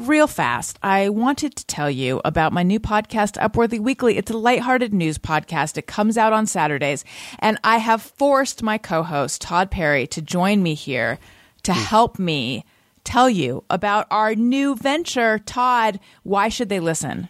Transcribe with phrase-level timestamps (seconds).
[0.00, 4.16] real fast, I wanted to tell you about my new podcast, Upworthy Weekly.
[4.16, 5.76] It's a lighthearted news podcast.
[5.76, 7.04] It comes out on Saturdays,
[7.38, 11.18] and I have forced my co-host Todd Perry to join me here
[11.64, 11.80] to hmm.
[11.80, 12.64] help me
[13.04, 15.38] tell you about our new venture.
[15.38, 17.28] Todd, why should they listen?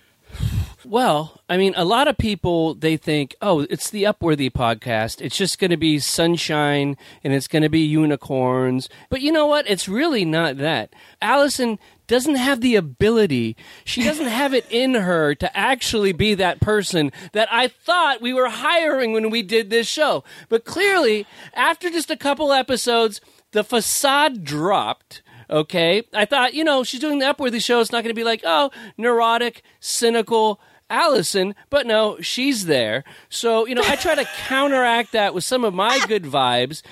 [0.84, 5.20] Well, I mean, a lot of people they think, "Oh, it's the Upworthy podcast.
[5.20, 9.46] It's just going to be sunshine and it's going to be unicorns." But you know
[9.46, 9.68] what?
[9.68, 10.94] It's really not that.
[11.20, 13.56] Allison doesn't have the ability.
[13.84, 18.32] She doesn't have it in her to actually be that person that I thought we
[18.32, 20.24] were hiring when we did this show.
[20.48, 23.20] But clearly, after just a couple episodes,
[23.52, 25.22] the facade dropped.
[25.50, 26.04] Okay.
[26.14, 27.80] I thought, you know, she's doing the Upworthy show.
[27.80, 30.60] It's not going to be like, oh, neurotic, cynical
[30.90, 33.04] Allison, but no, she's there.
[33.28, 36.82] So, you know, I try to counteract that with some of my good vibes.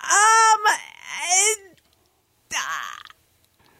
[0.00, 0.60] Um,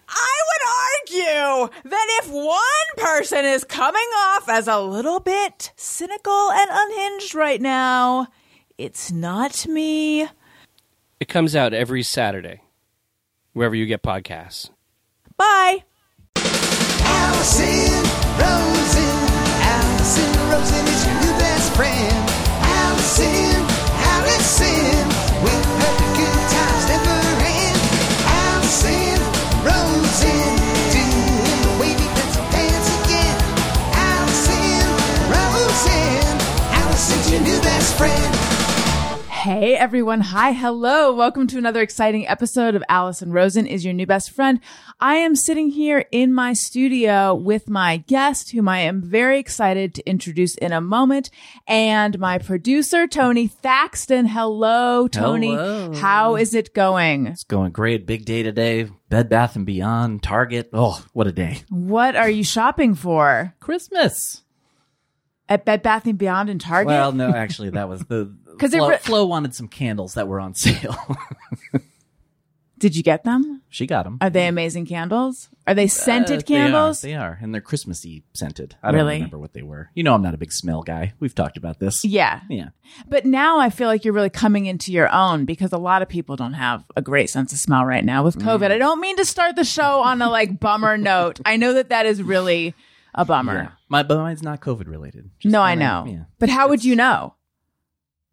[0.09, 1.19] I would
[1.67, 2.61] argue that if one
[2.97, 8.29] person is coming off as a little bit cynical and unhinged right now,
[8.79, 10.29] it's not me.
[11.21, 12.63] It comes out every Saturday,
[13.53, 14.71] wherever you get podcasts.
[15.37, 15.85] Bye.
[17.25, 18.05] Allison
[18.37, 19.17] Rosen.
[19.73, 22.17] Allison Rosen is your new best friend.
[22.61, 23.65] Allison,
[24.13, 25.09] Allison,
[26.21, 27.81] good times never end.
[28.45, 29.17] Allison
[29.65, 30.53] Rosen,
[30.93, 33.37] doing the wavy pencil again.
[34.13, 34.87] Allison
[35.33, 36.35] Rosen,
[36.77, 38.44] Allison's your new best friend.
[39.45, 40.23] Hey everyone.
[40.23, 40.53] Hi.
[40.53, 41.13] Hello.
[41.13, 44.59] Welcome to another exciting episode of Allison Rosen is your new best friend.
[45.01, 49.95] I am sitting here in my studio with my guest, whom I am very excited
[49.97, 51.29] to introduce in a moment,
[51.67, 54.25] and my producer, Tony Thaxton.
[54.25, 55.51] Hello, Tony.
[55.51, 55.93] Hello.
[55.93, 57.27] How is it going?
[57.27, 58.07] It's going great.
[58.07, 58.89] Big day today.
[59.11, 60.71] Bed Bath and Beyond, Target.
[60.73, 61.65] Oh, what a day.
[61.69, 63.55] What are you shopping for?
[63.61, 64.41] Christmas.
[65.51, 66.87] At Bed Bath and Beyond and Target?
[66.87, 70.29] Well, no, actually, that was the 'Cause it Flo, re- Flo wanted some candles that
[70.29, 70.97] were on sale.
[72.79, 73.63] Did you get them?
[73.71, 74.19] she got them.
[74.21, 75.49] Are they amazing candles?
[75.67, 77.01] Are they uh, scented candles?
[77.01, 78.77] They are, they are, and they're Christmassy scented.
[78.83, 79.15] I don't Really?
[79.15, 79.91] remember what they were.
[79.95, 81.15] You know, I'm not a big smell guy.
[81.19, 82.05] We've talked about this.
[82.05, 82.41] Yeah.
[82.51, 82.69] Yeah.
[83.09, 86.09] But now I feel like you're really coming into your own because a lot of
[86.09, 88.69] people don't have a great sense of smell right now with COVID.
[88.69, 88.73] Mm.
[88.73, 91.41] I don't mean to start the show on a like bummer note.
[91.45, 92.75] I know that that is really
[93.15, 93.55] a bummer.
[93.55, 93.69] Yeah.
[93.89, 95.31] My, but mine's not COVID related.
[95.45, 96.05] No, I know.
[96.09, 96.25] Yeah.
[96.39, 97.35] But how would you know?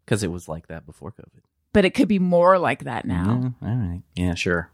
[0.06, 1.41] Because it was like that before COVID.
[1.73, 3.53] But it could be more like that now.
[3.62, 4.01] Yeah, all right.
[4.16, 4.72] Yeah, sure.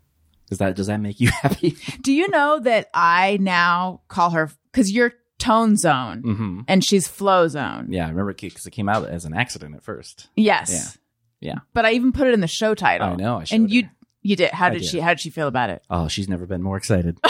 [0.49, 1.75] Does that does that make you happy?
[2.01, 6.61] Do you know that I now call her because you're tone zone mm-hmm.
[6.67, 7.87] and she's flow zone?
[7.91, 10.29] Yeah, I remember because it came out as an accident at first.
[10.35, 10.71] Yes.
[10.71, 11.01] Yeah.
[11.39, 11.59] Yeah.
[11.73, 13.09] But I even put it in the show title.
[13.09, 13.91] I know, I and you her.
[14.23, 14.51] you did.
[14.51, 14.87] How did, did.
[14.87, 14.99] she?
[14.99, 15.83] How did she feel about it?
[15.89, 17.19] Oh, she's never been more excited.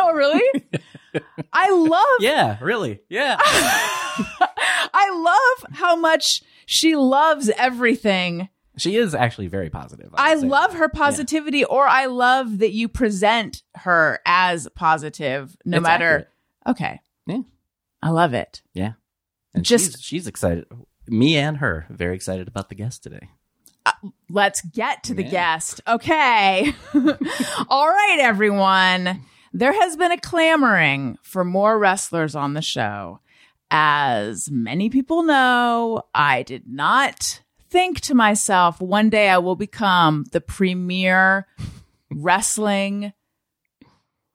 [0.00, 0.40] Oh, really?
[1.52, 3.00] I love yeah, really.
[3.08, 3.36] Yeah.
[3.40, 8.48] I love how much she loves everything.
[8.76, 10.10] she is actually very positive.
[10.14, 10.46] I say.
[10.46, 16.04] love her positivity, or I love that you present her as positive, no It's matter.
[16.04, 16.28] accurate.
[16.66, 17.38] Okay, Yeah.
[18.02, 18.62] I love it.
[18.74, 18.92] Yeah.
[19.54, 20.66] And Just- she's, she's excited.
[21.06, 23.30] Me and her very excited about the guest today.
[23.86, 23.92] Uh,
[24.28, 25.30] let's get to the Yeah.
[25.30, 25.80] guest.
[25.88, 26.72] Okay.
[27.68, 29.24] All right, everyone.
[29.54, 33.20] There has been a clamoring for more wrestlers on the show.
[33.70, 40.24] As many people know, I did not think to myself, one day I will become
[40.32, 41.46] the premier
[42.10, 43.12] wrestling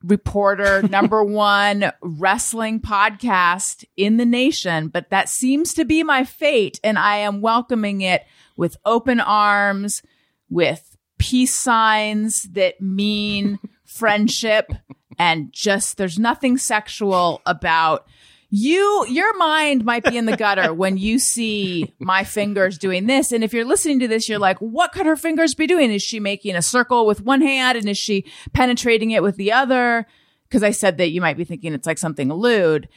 [0.04, 4.88] reporter, number one wrestling podcast in the nation.
[4.88, 8.24] But that seems to be my fate, and I am welcoming it
[8.56, 10.02] with open arms,
[10.48, 14.72] with peace signs that mean friendship,
[15.18, 18.06] and just there's nothing sexual about
[18.54, 23.32] you your mind might be in the gutter when you see my fingers doing this.
[23.32, 25.90] And if you're listening to this you're like what could her fingers be doing?
[25.90, 27.76] Is she making a circle with one hand?
[27.76, 30.06] And is she penetrating it with the other?
[30.48, 32.88] Because i said that you might be thinking it's like something lewd.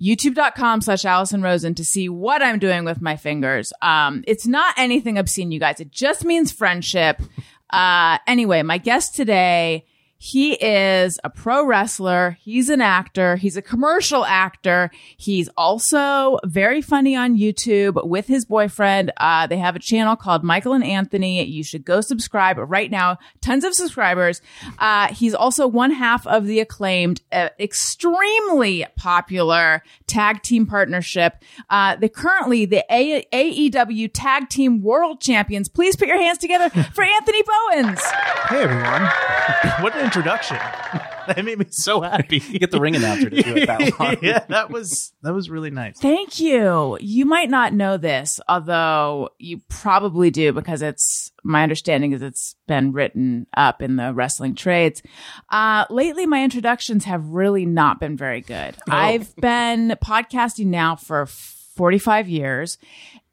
[0.00, 3.74] Youtube.com slash allison rosen to see what i'm doing with my fingers.
[3.82, 5.78] Um it's not anything obscene you guys.
[5.78, 7.20] It just means friendship.
[7.68, 9.84] Uh anyway my guest today
[10.18, 12.38] he is a pro wrestler.
[12.40, 13.36] He's an actor.
[13.36, 14.90] He's a commercial actor.
[15.16, 19.12] He's also very funny on YouTube with his boyfriend.
[19.18, 21.44] Uh, they have a channel called Michael and Anthony.
[21.44, 23.18] You should go subscribe right now.
[23.42, 24.40] Tons of subscribers.
[24.78, 31.34] Uh, he's also one half of the acclaimed, uh, extremely popular tag team partnership.
[31.68, 35.68] Uh, they currently the A- AEW Tag Team World Champions.
[35.68, 38.00] Please put your hands together for Anthony Bowens.
[38.48, 39.02] Hey everyone.
[39.80, 40.56] what introduction.
[41.26, 42.38] that made me so happy.
[42.38, 44.16] You get the ring announcer to do it that long.
[44.22, 45.98] yeah, that was that was really nice.
[45.98, 46.96] Thank you.
[47.00, 52.56] You might not know this, although you probably do because it's my understanding is it's
[52.66, 55.02] been written up in the wrestling trades.
[55.50, 58.76] Uh, lately, my introductions have really not been very good.
[58.88, 62.78] I've been podcasting now for 45 years.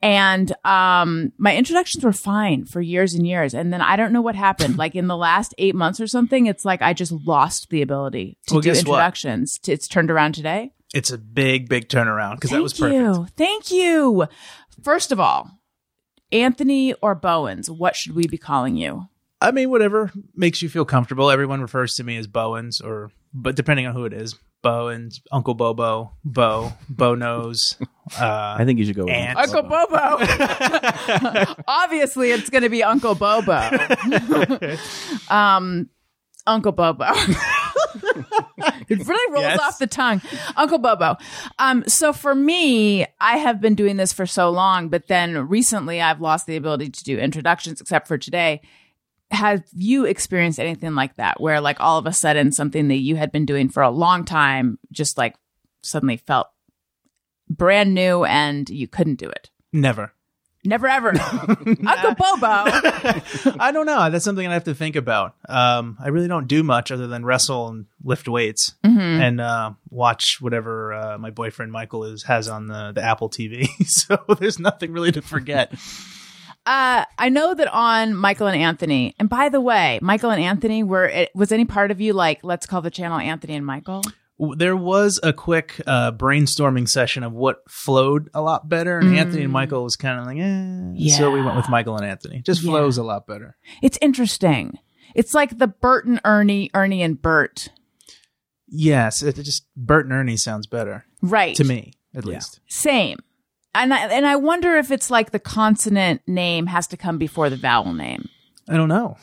[0.03, 3.53] And um, my introductions were fine for years and years.
[3.53, 4.77] And then I don't know what happened.
[4.77, 8.37] like in the last eight months or something, it's like I just lost the ability
[8.47, 8.97] to Well, do guess what?
[8.97, 9.61] introductions.
[9.65, 10.73] It's turned around today.
[10.93, 12.93] It's a big, big turnaround because that was perfect.
[12.99, 13.27] you.
[13.37, 14.25] Thank you.
[14.83, 15.49] First of all,
[16.33, 19.07] Anthony or Bowens, what should we be calling you?
[19.39, 21.29] I mean, whatever makes you feel comfortable.
[21.31, 25.53] Everyone refers to me as Bowens, or but depending on who it is, Bowens, Uncle
[25.53, 27.75] Bobo, Bo, Bo knows.
[28.19, 29.39] Uh, I think you should go with Ants.
[29.53, 31.53] Uncle Bobo.
[31.67, 33.69] Obviously, it's going to be Uncle Bobo.
[35.29, 35.89] um,
[36.47, 37.05] Uncle Bobo.
[38.89, 39.59] it really rolls Yes.
[39.59, 40.21] off the tongue.
[40.55, 41.17] Uncle Bobo.
[41.59, 46.01] Um, so for me, I have been doing this for so long, but then recently
[46.01, 48.61] I've lost the ability to do introductions except for today.
[49.33, 53.15] Have you experienced anything like that where like all of a sudden something that you
[53.15, 55.35] had been doing for a long time just like
[55.81, 56.47] suddenly felt
[57.49, 59.49] brand new and you couldn't do it?
[59.73, 60.13] never.
[60.65, 61.09] Never ever.
[61.19, 62.47] Uncle Bobo.
[63.59, 64.09] I don't know.
[64.09, 65.35] That's something I have to think about.
[65.49, 70.37] Um, I really don't do much other than wrestle and lift weights and uh, watch
[70.39, 73.67] whatever uh, my boyfriend Michael is has on the, the Apple TV.
[73.85, 75.73] so there's nothing really to forget.
[76.65, 80.81] Uh, I know that on Michael and Anthony, and by the way, Michael and Anthony
[80.83, 84.01] were, it, was any part of you like, let's call the channel Anthony and Michael?
[84.55, 89.43] There was a quick uh, brainstorming session of what flowed a lot better, and Anthony
[89.43, 91.09] and Michael was kind of like, eh.
[91.15, 92.41] So we went with Michael and Anthony.
[92.41, 92.71] Just Yeah.
[92.71, 93.57] flows a lot better.
[93.81, 94.79] It's interesting.
[95.15, 97.69] It's like the Bert and Ernie, Ernie and Bert.
[98.67, 101.55] Yes, it it just Bert and Ernie sounds better Right.
[101.57, 102.59] to me, at least.
[102.67, 103.19] Same.
[103.75, 107.49] And I, and I wonder if it's like the consonant name has to come before
[107.49, 108.29] the vowel name.
[108.69, 109.17] I don't know.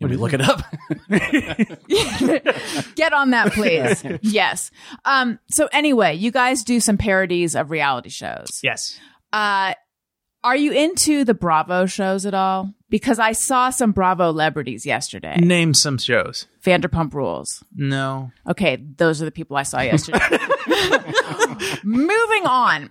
[0.00, 0.60] Let me look it up.
[2.96, 4.04] Get on that, please.
[4.20, 4.70] yes.
[5.06, 8.60] Um, so anyway, you guys do some parodies of reality shows.
[8.62, 8.98] Yes.
[9.32, 9.72] Uh,
[10.46, 12.72] are you into the Bravo shows at all?
[12.88, 15.34] Because I saw some Bravo celebrities yesterday.
[15.40, 16.46] Name some shows.
[16.64, 17.64] Vanderpump Rules.
[17.74, 18.30] No.
[18.48, 20.20] Okay, those are the people I saw yesterday.
[21.82, 22.90] Moving on.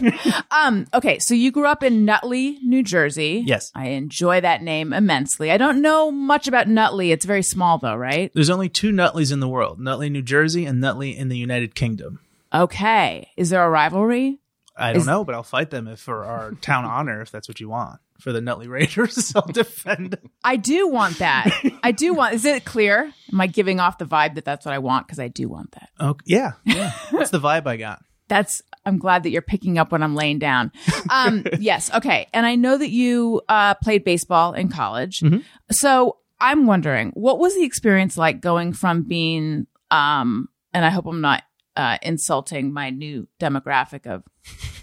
[0.50, 3.42] um, okay, so you grew up in Nutley, New Jersey.
[3.46, 3.70] Yes.
[3.74, 5.50] I enjoy that name immensely.
[5.50, 7.12] I don't know much about Nutley.
[7.12, 8.32] It's very small though, right?
[8.32, 11.74] There's only two Nutleys in the world Nutley, New Jersey, and Nutley in the United
[11.74, 12.20] Kingdom.
[12.54, 13.28] Okay.
[13.36, 14.40] Is there a rivalry?
[14.76, 17.48] I don't Is- know, but I'll fight them if for our town honor, if that's
[17.48, 18.00] what you want.
[18.20, 20.16] For the Nutley Raiders, I'll defend.
[20.44, 21.50] I do want that.
[21.82, 22.34] I do want.
[22.34, 23.12] Is it clear?
[23.32, 25.06] Am I giving off the vibe that that's what I want?
[25.06, 25.88] Because I do want that.
[26.00, 26.22] Okay.
[26.26, 26.92] Yeah, yeah.
[27.10, 28.00] That's the vibe I got.
[28.28, 28.62] That's.
[28.86, 30.72] I'm glad that you're picking up when I'm laying down.
[31.10, 31.92] Um, yes.
[31.92, 32.26] Okay.
[32.32, 35.22] And I know that you uh, played baseball in college.
[35.70, 41.06] So I'm wondering, what was the experience like going from being, um, and I hope
[41.06, 41.42] I'm not
[41.76, 44.22] uh, insulting my new demographic of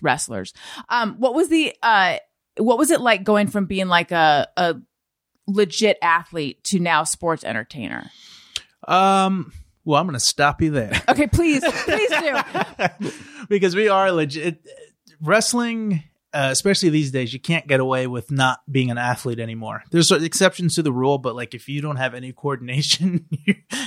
[0.01, 0.53] wrestlers.
[0.89, 2.17] Um, what was the, uh,
[2.57, 4.75] what was it like going from being like a, a
[5.47, 8.09] legit athlete to now sports entertainer?
[8.87, 9.53] Um.
[9.83, 13.11] Well, I'm going to stop you there Okay, please, please do.
[13.49, 14.63] because we are legit
[15.19, 16.03] wrestling.
[16.33, 19.83] Uh, especially these days, you can't get away with not being an athlete anymore.
[19.91, 23.27] There's exceptions to the rule, but like if you don't have any coordination,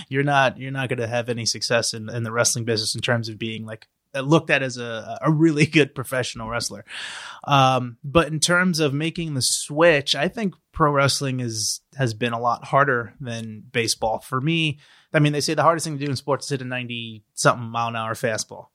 [0.09, 3.01] you're not you're not going to have any success in, in the wrestling business in
[3.01, 6.85] terms of being like looked at as a, a really good professional wrestler.
[7.45, 12.33] Um, but in terms of making the switch, I think pro wrestling is has been
[12.33, 14.79] a lot harder than baseball for me.
[15.13, 17.25] I mean, they say the hardest thing to do in sports is hit a ninety
[17.35, 18.67] something mile an hour fastball.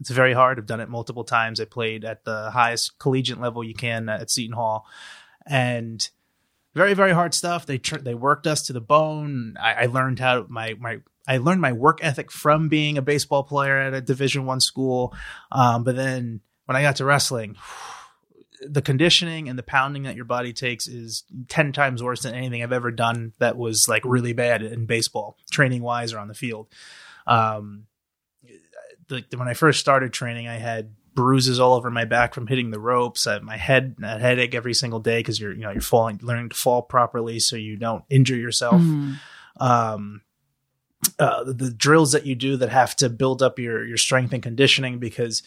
[0.00, 0.58] It's very hard.
[0.58, 1.60] I've done it multiple times.
[1.60, 4.86] I played at the highest collegiate level you can at Seton Hall,
[5.46, 6.08] and
[6.74, 7.66] very very hard stuff.
[7.66, 9.56] They tr- they worked us to the bone.
[9.60, 13.44] I, I learned how my my I learned my work ethic from being a baseball
[13.44, 15.14] player at a Division One school.
[15.52, 17.56] Um, but then when I got to wrestling,
[18.62, 22.62] the conditioning and the pounding that your body takes is 10 times worse than anything
[22.62, 26.34] I've ever done that was like really bad in baseball, training wise or on the
[26.34, 26.68] field.
[27.26, 27.86] Um,
[29.10, 32.70] the, when I first started training, I had bruises all over my back from hitting
[32.70, 33.26] the ropes.
[33.26, 36.48] I, my head, a headache every single day because you're, you know, you're falling, learning
[36.50, 38.80] to fall properly so you don't injure yourself.
[39.58, 40.22] Um,
[41.18, 44.32] uh, the, the drills that you do that have to build up your your strength
[44.32, 45.42] and conditioning because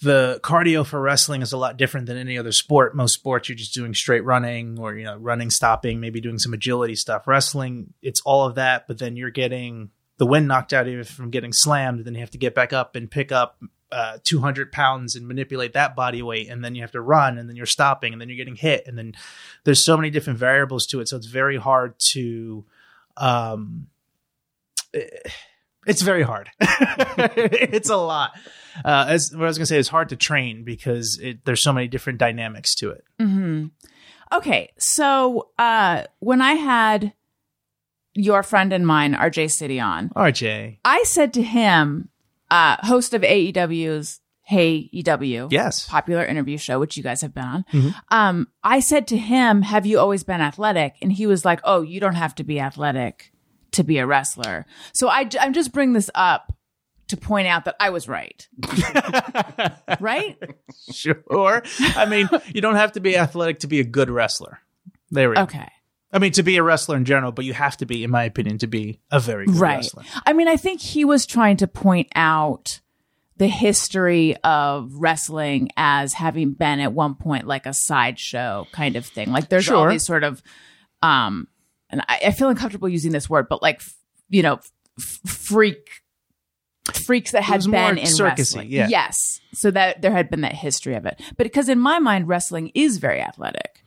[0.00, 2.94] the cardio for wrestling is a lot different than any other sport.
[2.94, 6.54] Most sports you're just doing straight running or you know running, stopping, maybe doing some
[6.54, 7.26] agility stuff.
[7.26, 11.04] Wrestling, it's all of that, but then you're getting the wind knocked out of you
[11.04, 12.04] from getting slammed.
[12.04, 13.58] Then you have to get back up and pick up
[13.92, 17.48] uh, 200 pounds and manipulate that body weight, and then you have to run, and
[17.48, 19.14] then you're stopping, and then you're getting hit, and then
[19.64, 21.08] there's so many different variables to it.
[21.08, 22.64] So it's very hard to.
[23.16, 23.86] Um,
[25.86, 26.50] it's very hard.
[26.60, 28.32] it's a lot.
[28.84, 31.72] Uh, as what I was gonna say, it's hard to train because it, there's so
[31.72, 33.04] many different dynamics to it.
[33.20, 33.66] hmm
[34.32, 37.12] Okay, so uh, when I had
[38.14, 42.08] your friend and mine, RJ City, on, RJ, I said to him,
[42.50, 47.44] uh, host of AEW's Hey EW, yes, popular interview show, which you guys have been
[47.44, 47.64] on.
[47.72, 47.94] Mhm.
[48.10, 51.80] Um, I said to him, "Have you always been athletic?" And he was like, "Oh,
[51.80, 53.32] you don't have to be athletic
[53.72, 56.52] to be a wrestler." So I, I'm just bring this up
[57.08, 58.46] to point out that I was right.
[60.00, 60.36] right?
[60.92, 61.62] sure.
[61.96, 64.58] I mean, you don't have to be athletic to be a good wrestler.
[65.10, 65.42] There we go.
[65.42, 65.68] Okay.
[66.14, 68.22] I mean, to be a wrestler in general, but you have to be, in my
[68.24, 69.76] opinion, to be a very good Right.
[69.78, 70.04] wrestler.
[70.24, 72.80] I mean, I think he was trying to point out
[73.36, 79.04] the history of wrestling as having been at one point like a sideshow kind of
[79.04, 79.32] thing.
[79.32, 80.40] Like there's all these sort of,
[81.02, 81.48] um,
[81.90, 83.96] and I, I feel uncomfortable using this word, but like, f-
[84.30, 84.60] you know,
[84.98, 86.02] f- freak
[86.92, 88.68] freaks that had been in circusy, wrestling.
[88.70, 88.86] yeah.
[88.88, 89.40] Yes.
[89.52, 91.20] So that there had been that history of it.
[91.36, 93.82] But because in my mind, wrestling is very athletic.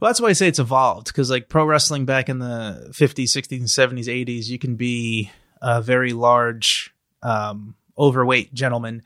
[0.00, 3.36] Well, that's why I say it's evolved because, like, pro wrestling back in the 50s,
[3.36, 5.30] 60s, 70s, 80s, you can be
[5.60, 9.02] a very large, um, overweight gentleman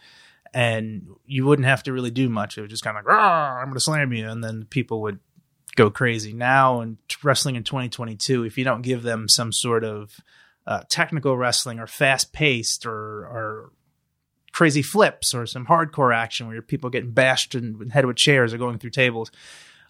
[0.54, 2.56] and you wouldn't have to really do much.
[2.56, 4.28] It was just kind of like, "Rawr, I'm going to slam you.
[4.28, 5.18] And then people would
[5.74, 6.32] go crazy.
[6.32, 10.20] Now, in wrestling in 2022, if you don't give them some sort of
[10.66, 13.72] uh, technical wrestling or fast paced or, or
[14.52, 18.58] crazy flips or some hardcore action where people getting bashed in head with chairs or
[18.58, 19.32] going through tables,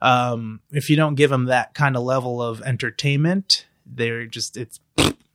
[0.04, 4.78] um, if you don't give them that kind of level of entertainment, they're just it's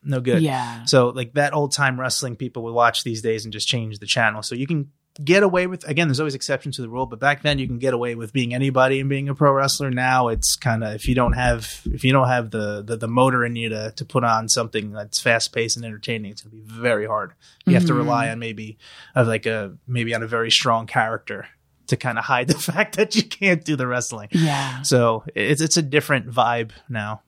[0.04, 0.44] no good.
[0.44, 0.86] Yeah.
[0.86, 4.06] So like that old time wrestling people would watch these days and just change the
[4.06, 4.44] channel.
[4.44, 4.92] So you can
[5.24, 7.78] get away with again there's always exceptions to the rule but back then you can
[7.78, 11.10] get away with being anybody and being a pro wrestler now it's kind of if
[11.10, 14.06] you don't have if you don't have the, the the motor in you to to
[14.06, 17.34] put on something that's fast paced and entertaining it's going to be very hard
[17.66, 18.78] you have to rely on maybe
[19.14, 21.48] of like a maybe on a very strong character
[21.90, 24.82] to kind of hide the fact that you can't do the wrestling Yeah.
[24.84, 27.22] so it's it's a different vibe now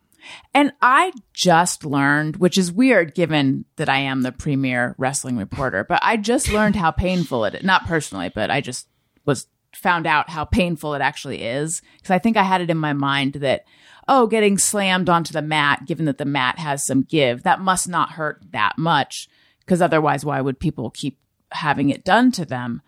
[0.54, 5.84] And I just learned, which is weird given that I am the premier wrestling reporter,
[5.84, 8.88] but I just learned how painful it not personally, but I just
[9.26, 12.78] was found out how painful it actually is because I think I had it in
[12.78, 13.66] my mind that
[14.08, 17.88] oh, getting slammed onto the mat, given that the mat has some give, that must
[17.88, 19.28] not hurt that much
[19.62, 21.18] because otherwise why would people keep
[21.52, 22.82] having it done to them?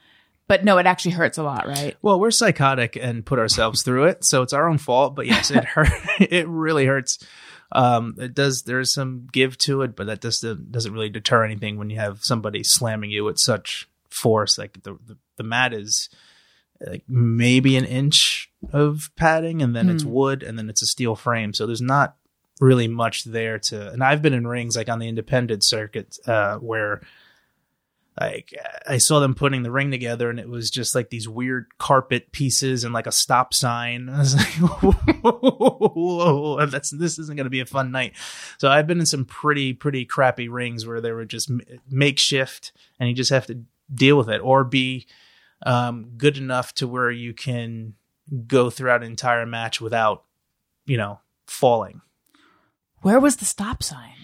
[0.48, 1.96] But no, it actually hurts a lot, right?
[2.02, 5.16] Well, we're psychotic and put ourselves through it, so it's our own fault.
[5.16, 5.90] But yes, it hurt.
[6.20, 7.20] it really hurts.
[7.72, 8.64] Um, it does.
[8.64, 11.98] There's some give to it, but that just doesn't doesn't really deter anything when you
[11.98, 14.58] have somebody slamming you with such force.
[14.58, 16.10] Like the the, the mat is
[16.86, 21.16] like maybe an inch of padding, and then it's wood, and then it's a steel
[21.16, 21.54] frame.
[21.54, 22.18] So there's not
[22.60, 23.92] really much there to.
[23.92, 27.02] And I've been in rings like on the independent circuit uh, where
[28.20, 28.54] like
[28.88, 32.32] I saw them putting the ring together and it was just like these weird carpet
[32.32, 34.08] pieces and like a stop sign.
[34.14, 34.54] I was like,
[35.24, 38.14] whoa, that's this isn't going to be a fun night.
[38.60, 41.52] So I've been in some pretty pretty crappy rings where they were just
[41.90, 45.08] makeshift and you just have to deal with it or be
[45.66, 47.96] um, good enough to where you can
[48.48, 50.24] go throughout an entire match without
[50.86, 52.02] you know falling.
[53.02, 54.23] Where was the stop sign?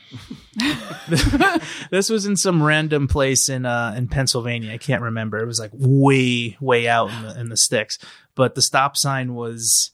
[1.91, 4.73] this was in some random place in uh in Pennsylvania.
[4.73, 5.37] I can't remember.
[5.39, 7.97] It was like way way out in the in the sticks.
[8.35, 9.91] But the stop sign was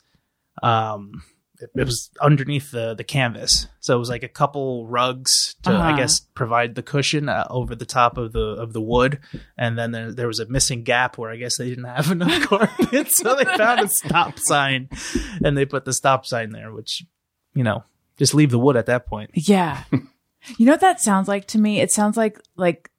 [0.63, 1.24] um
[1.60, 3.67] it, it was underneath the the canvas.
[3.79, 5.98] So it was like a couple rugs to I Uh-huh.
[5.98, 9.19] guess provide the cushion uh, over the top of the of the wood
[9.57, 12.41] and then there, there was a missing gap where I guess they didn't have enough
[12.48, 14.89] carpet so they found a stop sign
[15.43, 17.03] and they put the stop sign there which
[17.53, 17.84] you know
[18.17, 19.31] just leave the wood at that point.
[19.34, 19.84] Yeah.
[20.57, 21.79] you know what that sounds like to me?
[21.79, 22.89] It sounds like like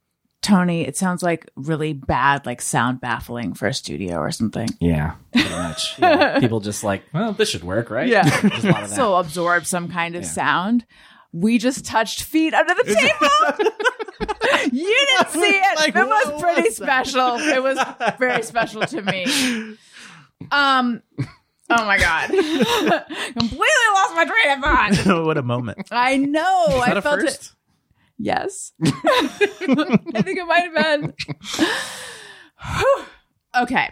[0.42, 4.68] Tony, it sounds like really bad like sound baffling for a studio or something.
[4.80, 5.98] Yeah, pretty much.
[5.98, 6.38] Yeah.
[6.38, 8.06] People just like, well, this should work, right?
[8.08, 8.28] Yeah.
[8.40, 8.96] There's a lot of that.
[8.96, 10.86] So absorb some kind of sound.
[11.32, 13.66] We just touched feet under the table.
[14.72, 15.76] you didn't see it.
[15.78, 17.36] Like, it was pretty was special.
[17.38, 17.78] It was
[18.18, 19.76] very special to me.
[20.52, 21.02] Um
[21.68, 22.28] Oh my god.
[23.38, 24.60] Completely lost my train of
[25.04, 25.24] thought.
[25.26, 25.88] what a moment.
[25.90, 26.64] I know.
[26.68, 27.22] Is that I a felt it.
[27.24, 27.52] first?
[28.18, 28.72] Yes.
[28.84, 28.92] I
[30.22, 31.14] think it might have been.
[33.58, 33.88] Okay,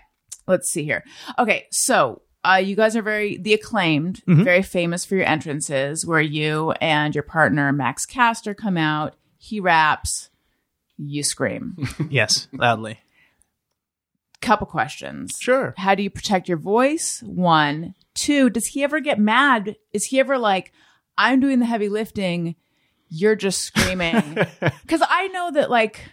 [0.47, 1.03] let's see here.
[1.39, 4.45] Okay, so uh, you guys are very the acclaimed, Mhm.
[4.45, 9.15] very famous for your entrances, where you and your partner Max Caster come out.
[9.39, 10.29] He raps,
[10.99, 11.77] you scream.
[12.11, 12.99] yes, loudly.
[14.45, 15.33] Couple questions.
[15.41, 15.73] Sure.
[15.79, 17.23] How do you protect your voice?
[17.25, 18.51] One, two.
[18.51, 19.77] Does he ever get mad?
[19.93, 20.73] Is he ever like,
[21.17, 22.57] I'm doing the heavy lifting,
[23.09, 24.37] you're just screaming?
[24.83, 26.11] Because I know that like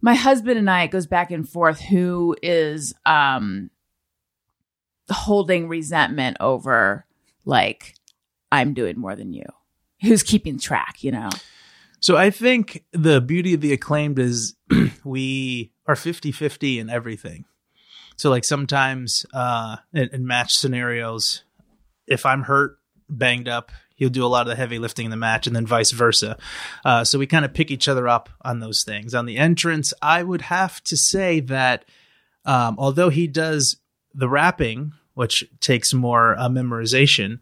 [0.00, 3.70] my husband and I it goes back and forth who is um
[5.10, 7.06] holding resentment over
[7.44, 7.94] like
[8.50, 9.44] I'm doing more than you.
[10.00, 11.28] Who's keeping track, you know?
[12.02, 14.56] So I think the beauty of the acclaimed is
[15.04, 17.44] we are 50-50 in everything.
[18.16, 21.44] So like sometimes uh in, in match scenarios,
[22.06, 22.78] if I'm hurt,
[23.08, 25.66] banged up, he'll do a lot of the heavy lifting in the match and then
[25.66, 26.36] vice versa.
[26.84, 29.14] Uh, so we kind of pick each other up on those things.
[29.14, 31.84] On the entrance, I would have to say that
[32.44, 33.76] um, although he does
[34.14, 37.38] the rapping, which takes more uh, memorization,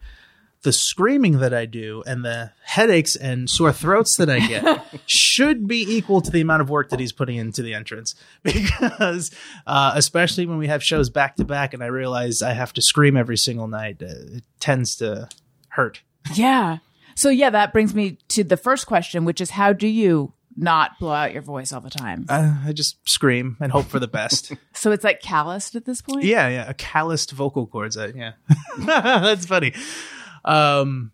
[0.62, 5.66] the screaming that I do and the headaches and sore throats that I get should
[5.66, 8.14] be equal to the amount of work that he's putting into the entrance.
[8.42, 9.30] Because,
[9.66, 12.82] uh, especially when we have shows back to back and I realize I have to
[12.82, 15.28] scream every single night, uh, it tends to
[15.68, 16.02] hurt.
[16.34, 16.78] Yeah.
[17.16, 20.98] So yeah, that brings me to the first question, which is how do you not
[20.98, 22.26] blow out your voice all the time?
[22.28, 24.52] Uh, I just scream and hope for the best.
[24.72, 26.24] So it's like calloused at this point?
[26.24, 27.98] yeah, yeah, a calloused vocal cords.
[27.98, 28.32] Uh, yeah,
[28.78, 29.74] that's funny.
[30.44, 31.12] Um,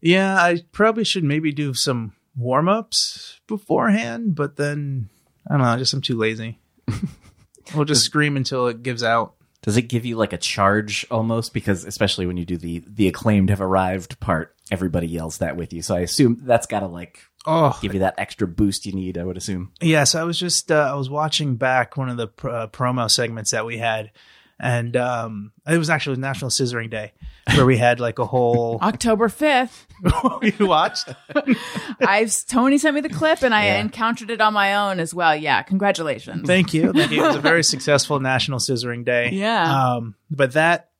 [0.00, 5.08] yeah, I probably should maybe do some warm ups beforehand, but then
[5.48, 5.76] I don't know.
[5.76, 6.58] Just I'm too lazy.
[7.74, 9.34] we'll just scream until it gives out.
[9.62, 11.52] Does it give you like a charge almost?
[11.52, 15.72] Because especially when you do the the acclaimed have arrived part, everybody yells that with
[15.72, 15.82] you.
[15.82, 19.16] So I assume that's got to like Oh, give you that extra boost you need.
[19.16, 19.72] I would assume.
[19.80, 23.10] Yes, I was just uh, I was watching back one of the pr- uh, promo
[23.10, 24.10] segments that we had,
[24.60, 27.12] and um, it was actually National Scissoring Day,
[27.54, 28.78] where we had like a whole.
[28.82, 29.86] October 5th.
[30.58, 31.08] you watched?
[32.00, 33.80] I've Tony sent me the clip and I Yeah.
[33.80, 35.34] encountered it on my own as well.
[35.34, 36.46] Yeah, congratulations.
[36.46, 36.92] Thank you.
[36.92, 37.24] Thank you.
[37.24, 39.30] It was a very successful National Scissoring Day.
[39.30, 39.94] Yeah.
[39.94, 40.90] Um, but that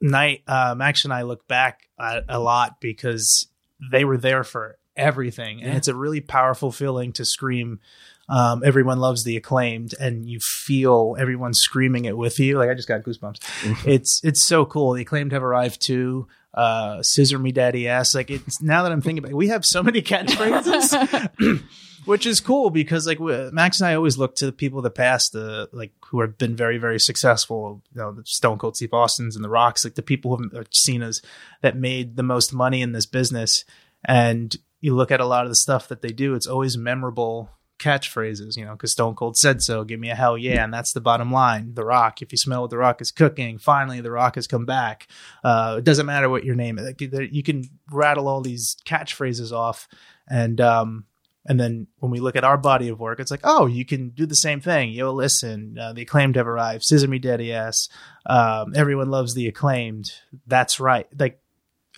[0.00, 3.48] night, uh, Max and I look back at a lot because
[3.90, 7.80] they were there for everything, and it's a really powerful feeling to scream.
[8.28, 12.58] Um, everyone loves the acclaimed, and you feel everyone screaming it with you.
[12.58, 13.86] Like I just got goosebumps.
[13.86, 14.94] it's it's so cool.
[14.94, 16.26] The acclaimed have arrived too.
[16.52, 18.14] Uh, scissor me daddy ass.
[18.14, 21.30] Like it's now that I'm thinking about it, we have so many catchphrases.
[22.04, 23.20] which is cool because like
[23.52, 26.38] Max and I always look to the people of the past, uh, like who have
[26.38, 27.82] been very very successful.
[27.94, 30.68] You know, the Stone Cold Steve Austin's and the Rocks, like the people who have
[30.72, 31.20] seen us
[31.62, 33.64] that made the most money in this business.
[34.04, 37.50] And you look at a lot of the stuff that they do; it's always memorable
[37.84, 38.56] catchphrases.
[38.56, 39.84] You know, because Stone Cold said so.
[39.84, 41.74] Give me a hell yeah, and that's the bottom line.
[41.74, 42.22] The Rock.
[42.22, 45.08] If you smell what the Rock is cooking, finally the Rock has come back.
[45.42, 46.86] Uh, it doesn't matter what your name is.
[46.86, 47.00] Like,
[47.32, 49.88] you can rattle all these catchphrases off,
[50.28, 51.04] and um,
[51.46, 54.10] and then when we look at our body of work, it's like, oh, you can
[54.10, 54.90] do the same thing.
[54.90, 56.84] Yo, listen, uh, the acclaimed have arrived.
[56.84, 57.88] Scissor me daddy ass.
[58.24, 60.12] Um, everyone loves the acclaimed.
[60.46, 61.06] That's right.
[61.18, 61.40] Like,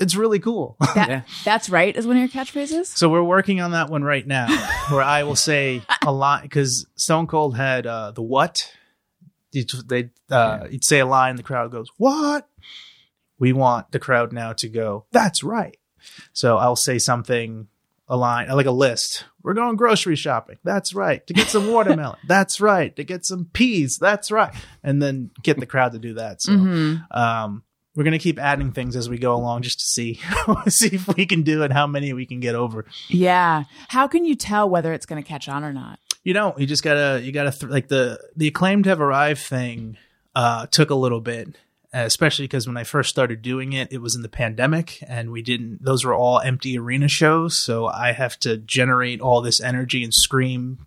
[0.00, 0.76] it's really cool.
[0.94, 1.22] That, Yeah.
[1.44, 2.86] That's right, is one of your catchphrases?
[2.86, 4.46] so we're working on that one right now,
[4.90, 8.72] where I will say a line because Stone Cold had uh, the what.
[9.52, 12.48] You'd- They uh, you'd say a line, the crowd goes what.
[13.38, 15.04] We want the crowd now to go.
[15.12, 15.76] That's right.
[16.32, 17.68] So I'll say something,
[18.08, 19.24] a line like a list.
[19.42, 20.56] We're going grocery shopping.
[20.64, 21.26] That's right.
[21.26, 22.18] To get some watermelon.
[22.26, 22.94] That's right.
[22.96, 23.98] To get some peas.
[23.98, 24.54] That's right.
[24.82, 26.40] And then get the crowd to do that.
[26.42, 27.12] So Mm-hmm.
[27.18, 27.62] um,
[27.96, 30.20] we're gonna keep adding things as we go along, just to see
[30.68, 32.84] see if we can do it, how many we can get over.
[33.08, 33.64] Yeah.
[33.88, 35.98] How can you tell whether it's going to catch on or not?
[36.22, 39.96] You know, you just gotta you gotta th- like the the acclaimed have arrived thing
[40.34, 41.56] uh, took a little bit,
[41.92, 45.40] especially because when I first started doing it, it was in the pandemic, and we
[45.40, 45.84] didn't.
[45.84, 50.12] Those were all empty arena shows, so I have to generate all this energy and
[50.12, 50.86] scream.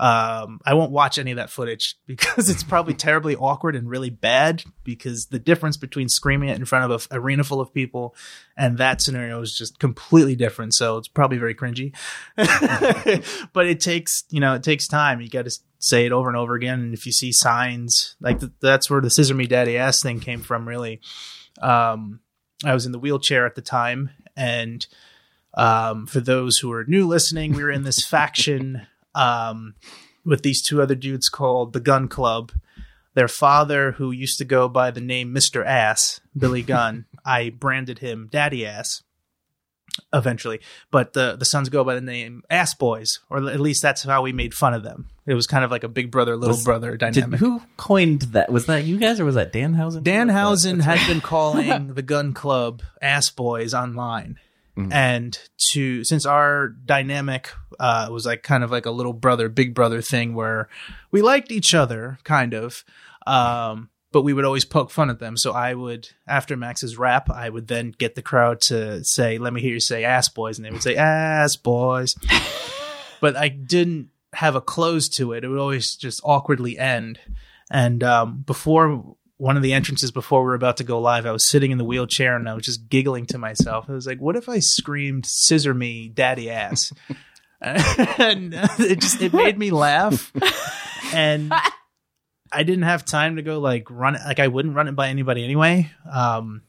[0.00, 4.10] Um, I won't watch any of that footage because it's probably terribly awkward and really
[4.10, 4.64] bad.
[4.84, 8.14] Because the difference between screaming it in front of an arena full of people
[8.56, 10.74] and that scenario is just completely different.
[10.74, 11.94] So it's probably very cringy.
[13.52, 15.20] but it takes, you know, it takes time.
[15.20, 16.80] You got to say it over and over again.
[16.80, 20.20] And if you see signs, like th- that's where the scissor me daddy ass thing
[20.20, 21.00] came from, really.
[21.60, 22.20] Um,
[22.64, 24.10] I was in the wheelchair at the time.
[24.36, 24.86] And
[25.54, 28.86] um, for those who are new listening, we were in this faction
[29.18, 29.74] um,
[30.24, 32.52] with these two other dudes called the Gun Club.
[33.14, 35.64] Their father, who used to go by the name Mr.
[35.66, 39.02] Ass, Billy Gunn, I branded him Daddy Ass.
[40.12, 40.60] eventually.
[40.92, 44.22] But the the sons go by the name Ass Boys, or at least that's how
[44.22, 45.08] we made fun of them.
[45.26, 47.40] It was kind of like a big brother little Was- brother Did, dynamic.
[47.40, 48.50] who coined that?
[48.52, 50.02] Was that you guys or was that Danhausen?
[50.04, 54.38] Danhausen had been calling the gun club ass boys online.
[54.92, 55.38] And
[55.72, 60.00] to since our dynamic uh, was like kind of like a little brother, big brother
[60.00, 60.68] thing where
[61.10, 62.84] we liked each other, kind of,
[63.26, 65.36] um, but we would always poke fun at them.
[65.36, 69.52] So I would, after Max's rap, I would then get the crowd to say, "Let
[69.52, 72.14] me hear you say ass boys," and they would say ass boys.
[73.20, 75.44] but I didn't have a close to it.
[75.44, 77.18] It would always just awkwardly end.
[77.70, 81.32] And um, before one of the entrances, before we were about to go live, I
[81.32, 83.86] was sitting in the wheelchair and I was just giggling to myself.
[83.88, 86.92] I was like, "What if I screamed "Scissor me, daddy ass"?
[87.60, 90.32] and it just it made me laugh.
[91.12, 91.52] And
[92.52, 94.20] I didn't have time to go like run it.
[94.24, 95.90] Like I wouldn't run it by anybody anyway.
[96.10, 96.62] Um,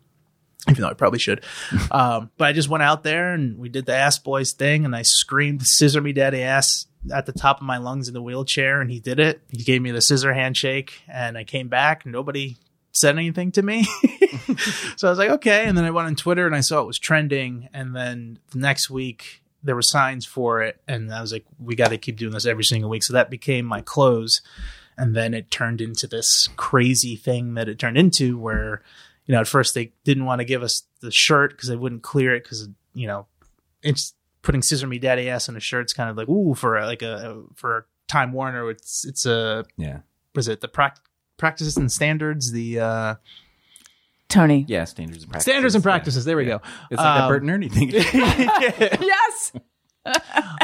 [0.69, 1.43] even though I probably should.
[1.91, 4.95] Um, but I just went out there and we did the ass boys thing and
[4.95, 8.81] I screamed scissor me daddy ass at the top of my lungs in the wheelchair
[8.81, 9.41] and he did it.
[9.49, 12.57] He gave me the scissor handshake and I came back nobody
[12.91, 13.83] said anything to me.
[14.97, 15.65] so I was like, okay.
[15.65, 17.69] And then I went on Twitter and I saw it was trending.
[17.73, 20.79] And then the next week there were signs for it.
[20.87, 23.03] And I was like, we got to keep doing this every single week.
[23.03, 24.41] So that became my close.
[24.97, 28.81] And then it turned into this crazy thing that it turned into where,
[29.29, 32.01] you know, at first they didn't want to give us the shirt because they wouldn't
[32.01, 33.27] clear it because, you know,
[33.83, 36.87] it's putting scissor me daddy ass on a shirt's kind of like, ooh, for a,
[36.87, 39.99] like a, for Time Warner, it's, it's a, Yeah.
[40.33, 40.97] was it the prac-
[41.37, 43.15] practices and standards, the, uh,
[44.29, 44.65] Tony.
[44.67, 45.51] Yeah, standards and practices.
[45.51, 46.23] standards and Yeah.
[46.25, 46.55] There we go.
[46.89, 47.89] It's like that Um, Bert and Ernie thing.
[47.91, 49.51] yes.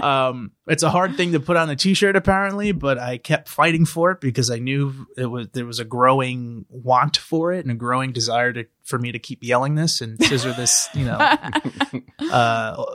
[0.01, 3.85] Um, it's a hard thing to put on a t-shirt apparently, but I kept fighting
[3.85, 7.71] for it because I knew it was there was a growing want for it and
[7.71, 11.17] a growing desire to for me to keep yelling this and scissor this, you know,
[12.31, 12.85] uh,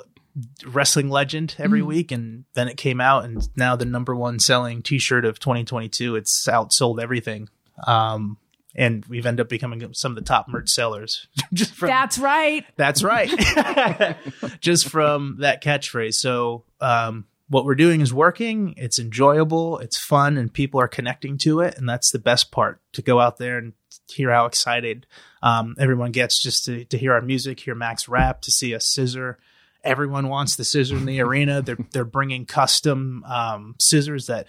[0.66, 2.12] wrestling legend every week.
[2.12, 6.16] And then it came out, and now the number one selling t-shirt of 2022.
[6.16, 7.48] It's outsold everything.
[7.86, 8.36] Um,
[8.76, 12.64] and we've ended up becoming some of the top merch sellers just from That's right.
[12.76, 13.28] that's right.
[14.60, 16.14] Just from that catchphrase.
[16.14, 18.74] So, um, what we're doing is working.
[18.76, 19.78] It's enjoyable.
[19.80, 21.76] It's fun, and people are connecting to it.
[21.76, 23.72] And that's the best part to go out there and
[24.08, 25.04] hear how excited
[25.42, 28.86] um, everyone gets just to, to hear our music, hear Max rap, to see us
[28.86, 29.38] scissor.
[29.82, 31.60] Everyone wants the scissor in the arena.
[31.60, 34.46] They're they're bringing custom um, scissors that.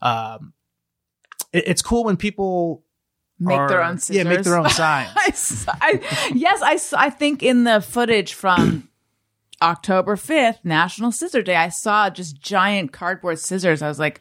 [0.00, 0.52] Um,
[1.52, 2.83] it- it's cool when people
[3.38, 4.16] Make their own scissors.
[4.16, 5.10] Yeah, make their own signs.
[5.68, 8.88] I I- yes, I think in the footage from
[9.60, 13.82] October 5th, National Scissor Day, I saw just giant cardboard scissors.
[13.82, 14.20] I was like,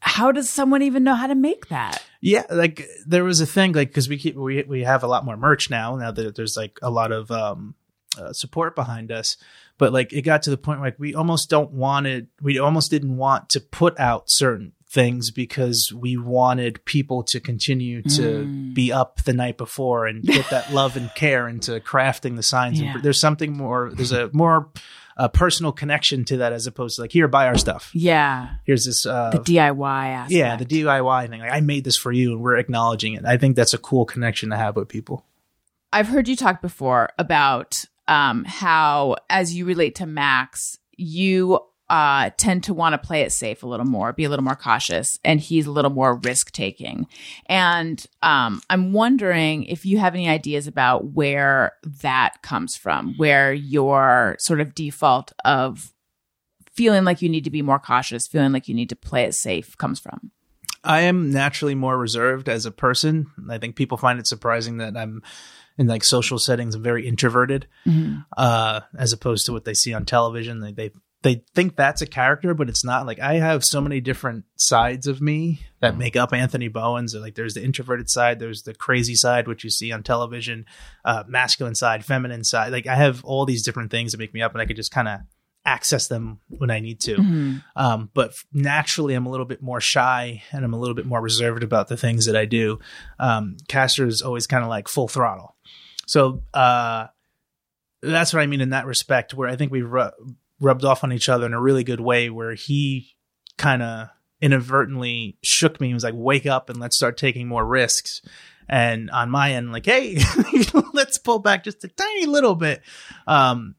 [0.00, 2.02] how does someone even know how to make that?
[2.20, 5.24] Yeah, like there was a thing like because we keep we we have a lot
[5.24, 5.96] more merch now.
[5.96, 7.74] Now that there's like a lot of um
[8.18, 9.36] uh, support behind us,
[9.76, 12.28] but like it got to the point like we almost don't wanted.
[12.40, 18.00] We almost didn't want to put out certain things because we wanted people to continue
[18.02, 22.42] to be up the night before and get that love and care into crafting the
[22.42, 22.80] signs.
[22.80, 22.94] Yeah.
[22.94, 23.90] And there's something more.
[23.92, 24.70] There's a more
[25.16, 27.90] uh, personal connection to that as opposed to like here buy our stuff.
[27.92, 30.32] Yeah, Here's this uh, the DIY aspect.
[30.32, 31.40] yeah, the DIY thing.
[31.40, 33.24] Like I made this for you, and we're acknowledging it.
[33.24, 35.26] I think that's a cool connection to have with people.
[35.92, 42.30] I've heard you talk before about um, how, as you relate to Max, you uh,
[42.36, 45.18] tend to want to play it safe a little more, be a little more cautious,
[45.24, 47.06] and he's a little more risk taking.
[47.46, 53.52] And um, I'm wondering if you have any ideas about where that comes from, where
[53.52, 55.92] your sort of default of
[56.72, 59.34] feeling like you need to be more cautious, feeling like you need to play it
[59.34, 60.30] safe comes from.
[60.82, 63.26] I am naturally more reserved as a person.
[63.48, 65.22] I think people find it surprising that I'm
[65.78, 66.74] in like social settings.
[66.74, 67.66] I'm very introverted,
[68.36, 70.60] uh, as opposed to what they see on television.
[70.60, 70.90] They, they
[71.24, 73.06] they think that's a character, but it's not.
[73.06, 77.14] Like I have so many different sides of me that make up Anthony Bowens.
[77.14, 80.66] Like there's the introverted side, there's the crazy side, which you see on television,
[81.02, 82.72] uh, masculine side, feminine side.
[82.72, 84.92] Like I have all these different things that make me up, and I could just
[84.92, 85.20] kind of
[85.64, 87.14] access them when I need to.
[87.74, 91.22] Um, but naturally, I'm a little bit more shy and I'm a little bit more
[91.22, 92.80] reserved about the things that I do.
[93.18, 95.56] Um, Caster is always kind of like full throttle.
[96.06, 97.06] So uh,
[98.02, 100.10] that's what I mean in that respect, where I think we ru-
[100.60, 103.14] rubbed off on each other in a really good way, where he
[103.56, 104.08] kind of
[104.40, 108.20] inadvertently shook me and was like, wake up and let's start taking more risks.
[108.68, 110.18] And on my end, like, hey,
[110.92, 112.82] let's pull back just a tiny little bit.
[113.26, 113.74] Um,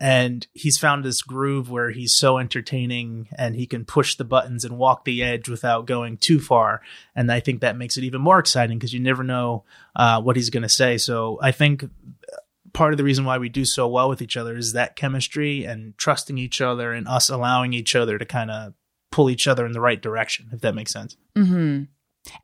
[0.00, 4.64] and he's found this groove where he's so entertaining and he can push the buttons
[4.64, 6.80] and walk the edge without going too far
[7.14, 9.64] and i think that makes it even more exciting because you never know
[9.96, 11.84] uh, what he's going to say so i think
[12.74, 15.64] part of the reason why we do so well with each other is that chemistry
[15.64, 18.74] and trusting each other and us allowing each other to kind of
[19.10, 21.16] pull each other in the right direction, if that makes sense.
[21.36, 21.84] Mm-hmm.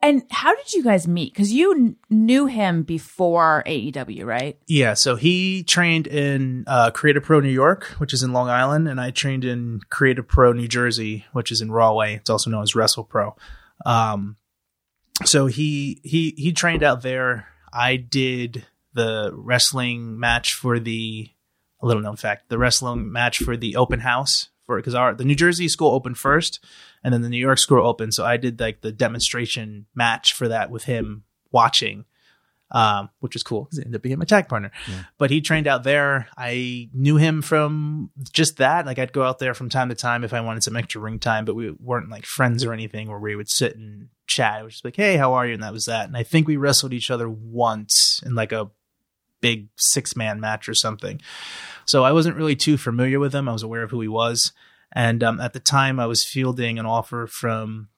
[0.02, 1.32] And how did you guys meet?
[1.32, 4.58] Because you kn- knew him before AEW, right?
[4.66, 8.48] Yeah, so he trained in uh, Create A Pro New York, which is in Long
[8.48, 12.14] Island, and I trained in Create A Pro New Jersey, which is in Rahway.
[12.14, 13.34] It's also known as Wrestle Pro.
[13.86, 14.36] Um,
[15.24, 17.48] so he he he trained out there.
[17.72, 21.30] I did the wrestling match for the
[21.82, 25.24] a little known fact, the wrestling match for the open house for because our the
[25.24, 26.64] New Jersey school opened first,
[27.02, 28.14] and then the New York school opened.
[28.14, 32.04] So I did like the demonstration match for that with him watching
[32.72, 34.70] um, which was cool because he ended up being my tag partner.
[35.18, 36.28] But he trained out there.
[36.36, 38.86] I knew him from just that.
[38.86, 41.18] Like I'd go out there from time to time if I wanted some extra ring
[41.18, 44.60] time, but we weren't like friends or anything where we would sit and chat.
[44.60, 45.54] It was just like, hey, how are you?
[45.54, 46.06] And that was that.
[46.06, 48.70] And I think we wrestled each other once in like a
[49.40, 51.20] big six man match or something.
[51.86, 53.48] So I wasn't really too familiar with him.
[53.48, 54.52] I was aware of who he was.
[54.92, 57.88] And um, at the time, I was fielding an offer from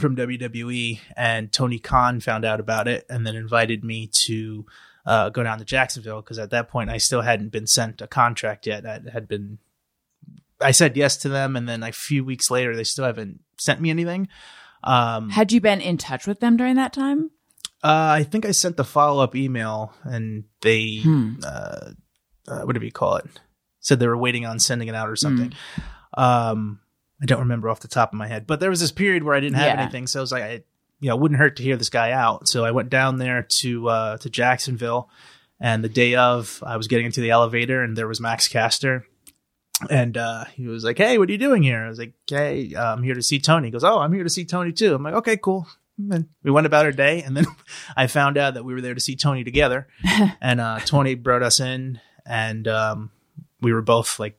[0.00, 4.66] from WWE, and Tony Khan found out about it and then invited me to
[5.06, 8.06] uh, go down to Jacksonville because at that point I still hadn't been sent a
[8.06, 8.84] contract yet.
[8.84, 9.58] I had been,
[10.60, 13.80] I said yes to them, and then a few weeks later they still haven't sent
[13.80, 14.28] me anything.
[14.84, 17.30] Um, Had you been in touch with them during that time?
[17.86, 21.34] Uh, I think I sent the follow up email, and they, Hmm.
[21.44, 21.90] uh,
[22.48, 23.26] uh, what do you call it?
[23.80, 25.52] Said they were waiting on sending it out or something.
[26.14, 26.80] Um,
[27.22, 29.34] I don't remember off the top of my head, but there was this period where
[29.34, 29.82] I didn't have Yeah.
[29.82, 30.62] anything, so I was like, I,
[31.00, 32.48] you know, it wouldn't hurt to hear this guy out.
[32.48, 35.08] So I went down there to uh, to Jacksonville,
[35.60, 39.06] and the day of, I was getting into the elevator, and there was Max Caster.
[39.90, 42.72] And uh, he was like, "Hey, what are you doing here?" I was like, "Hey,
[42.74, 45.02] I'm here to see Tony." He goes, "Oh, I'm here to see Tony too." I'm
[45.02, 45.66] like, "Okay, cool."
[45.98, 47.46] And we went about our day, and then
[47.96, 49.88] I found out that we were there to see Tony together,
[50.40, 53.10] and uh, Tony brought us in, and um,
[53.60, 54.38] we were both like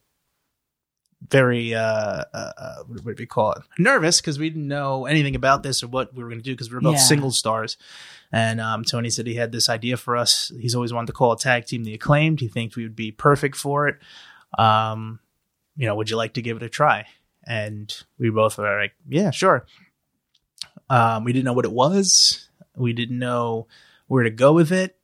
[1.30, 3.64] very uh, uh, uh what do we call it?
[3.80, 6.54] Nervous because we didn't know anything about this or what we were going to do
[6.54, 7.02] because we were both Yeah.
[7.02, 7.78] single stars.
[8.32, 10.52] And um, tony said he had this idea for us.
[10.60, 12.40] He's always wanted to call a tag team the acclaimed.
[12.40, 13.98] He thinks we would be perfect for it.
[14.60, 15.20] Um,
[15.76, 17.08] you know would you like to give it a try?
[17.46, 19.66] And we both were like yeah sure
[20.90, 23.68] um, we didn't know what it was we didn't know
[24.08, 24.98] where to go with it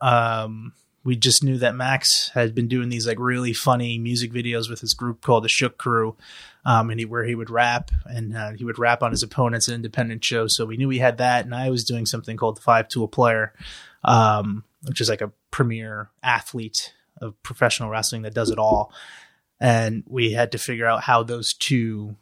[0.00, 0.72] um,
[1.02, 4.80] we just knew that Max had been doing these like really funny music videos with
[4.80, 6.16] his group called the Shook Crew,
[6.64, 9.68] um, and he, where he would rap and uh, he would rap on his opponents
[9.68, 10.54] at independent shows.
[10.54, 13.08] So we knew we had that, and I was doing something called the Five Tool
[13.08, 13.54] Player,
[14.04, 18.92] um, which is like a premier athlete of professional wrestling that does it all.
[19.58, 22.16] And we had to figure out how those two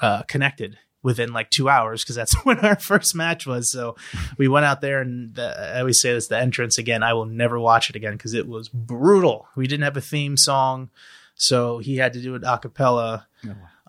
[0.00, 3.70] uh, connected within like two hours because that's when our first match was.
[3.70, 3.94] So
[4.36, 7.04] we went out there and the, I always say this: the entrance again.
[7.04, 9.46] I will never watch it again because it was brutal.
[9.54, 10.90] We didn't have a theme song,
[11.36, 13.28] so he had to do it a cappella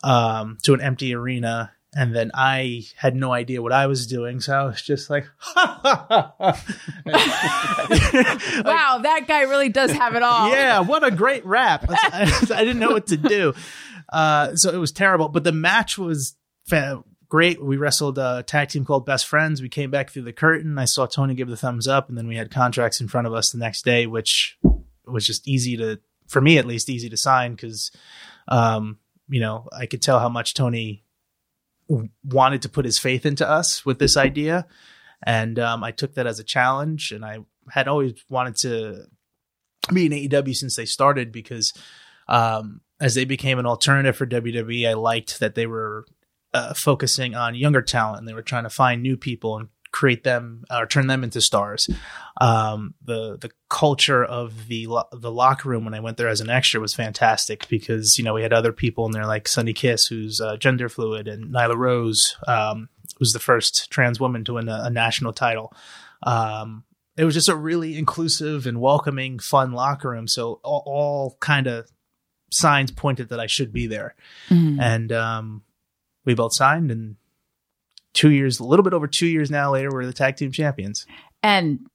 [0.03, 1.71] um, to an empty arena.
[1.95, 5.25] And then I had no idea what I was doing, so I was just like,
[5.56, 5.80] wow,
[9.01, 10.49] that guy really does have it all.
[10.49, 11.86] yeah, what a great rap.
[11.89, 13.56] I, I didn't know what to do.
[14.13, 16.36] Uh, so it was terrible, but the match was
[16.67, 17.63] fa- great.
[17.63, 19.62] We wrestled a tag team called Best Friends.
[19.62, 20.77] We came back through the curtain.
[20.77, 23.34] I saw Tony give the thumbs up, and then we had contracts in front of
[23.34, 24.58] us the next day, which
[25.06, 27.91] was just easy to, for me at least, easy to sign because,
[28.47, 28.99] um,
[29.30, 31.03] you know, I could tell how much Tony
[32.23, 34.67] wanted to put his faith into us with this idea.
[35.23, 39.06] And um, I took that as a challenge, and I had always wanted to
[39.93, 41.73] be in AEW since they started because
[42.27, 46.06] um, as they became an alternative for WWE, I liked that they were
[46.53, 50.23] uh, focusing on younger talent and they were trying to find new people and create
[50.23, 51.89] them or turn them into stars.
[52.39, 56.41] Um, the the culture of the lo- the locker room when I went there as
[56.41, 59.73] an extra was fantastic because you know we had other people in there like Sonny
[59.73, 64.53] Kiss who's uh, gender fluid and Nyla Rose um, was the first trans woman to
[64.53, 65.73] win a, a national title.
[66.23, 66.83] Um,
[67.15, 70.27] it was just a really inclusive and welcoming, fun locker room.
[70.27, 71.89] So all, all kind of
[72.51, 74.15] signs pointed that I should be there.
[74.49, 74.79] Mhm.
[74.79, 75.63] And um,
[76.27, 77.15] we both signed, and
[78.13, 81.07] two years, a little bit over two years now later, we're the tag team champions.
[81.41, 81.87] And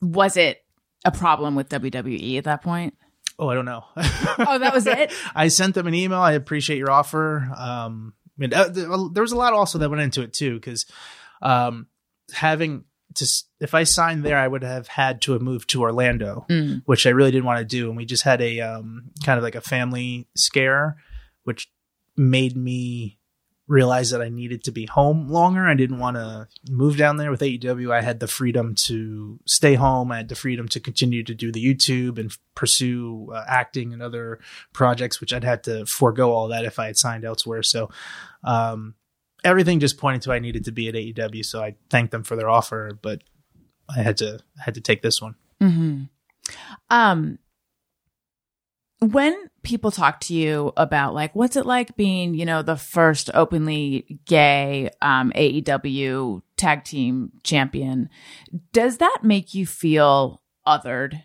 [0.00, 0.64] was it
[1.04, 2.94] a problem with WWE at that point?
[3.38, 3.84] Oh, I don't know.
[4.40, 5.12] Oh, that was it?
[5.34, 6.20] I sent them an email.
[6.20, 7.48] I appreciate your offer.
[7.56, 10.86] Um, I mean, uh, there was a lot also that went into it too, because
[11.42, 11.88] um,
[12.32, 13.26] having to,
[13.60, 16.82] if I signed there, I would have had to have moved to Orlando, Mm.
[16.86, 17.88] which I really didn't want to do.
[17.88, 20.96] And we just had a um, kind of like a family scare,
[21.42, 21.68] which
[22.16, 23.17] made me
[23.68, 25.68] realized that I needed to be home longer.
[25.68, 27.92] I didn't want to move down there with AEW.
[27.92, 30.10] I had the freedom to stay home.
[30.10, 34.02] I had the freedom to continue to do the YouTube and pursue uh, acting and
[34.02, 34.40] other
[34.72, 37.62] projects, which I'd had to forego all that if I had signed elsewhere.
[37.62, 37.90] So,
[38.42, 38.94] um,
[39.44, 41.44] everything just pointed to I needed to be at AEW.
[41.44, 43.22] So I thanked them for their offer, but
[43.88, 45.34] I had to had to take this one.
[45.60, 46.04] Mm-hmm.
[46.90, 47.38] Um,
[49.00, 53.30] when people talk to you about like what's it like being, you know, the first
[53.34, 58.08] openly gay um, AEW tag team champion,
[58.72, 61.22] does that make you feel othered?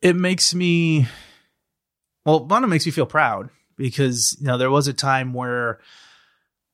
[0.00, 1.06] it makes me
[2.24, 5.78] well one it makes me feel proud because you know there was a time where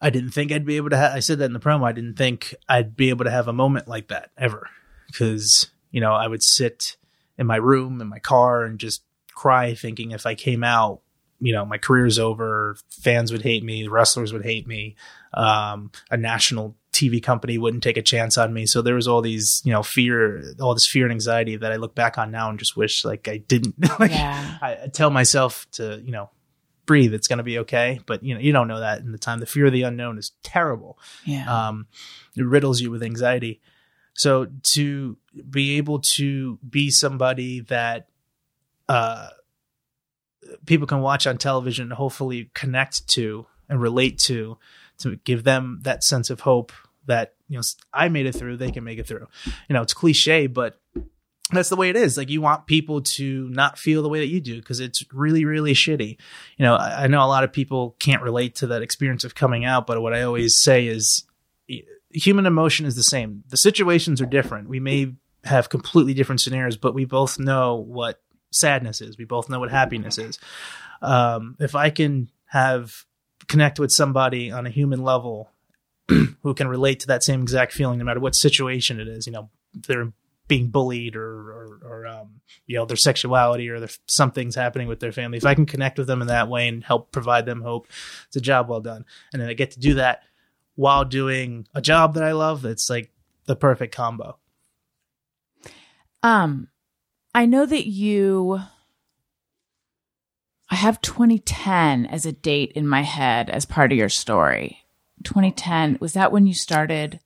[0.00, 2.16] i didn't think i'd be able to i said that in the promo i didn't
[2.16, 4.68] think i'd be able to have a moment like that ever
[5.07, 6.96] because you know i would sit
[7.38, 9.03] in my room in my car and just
[9.35, 11.01] cry thinking if i came out
[11.40, 14.94] you know my career's over fans would hate me wrestlers would hate me
[15.35, 19.20] um, a national tv company wouldn't take a chance on me so there was all
[19.20, 22.49] these you know fear all this fear and anxiety that i look back on now
[22.49, 24.59] and just wish like i didn't like Yeah.
[24.62, 26.31] I, I tell myself to you know
[26.87, 29.18] breathe it's going to be okay but you know you don't know that in the
[29.18, 31.68] time the fear of the unknown is terrible Yeah.
[31.68, 31.87] um,
[32.37, 33.61] it riddles you with anxiety.
[34.14, 35.16] So to
[35.50, 38.09] be able to be somebody that
[38.88, 39.29] uh,
[40.66, 44.59] people can watch on television and hopefully connect to and relate to,
[44.98, 46.72] to give them that sense of hope
[47.07, 49.27] that you know I made it through, they can make it through.
[49.68, 50.81] You know, it's cliche, but
[51.53, 52.16] that's the way it is.
[52.16, 55.44] Like you want people to not feel the way that you do because it's really,
[55.44, 56.16] really shitty.
[56.57, 59.35] You know, I, I know a lot of people can't relate to that experience of
[59.35, 61.24] coming out, but what I always say is
[62.14, 63.42] human emotion is the same.
[63.48, 64.68] The situations are different.
[64.68, 65.12] We may
[65.44, 68.22] have completely different scenarios, but we both know what
[68.53, 69.18] sadness is.
[69.18, 70.38] We both know what happiness is.
[71.03, 73.05] Um, if I can have
[73.48, 75.50] connect with somebody on a human level
[76.09, 79.33] who can relate to that same exact feeling, no matter what situation it is, you
[79.33, 80.12] know, they're
[80.46, 85.00] being bullied or, or, or um, you know, their sexuality or there's something's happening with
[85.00, 85.38] their family.
[85.38, 87.88] If I can connect with them in that way and help provide them hope,
[88.27, 89.05] it's a job well done.
[89.33, 90.22] And then I get to do that
[90.75, 92.65] while doing a job that I love.
[92.65, 93.13] It's like
[93.47, 94.39] the perfect combo.
[96.23, 96.69] Um,
[97.35, 98.61] I know that you.
[100.71, 104.79] I have 2010 as a date in my head as part of your story.
[105.23, 107.21] 2010 was that when you started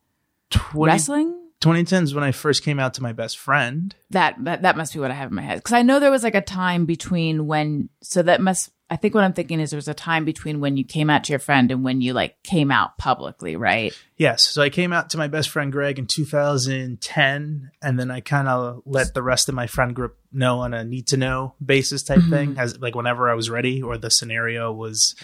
[0.50, 1.38] 20, wrestling?
[1.60, 3.94] 2010 is when I first came out to my best friend.
[4.10, 6.10] That, that that must be what I have in my head because I know there
[6.10, 7.88] was like a time between when.
[8.02, 8.70] So that must.
[8.90, 11.24] I think what I'm thinking is there was a time between when you came out
[11.24, 13.92] to your friend and when you like came out publicly, right?
[14.16, 14.46] Yes.
[14.46, 18.48] So I came out to my best friend Greg in 2010, and then I kind
[18.48, 22.02] of let the rest of my friend group know on a need to know basis
[22.02, 25.14] type thing, as like whenever I was ready or the scenario was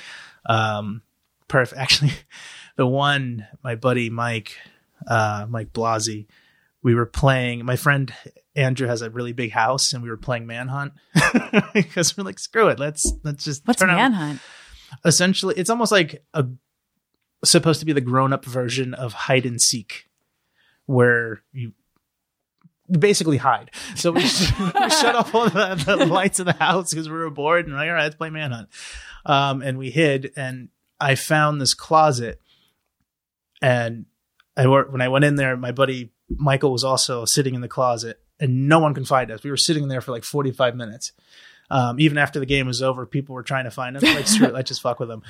[0.47, 1.03] um,
[1.49, 1.81] perfect.
[1.81, 2.13] Actually,
[2.77, 4.59] the one my buddy Mike,
[5.07, 6.27] uh, Mike Blasi,
[6.85, 7.65] we were playing.
[7.65, 8.15] My friend
[8.55, 10.93] Andrew has a really big house, and we were playing Manhunt
[11.75, 14.41] because we're like, screw it, let's let's just What's manhunt?
[15.05, 16.47] essentially it's almost like a
[17.45, 20.09] supposed to be the grown-up version of hide and seek
[20.87, 21.73] where you
[22.89, 24.29] basically hide so we, we
[24.91, 27.89] shut off all the, the lights of the house because we were bored and like
[27.89, 28.69] all right let's play manhunt
[29.27, 30.69] um, and we hid and
[31.01, 32.41] i found this closet
[33.61, 34.07] and
[34.57, 37.69] I wor- when I went in there, my buddy Michael was also sitting in the
[37.69, 39.43] closet, and no one can find us.
[39.43, 41.13] We were sitting there for like 45 minutes.
[41.71, 44.03] Um, even after the game was over, people were trying to find us.
[44.03, 45.23] Like, screw it, let's just fuck with them.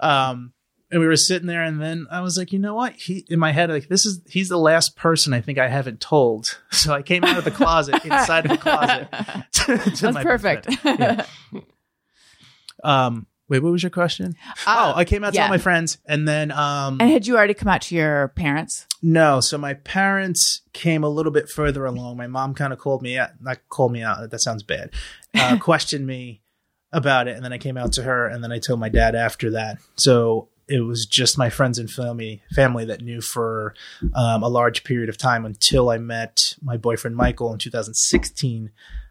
[0.00, 0.52] Um,
[0.90, 2.94] and we were sitting there, and then I was like, you know what?
[2.94, 6.00] He in my head, like this is he's the last person I think I haven't
[6.00, 6.58] told.
[6.70, 9.08] So I came out of the closet, inside of the closet.
[9.52, 10.68] to- to That's my perfect.
[10.84, 11.24] Yeah.
[12.84, 14.34] Um, wait, what was your question?
[14.66, 17.36] Uh, oh, I came out to all my friends, and then um, And had you
[17.36, 18.86] already come out to your parents?
[19.02, 22.16] no, so my parents came a little bit further along.
[22.16, 24.30] My mom kind of called me out, not called me out.
[24.30, 24.90] That sounds bad.
[25.34, 26.42] Uh, questioned me
[26.92, 29.14] about it, and then I came out to her, and then I told my dad
[29.14, 29.78] after that.
[29.96, 33.74] So it was just my friends and family family that knew for
[34.14, 38.70] um, a large period of time until I met my boyfriend Michael in 2016.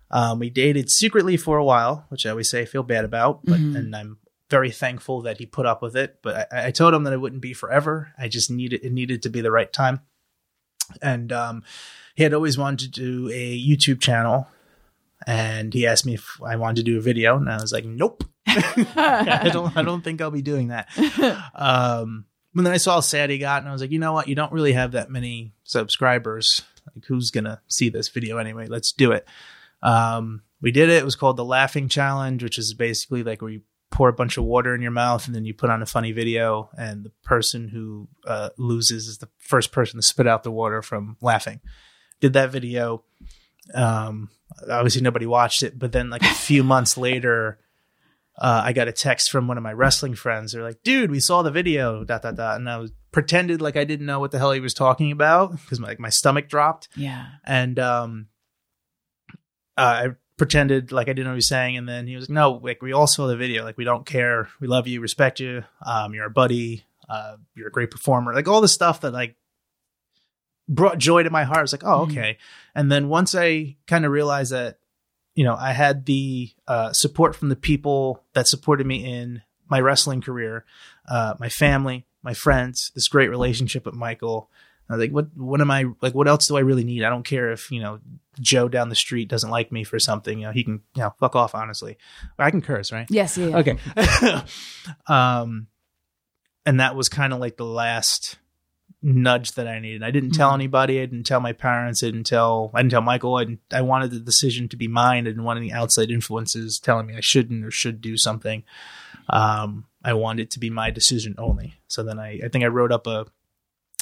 [0.10, 3.43] Um, we dated secretly for a while, which I always say I feel bad about,
[3.43, 4.17] but and I'm
[4.49, 6.19] very thankful that he put up with it.
[6.21, 8.13] But I, I told him that it wouldn't be forever.
[8.17, 10.01] I just needed it needed to be the right time.
[11.01, 11.63] And um,
[12.15, 14.47] he had always wanted to do a YouTube channel,
[15.26, 17.86] and he asked me if I wanted to do a video, and I was like,
[17.86, 18.24] nope.
[18.47, 19.76] I don't.
[19.76, 20.89] I don't think I'll be doing that.
[21.53, 24.13] Um, but then I saw how sad he got, and I was like, you know
[24.13, 24.28] what?
[24.28, 26.63] You don't really have that many subscribers.
[26.95, 28.65] Like, who's gonna see this video anyway?
[28.65, 29.28] Let's do it.
[29.84, 30.97] Um, we did it.
[30.97, 34.43] It was called the Laughing Challenge, which is basically like we pour a bunch of
[34.43, 37.69] water in your mouth and then you put on a funny video, and the person
[37.69, 41.59] who uh, loses is the first person to spit out the water from laughing.
[42.19, 43.03] Did that video.
[43.73, 44.29] Um,
[44.69, 47.59] obviously, nobody watched it, but then like a few months later,
[48.39, 50.51] uh, I got a text from one of my wrestling friends.
[50.53, 53.75] They're like, "Dude, we saw the video." Dot dot dot, and I was pretended like
[53.77, 56.88] I didn't know what the hell he was talking about because like my stomach dropped
[56.95, 57.25] Yeah.
[57.45, 58.27] and um,
[59.77, 60.07] uh, I
[60.38, 62.51] pretended like I didn't know what he was saying, and then he was like, "No,
[62.63, 63.63] like we all saw the video.
[63.63, 64.49] Like we don't care.
[64.59, 65.63] We love you, respect you.
[65.85, 66.83] Um, you're a buddy.
[67.09, 68.33] Uh, you're a great performer.
[68.33, 69.35] Like all the stuff that like
[70.69, 71.59] brought joy to my heart.
[71.59, 72.11] I was like, oh, Mhm.
[72.11, 72.38] okay.
[72.75, 74.79] And then once I kind of realized that,
[75.33, 79.79] you know, I had the uh, support from the people that supported me in my
[79.79, 80.65] wrestling career,
[81.07, 84.49] uh, my family, my friends, this great relationship with Michael.
[84.89, 86.13] I was like, what, what am I like?
[86.13, 87.03] What else do I really need?
[87.03, 87.99] I don't care if, you know,
[88.39, 90.39] Joe down the street doesn't like me for something.
[90.39, 91.97] You know, he can, you know, fuck off, honestly.
[92.38, 93.07] I can curse, right?
[93.09, 93.38] Yes.
[93.38, 93.57] Yeah.
[93.57, 93.77] Okay.
[95.07, 95.67] um,
[96.65, 98.38] and that was kind of like the last
[99.01, 100.03] nudge that I needed.
[100.03, 100.55] I didn't tell Mhm.
[100.55, 100.99] anybody.
[101.01, 102.03] I didn't tell my parents.
[102.03, 102.71] I didn't tell.
[102.73, 103.35] I didn't tell Michael.
[103.35, 105.25] I didn't, I wanted the decision to be mine.
[105.27, 108.63] I didn't want any outside influences telling me I shouldn't or should do something.
[109.29, 111.75] Um, I wanted it to be my decision only.
[111.88, 113.25] So then I, I think I wrote up a.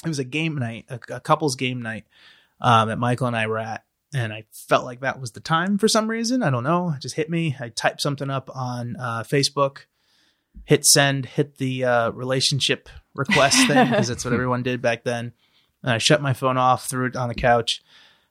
[0.04, 2.04] It was a game night, a, a couple's game night
[2.60, 3.84] um, that Michael and I were at,
[4.16, 6.42] and I felt like that was the time for some reason.
[6.42, 6.94] I don't know.
[6.96, 7.54] It just hit me.
[7.60, 9.80] I typed something up on uh, Facebook,
[10.64, 15.34] hit send, hit the uh, relationship request thing because that's what everyone did back then.
[15.82, 17.82] And I shut my phone off, threw it on the couch,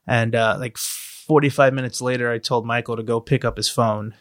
[0.08, 4.16] and uh, like 45 minutes later, I told Michael to go pick up his phone.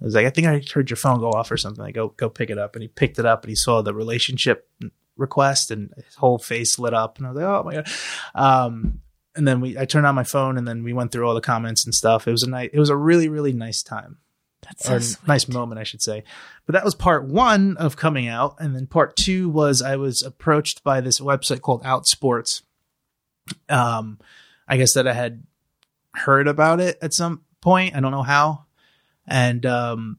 [0.00, 1.84] I was like, I think I heard your phone go off or something.
[1.84, 3.92] I go go pick it up, and he picked it up, and he saw the
[3.92, 4.70] relationship
[5.18, 7.88] request, and his whole face lit up, and I was like, oh my god.
[8.34, 9.02] Um,
[9.36, 11.40] and then we, I turned on my phone, and then we went through all the
[11.40, 12.26] comments and stuff.
[12.26, 14.18] It was a nice, it was a really really nice time
[14.62, 15.28] That's so sweet.
[15.28, 16.24] nice moment, I should say.
[16.66, 20.22] But that was part one of coming out, and then part two was I was
[20.22, 22.62] approached by this website called Outsports.
[23.68, 24.18] Um,
[24.68, 25.42] I guess that I had
[26.14, 27.94] heard about it at some point.
[27.96, 28.64] I don't know how,
[29.26, 30.18] and um,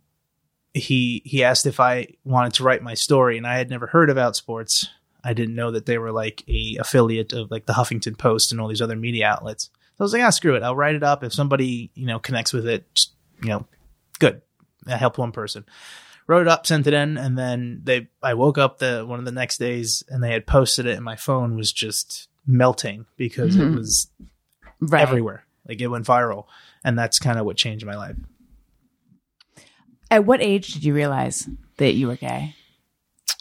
[0.73, 4.09] he he asked if I wanted to write my story, and I had never heard
[4.09, 4.87] of Outsports.
[5.23, 8.59] I didn't know that they were like a affiliate of like the Huffington Post and
[8.59, 9.69] all these other media outlets.
[9.73, 10.63] So I was like, ah, screw it.
[10.63, 11.23] I'll write it up.
[11.23, 13.13] If somebody you know connects with it, just,
[13.43, 13.67] you know,
[14.19, 14.41] good.
[14.87, 15.63] I helped one person.
[16.27, 18.07] Wrote it up, sent it in, and then they.
[18.23, 21.03] I woke up the one of the next days, and they had posted it, and
[21.05, 23.73] my phone was just melting because Mhm.
[23.73, 24.07] it was
[24.79, 25.01] right.
[25.01, 25.43] everywhere.
[25.67, 26.45] Like it went viral,
[26.83, 28.15] and that's kind of what changed my life.
[30.09, 31.47] At what age did you realize
[31.77, 32.55] that you were gay?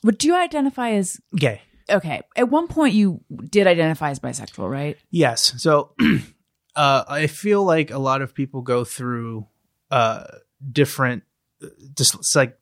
[0.05, 1.63] Would do you identify as Gay.
[1.91, 2.21] Okay?
[2.37, 4.97] At one point, you did identify as bisexual, right?
[5.11, 5.55] Yes.
[5.63, 5.95] So
[6.77, 9.47] uh, I feel like a lot of people go through
[9.91, 10.25] uh,
[10.73, 11.25] different,
[11.63, 11.67] uh,
[11.97, 12.59] just like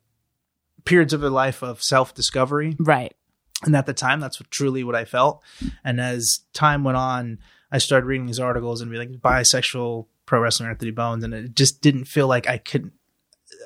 [0.85, 2.77] periods of their life of self discovery.
[2.79, 3.15] Right.
[3.65, 5.43] And at the time, that's what, truly what I felt.
[5.85, 7.39] And as time went on,
[7.73, 11.55] I started reading these articles and be like bisexual pro wrestler Anthony Bowens, and it
[11.55, 12.93] just didn't feel like I could.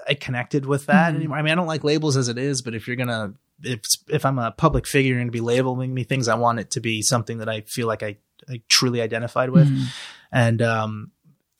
[0.09, 1.17] I connected with that Mhm.
[1.17, 1.37] anymore.
[1.37, 4.25] I mean, I don't like labels as it is, but if you're gonna, if if
[4.27, 6.29] I'm a public figure, you're gonna be labeling me things.
[6.29, 8.17] I want it to be something that I feel like I,
[8.49, 9.85] I truly identified with, Mhm.
[10.33, 11.11] and um,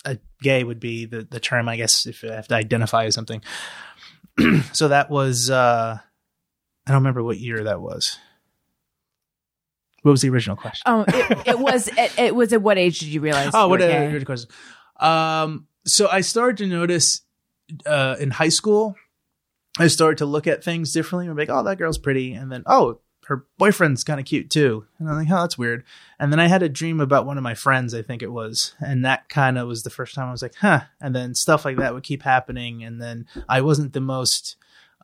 [0.05, 3.15] a gay would be the the term, I guess, if I have to identify as
[3.15, 3.43] something.
[4.73, 5.99] so that was uh,
[6.87, 8.19] I don't remember what year that was.
[10.03, 10.83] What was the original question?
[10.87, 11.87] Oh, it, it was.
[11.89, 12.53] It, it was.
[12.53, 13.51] At what age did you realize?
[13.55, 14.11] Oh, you what were a gay?
[14.11, 14.51] good question.
[14.99, 17.21] Um, so I started to notice
[17.87, 18.97] uh, in high school,
[19.79, 21.29] I started to look at things differently.
[21.29, 24.85] I'm like, oh, that girl's pretty, and then oh, her boyfriend's kind of cute too,
[24.99, 25.85] and I'm like, oh, that's weird.
[26.19, 28.75] And then I had a dream about one of my friends, I think it was,
[28.81, 30.81] and that kind of was the first time I was like, huh.
[31.01, 34.57] And then stuff like that would keep happening, and then I wasn't the most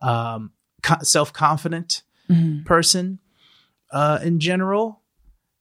[0.02, 0.52] um,
[0.82, 2.64] co- self confident Mhm.
[2.66, 3.20] person
[3.90, 5.00] uh, in general.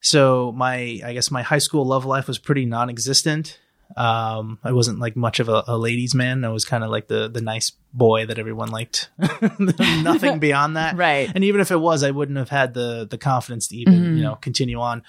[0.01, 3.57] So my, I guess my high school love life was pretty non-existent.
[3.95, 6.43] Um, I wasn't like much of a, a ladies' man.
[6.43, 9.09] I was kind of like the the nice boy that everyone liked.
[9.59, 10.97] Nothing beyond that.
[10.97, 11.31] Right.
[11.33, 14.17] And even if it was, I wouldn't have had the the confidence to even Mhm.
[14.17, 15.03] you know continue on.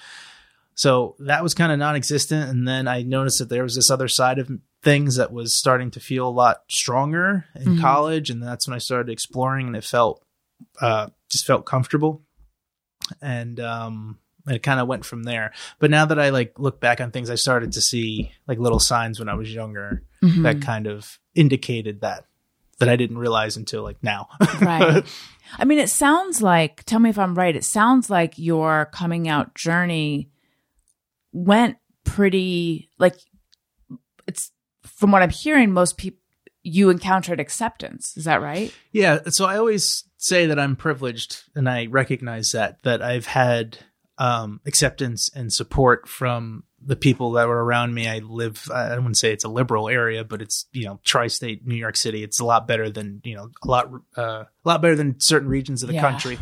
[0.75, 2.49] So that was kind of non-existent.
[2.49, 4.49] And then I noticed that there was this other side of
[4.81, 7.81] things that was starting to feel a lot stronger in Mhm.
[7.81, 10.23] college, and that's when I started exploring, and it felt
[10.81, 12.21] uh, just felt comfortable,
[13.21, 15.51] and um, it kind of went from there.
[15.79, 18.79] But now that I like look back on things, I started to see like little
[18.79, 20.43] signs when I was younger Mhm.
[20.43, 22.25] that kind of indicated that
[22.79, 24.29] that I didn't realize until like now.
[24.61, 25.03] right.
[25.57, 26.83] I mean, it sounds like.
[26.85, 27.55] Tell me if I'm right.
[27.55, 30.29] It sounds like your coming out journey
[31.31, 33.15] went pretty like
[34.27, 34.51] it's
[34.83, 35.71] from what I'm hearing.
[35.71, 36.19] Most people
[36.63, 38.15] you encountered acceptance.
[38.17, 38.73] Is that right?
[38.91, 43.77] Yeah, so I always say that I'm privileged, and I recognize that that I've had
[44.19, 48.07] um, acceptance and support from the people that were around me.
[48.07, 51.75] I live, I wouldn't say it's a liberal area, but it's you know tri-state New
[51.75, 52.23] York City.
[52.23, 55.49] It's a lot better than you know a lot uh, a lot better than certain
[55.49, 56.01] regions of the Yeah.
[56.01, 56.37] country.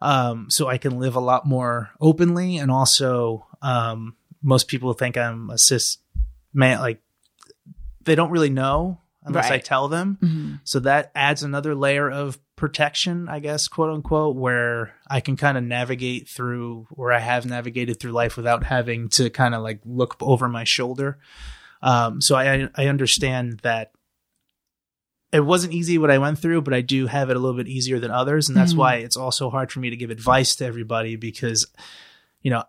[0.00, 5.16] Um, so I can live a lot more openly, and also um, most people think
[5.16, 5.98] I'm a cis
[6.54, 6.78] man.
[6.80, 7.02] Like
[8.04, 10.18] they don't really know unless I tell them.
[10.64, 15.56] So that adds another layer of protection, I guess, quote unquote, where I can kind
[15.56, 19.80] of navigate through, where I have navigated through life without having to kind of like
[19.84, 21.18] look over my shoulder.
[21.82, 23.92] Um, so I I understand that
[25.30, 27.68] it wasn't easy what I went through, but I do have it a little bit
[27.68, 30.64] easier than others, and that's why it's also hard for me to give advice to
[30.64, 31.66] everybody because,
[32.40, 32.64] you know,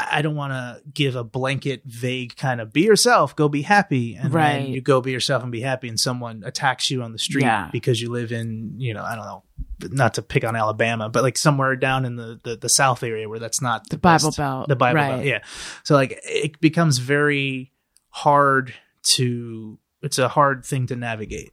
[0.00, 4.14] I don't want to give a blanket, vague kind of be yourself, go be happy,
[4.14, 4.60] and Right.
[4.60, 7.42] then you go be yourself and be happy, and someone attacks you on the street
[7.42, 7.68] Yeah.
[7.72, 9.42] because you live in, you know, I don't know,
[9.90, 13.28] not to pick on Alabama, but like somewhere down in the the, the South area
[13.28, 15.08] where that's not the, Bible best- Belt, the Bible right.
[15.16, 15.40] Belt, yeah.
[15.82, 17.72] So like it becomes very
[18.10, 18.72] hard
[19.14, 19.78] to.
[20.00, 21.50] It's a hard thing to navigate.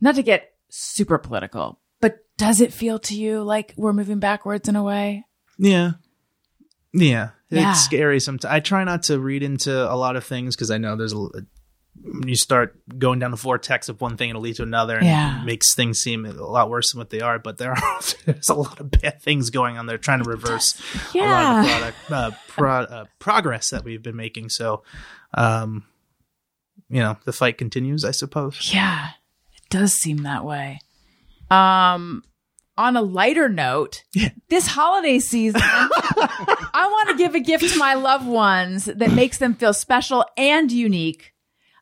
[0.00, 4.68] Not to get super political, but does it feel to you like we're moving backwards
[4.68, 5.24] in a way?
[5.58, 5.92] Yeah.
[6.92, 7.30] Yeah.
[7.50, 7.70] Yeah.
[7.72, 8.52] It's scary sometimes.
[8.52, 11.16] I try not to read into a lot of things because I know there's a,
[11.16, 15.06] when you start going down the vortex of one thing, it'll lead to another and
[15.06, 15.42] Yeah.
[15.42, 17.38] it makes things seem a lot worse than what they are.
[17.38, 20.80] But there are there's a lot of bad things going on there trying to reverse
[21.14, 24.50] a lot of the product, uh, pro, uh, progress that we've been making.
[24.50, 24.82] So,
[25.34, 25.84] um,
[26.88, 28.70] you know, the fight continues, I suppose.
[28.72, 29.08] Yeah,
[29.56, 30.78] it does seem that way.
[31.50, 32.22] Um,
[32.78, 34.04] on a lighter note,
[34.48, 39.38] this holiday season, I want to give a gift to my loved ones that makes
[39.38, 41.34] them feel special and unique.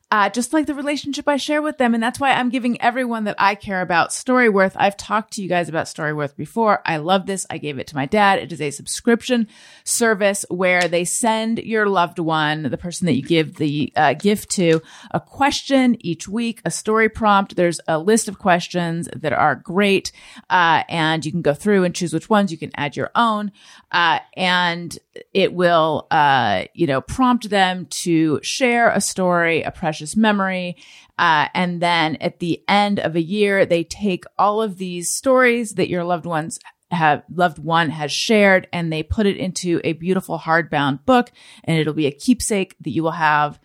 [0.09, 1.93] Uh, just like the relationship I share with them.
[1.93, 4.71] And that's why I'm giving everyone that I care about Storyworth.
[4.77, 6.81] I've talked to you guys about Storyworth before.
[6.85, 7.45] I love this.
[7.49, 8.39] I gave it to my dad.
[8.39, 9.49] It is a subscription
[9.83, 14.49] service where they send your loved one, the person that you give the uh, gift
[14.51, 14.81] to,
[15.11, 17.57] a question each week, a story prompt.
[17.57, 20.13] There's a list of questions that are great.
[20.49, 22.49] Uh, and you can go through and choose which ones.
[22.49, 23.51] You can add your own.
[23.91, 24.97] Uh, and
[25.33, 30.75] it will, uh, you know, prompt them to share a story, a precious memory.
[31.17, 35.71] Uh, and then at the end of a year, they take all of these stories
[35.73, 36.59] that your loved ones
[36.91, 41.31] have loved one has shared and they put it into a beautiful hardbound book
[41.63, 43.59] and it'll be a keepsake that you will have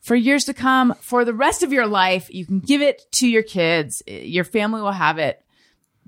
[0.00, 0.94] for years to come.
[1.00, 4.02] For the rest of your life you can give it to your kids.
[4.06, 5.44] Your family will have it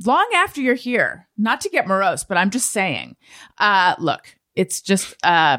[0.06, 1.28] long after you're here.
[1.36, 3.16] Not to get morose but i'm just saying.
[3.58, 5.58] Uh look it's just uh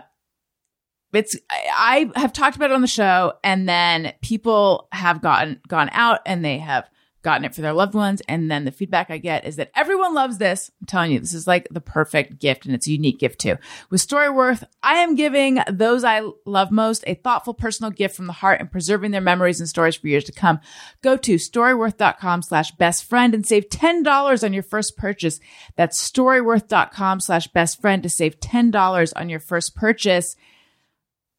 [1.13, 5.89] it's I have talked about it on the show and then people have gotten gone
[5.91, 6.89] out and they have
[7.23, 10.13] gotten it for their loved ones and then the feedback I get is that everyone
[10.13, 10.71] loves this.
[10.79, 13.57] I'm telling you this is like the perfect gift and it's a unique gift too.
[13.89, 18.33] With Storyworth, I am giving those I love most a thoughtful personal gift from the
[18.33, 20.59] heart and preserving their memories and stories for years to come.
[21.01, 25.39] Go to storyworth.com slash best friend and save $10 on your first purchase.
[25.75, 30.35] That's storyworth.com slash best friend to save $10 on your first purchase.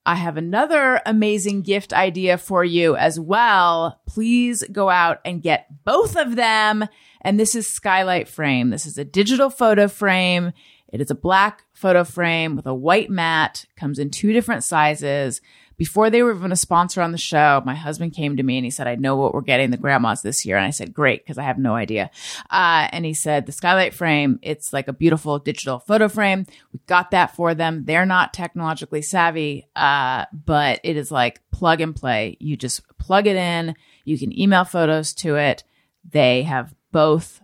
[0.05, 4.01] I have another amazing gift idea for you as well.
[4.09, 6.87] Please go out and get both of them.
[7.21, 8.71] And this is Skylight Frame.
[8.71, 10.53] This is a digital photo frame.
[10.89, 15.41] It is a black photo frame with a white mat, comes in two different sizes.
[15.83, 18.65] Before they were even a sponsor on the show, my husband came to me and
[18.65, 20.57] he said, I know what we're getting the grandmas this year.
[20.57, 22.09] And I said, great, because I have no idea.
[22.51, 26.47] Uh, and he said, the skylight frame, it's like a beautiful digital photo frame.
[26.73, 27.85] We got that for them.
[27.85, 32.37] They're not technologically savvy, uh, but it is like plug and play.
[32.39, 33.75] You just plug it in.
[34.05, 35.65] You can email photos to it.
[36.09, 37.41] They have both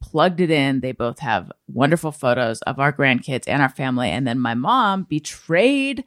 [0.00, 0.80] plugged it in.
[0.80, 4.08] They both have wonderful photos of our grandkids and our family.
[4.08, 6.04] And then my mom betrayed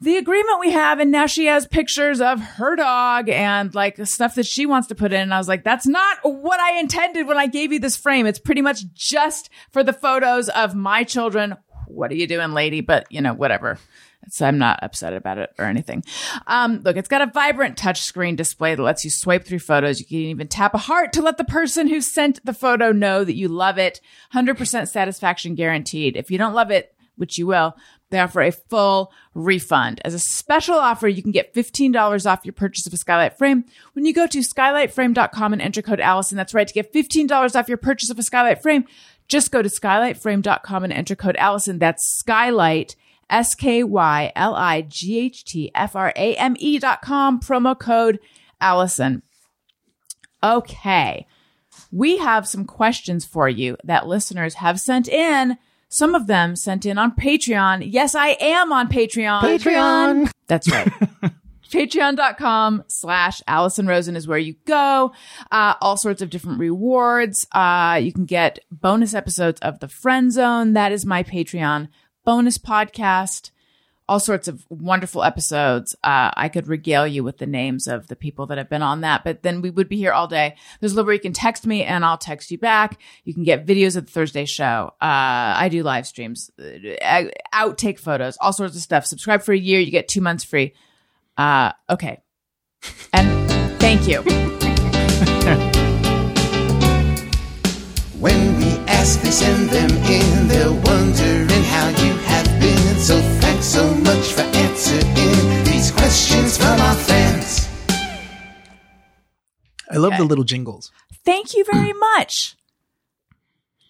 [0.00, 4.34] the agreement we have and now she has pictures of her dog and like stuff
[4.34, 5.20] that she wants to put in.
[5.20, 8.26] And i was like that's not what i intended when i gave you this frame.
[8.26, 11.56] It's pretty much just for the photos of my children.
[11.86, 12.80] What are you doing lady?
[12.80, 13.78] But you know whatever.
[14.28, 16.04] So i'm not upset about it or anything.
[16.46, 20.00] Um, look it's got a vibrant touchscreen display that lets you swipe through photos.
[20.00, 23.24] You can even tap a heart to let the person who sent the photo know
[23.24, 24.00] that you love it.
[24.34, 26.16] 100% satisfaction guaranteed.
[26.16, 27.74] If you don't love it which you will
[28.10, 30.00] they offer a full refund.
[30.04, 33.64] As a special offer, you can get $15 off your purchase of a skylight frame
[33.94, 36.36] when you go to skylightframe.com and enter code Allison.
[36.36, 36.68] That's right.
[36.68, 38.84] To get $15 off your purchase of a skylight frame,
[39.28, 41.78] just go to skylightframe.com and enter code Allison.
[41.78, 42.94] That's skylight,
[43.28, 47.40] S K Y L I G H T F R A M E dot com,
[47.40, 48.20] promo code
[48.60, 49.22] Allison.
[50.42, 51.26] Okay.
[51.90, 55.58] We have some questions for you that listeners have sent in.
[55.88, 57.86] Some of them sent in on Patreon.
[57.90, 59.40] Yes, I am on Patreon.
[59.40, 60.30] Patreon.
[60.46, 60.92] That's right.
[61.70, 65.12] Patreon.com slash Allison Rosen is where you go.
[65.50, 67.46] Uh, all sorts of different rewards.
[67.52, 70.74] Uh, you can get bonus episodes of The Friend Zone.
[70.74, 71.88] That is my Patreon
[72.24, 73.50] bonus podcast.
[74.08, 75.96] All sorts of wonderful episodes.
[76.04, 79.00] Uh, I could regale you with the names of the people that have been on
[79.00, 80.54] that, but then we would be here all day.
[80.78, 83.00] There's a little where you can text me and I'll text you back.
[83.24, 84.92] You can get videos of the Thursday show.
[85.00, 89.06] Uh, I do live streams, uh, outtake photos, all sorts of stuff.
[89.06, 89.80] Subscribe for a year.
[89.80, 90.72] You get two months free.
[91.36, 92.20] Uh, okay.
[93.12, 93.50] And
[93.80, 94.22] thank you.
[98.20, 100.48] When we ask, they send them in.
[100.48, 102.96] They're wondering how you have been.
[102.98, 107.68] So thanks so much for answering these questions from our fans.
[109.90, 110.92] I love the little jingles.
[111.24, 112.56] Thank you very much.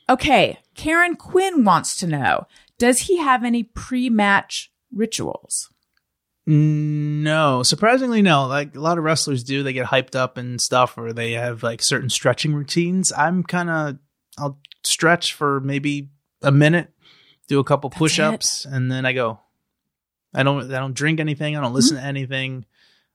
[0.08, 0.58] Okay.
[0.74, 2.46] Karen Quinn wants to know
[2.78, 5.68] Does he have any pre match rituals?
[6.46, 8.46] No, surprisingly, no.
[8.46, 11.62] Like a lot of wrestlers do, they get hyped up and stuff, or they have
[11.62, 13.12] like certain stretching routines.
[13.12, 13.98] I'm kind of,
[14.38, 16.10] I'll stretch for maybe
[16.40, 16.92] a minute,
[17.48, 19.40] do a couple push ups, and then I go.
[20.34, 21.56] I don't, I don't drink anything.
[21.56, 22.64] I don't listen to anything.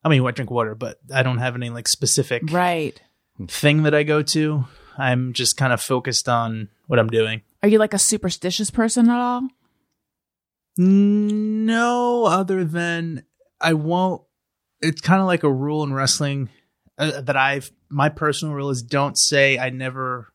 [0.03, 2.99] I mean, I drink water, but I don't have any like specific Right.
[3.47, 4.65] thing that I go to.
[4.97, 7.41] I'm just kind of focused on what I'm doing.
[7.63, 9.47] Are you like a superstitious person at all?
[10.77, 13.23] No, other than
[13.59, 14.21] I won't.
[14.81, 16.49] It's kind of like a rule in wrestling
[16.97, 17.71] uh, that I've.
[17.89, 20.33] My personal rule is don't say I never,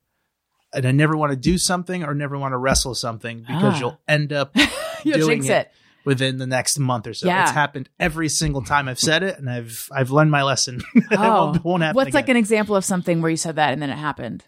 [0.73, 3.79] and I never want to do something or never want to wrestle something because Ah.
[3.79, 4.55] you'll end up
[5.03, 5.71] You'll doing jinx it, it.
[6.07, 7.27] Within the next month or so.
[7.27, 7.43] Yeah.
[7.43, 10.81] It's happened every single time I've said it, and I've I've learned my lesson.
[10.95, 11.47] it Oh.
[11.51, 11.95] won't, won't happen.
[11.97, 14.45] What's like an example of something where you said that and then it happened?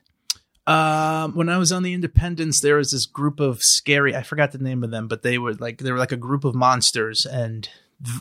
[0.66, 4.16] Um, when I was on the independents, there was this group of scary.
[4.16, 6.46] I forgot the name of them, but they were like they were like a group
[6.46, 7.68] of monsters, and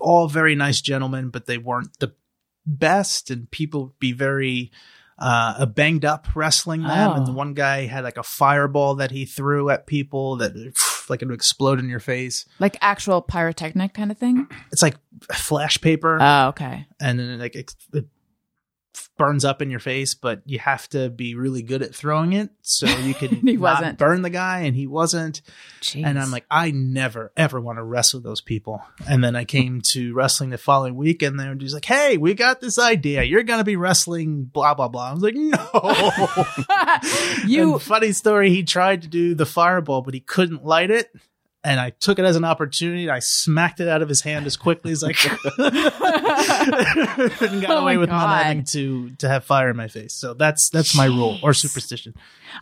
[0.00, 2.14] all very nice gentlemen, but they weren't the
[2.66, 4.70] best, and people would be very
[5.18, 7.10] uh banged up wrestling them.
[7.10, 7.14] Oh.
[7.14, 10.52] And the one guy had like a fireball that he threw at people that
[11.10, 12.44] like it would explode in your face.
[12.58, 14.46] Like actual pyrotechnic kind of thing?
[14.72, 14.96] It's like
[15.32, 16.86] flash paper, Oh, okay.
[17.00, 18.06] and then it, like it, it
[19.16, 22.50] burns up in your face, but you have to be really good at throwing it
[22.62, 23.98] so you can He not wasn't.
[23.98, 25.42] burn the guy, and he wasn't.
[25.80, 26.04] Jeez.
[26.04, 28.82] And I'm like, I never ever want to wrestle those people.
[29.08, 32.16] And then I came to wrestling the following week, and they were just like, "Hey,
[32.16, 33.22] we got this idea.
[33.24, 35.58] You're gonna be wrestling blah blah blah." I was like, "No."
[37.46, 38.50] you And funny story.
[38.50, 41.10] He tried to do the fireball, but he couldn't light it.
[41.64, 43.10] And I took it as an opportunity.
[43.10, 45.72] I smacked it out of his hand as quickly as I could, and
[47.60, 50.14] got Oh away with not having to to have fire in my face.
[50.14, 52.14] So that's that's my rule or superstition.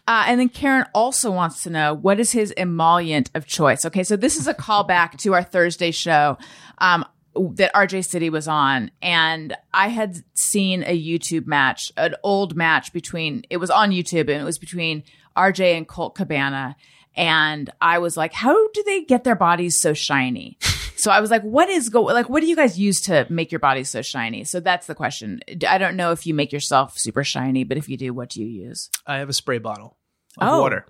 [0.08, 3.84] Uh, and then Karen also wants to know what is his emollient of choice.
[3.84, 6.38] Okay, so this is a callback to our Thursday show
[6.78, 12.56] um, that RJ City was on, and I had seen a YouTube match, an old
[12.56, 13.44] match between.
[13.50, 15.04] It was on YouTube, and it was between
[15.36, 16.76] RJ and Colt Cabana.
[17.16, 20.58] And I was like, how do they get their bodies so shiny?
[20.98, 23.52] So I was like, what is go like what do you guys use to make
[23.52, 24.44] your bodies so shiny?
[24.44, 25.40] So that's the question.
[25.68, 28.40] I don't know if you make yourself super shiny, but if you do, what do
[28.42, 28.90] you use?
[29.06, 29.98] I have a spray bottle
[30.38, 30.60] of Oh.
[30.62, 30.86] water.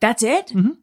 [0.00, 0.48] That's it?
[0.48, 0.76] Mhm.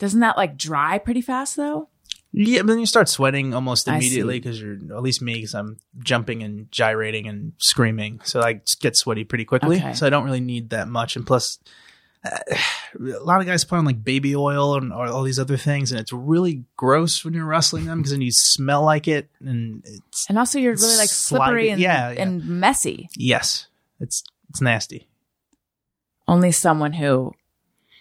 [0.00, 1.88] Doesn't that like dry pretty fast though?
[2.32, 5.78] Yeah, but then you start sweating almost immediately because you're at least me because I'm
[6.00, 9.76] jumping and gyrating and screaming, so I get sweaty pretty quickly.
[9.76, 9.94] Okay.
[9.94, 11.60] So I don't really need that much, and plus,
[12.24, 15.92] a lot of guys put on like baby oil and or all these other things,
[15.92, 19.82] and it's really gross when you're wrestling them because then you smell like it, and
[19.86, 22.22] it's And also you're really like slippery and, yeah, yeah.
[22.22, 23.08] and messy.
[23.16, 23.66] yes,
[24.00, 25.08] it's it's nasty.
[26.26, 27.32] Only someone who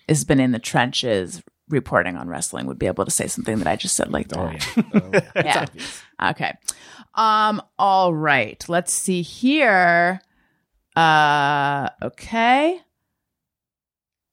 [0.08, 3.68] has been in the trenches reporting on wrestling would be able to say something that
[3.68, 4.40] I just said like that.
[4.40, 4.84] Oh yeah.
[4.94, 5.66] Oh, yeah.
[6.20, 6.30] Yeah.
[6.32, 6.54] Okay.
[7.16, 8.64] Um, all right.
[8.70, 10.22] Let's see here.
[10.96, 12.80] Uh okay.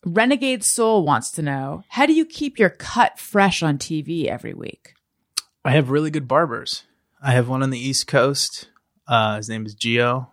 [0.05, 4.55] Renegade Soul wants to know how do you keep your cut fresh on TV every
[4.55, 4.95] week?
[5.65, 6.85] I have really good barbers.
[7.23, 8.69] I have one on the East Coast.
[9.07, 10.29] Uh, his name is Gio,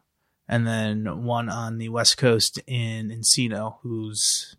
[0.47, 4.55] and then one on the West Coast in Encino, who's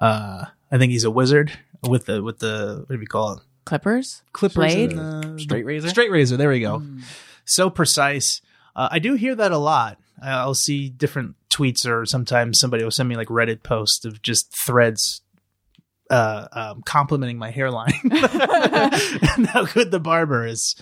[0.00, 1.52] uh, I think he's a wizard
[1.86, 3.40] with the with the what do we call it?
[3.66, 4.22] Clippers?
[4.32, 4.92] Clippers, Blade?
[4.92, 5.88] and the- Straight razor?
[5.90, 6.36] Straight razor.
[6.36, 6.82] There we go.
[7.44, 8.40] So precise.
[8.74, 9.98] Uh, I do hear that a lot.
[10.22, 14.54] I'll see different tweets, or sometimes somebody will send me like Reddit posts of just
[14.56, 15.20] threads
[16.10, 20.76] uh, um, complimenting my hairline and how good the barber is.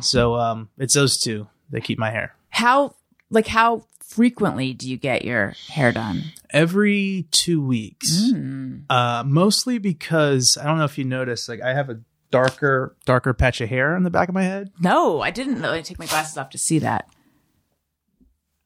[0.00, 2.34] So um, it's those two that keep my hair.
[2.50, 2.94] How
[3.30, 6.22] like how frequently do you get your hair done?
[6.50, 8.78] Every two weeks, Hmm.
[8.90, 13.32] uh, mostly because I don't know if you noticed, like I have a darker, darker
[13.32, 14.70] patch of hair on the back of my head.
[14.80, 17.08] No, I didn't really take my glasses off to see that.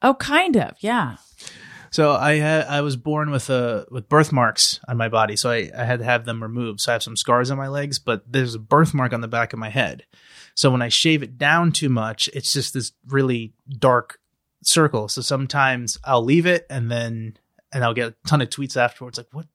[0.01, 0.75] Oh, kind of.
[0.79, 1.17] Yeah.
[1.91, 5.71] So I had I was born with a with birthmarks on my body, so I,
[5.75, 6.81] I had to have them removed.
[6.81, 9.53] So I have some scars on my legs, but there's a birthmark on the back
[9.53, 10.05] of my head.
[10.55, 14.19] So when I shave it down too much, it's just this really dark
[14.63, 15.07] circle.
[15.07, 17.37] So sometimes I'll leave it and then
[17.73, 19.47] and I'll get a ton of tweets afterwards like what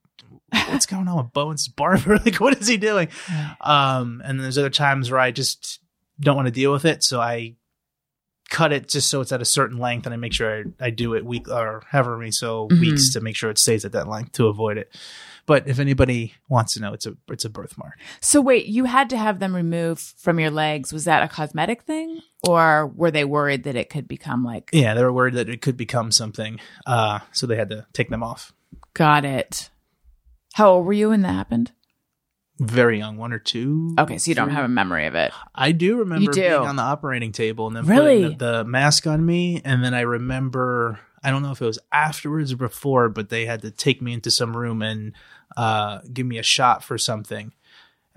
[0.68, 2.18] what's going on with Bowen's barber?
[2.24, 3.09] like what is he doing?
[3.61, 5.80] Um and then there's other times where I just
[6.20, 7.57] don't want to deal with it, so I
[8.55, 10.90] cut it just so it's at a certain length and I make sure I, I
[10.90, 12.80] do it week or however many so Mhm.
[12.80, 14.94] weeks to make sure it stays at that length to avoid it.
[15.46, 17.98] But if anybody wants to know, it's a it's a birthmark.
[18.20, 20.92] So wait, you had to have them removed from your legs.
[20.92, 24.70] Was that a cosmetic thing, or were they worried that it could become like?
[24.72, 28.09] Yeah, they were worried that it could become something, uh, so they had to take
[28.09, 28.55] them off.
[28.94, 29.68] Got it.
[30.55, 31.72] How old were you when that happened?
[32.61, 33.94] Very young, one or two.
[33.98, 35.32] Okay, so you don't have a memory of it.
[35.55, 36.40] I do remember You do.
[36.40, 38.22] being on the operating table and then Really?
[38.22, 41.66] putting the, the mask on me, and then I remember I don't know if it
[41.66, 45.14] was afterwards or before, but they had to take me into some room and
[45.57, 47.52] uh, give me a shot for something.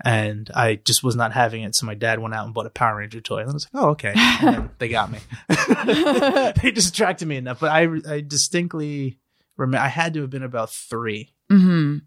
[0.04, 2.70] And I just was not having it, so my dad went out and bought a
[2.70, 3.38] Power Ranger toy.
[3.40, 5.18] And I was like, "Oh, okay." And then they got me.
[6.62, 9.18] they distracted me enough, but I, I distinctly
[9.56, 11.98] remember I had to have been about three, Hmm.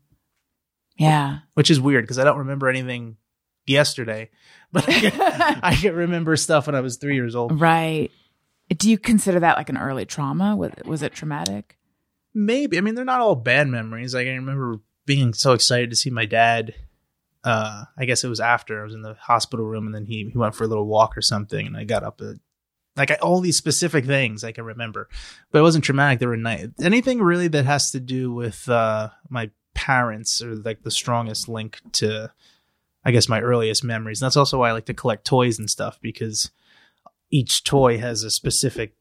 [1.01, 1.39] Yeah.
[1.53, 3.17] which is weird because I don't remember anything
[3.65, 4.29] yesterday,
[4.71, 5.21] but I can,
[5.63, 7.59] I can remember stuff when I was three years old.
[7.59, 8.11] Right.
[8.69, 10.55] Do you consider that like an early trauma?
[10.55, 11.77] Was was it traumatic?
[12.33, 12.77] Maybe.
[12.77, 14.13] I mean, they're not all bad memories.
[14.13, 16.73] Like, I remember being so excited to see my dad.
[17.43, 20.29] Uh, I guess it was after I was in the hospital room, and then he
[20.31, 22.21] he went for a little walk or something, and I got up.
[22.21, 22.37] At,
[22.95, 25.09] like I, all these specific things I can remember,
[25.51, 26.19] but it wasn't traumatic.
[26.19, 26.67] They were nice.
[26.81, 31.79] Anything really that has to do with uh, my parents are like the strongest link
[31.93, 32.31] to,
[33.03, 34.21] I guess, my earliest memories.
[34.21, 36.51] And that's also why I like to collect toys and stuff because
[37.29, 38.95] each toy has a specific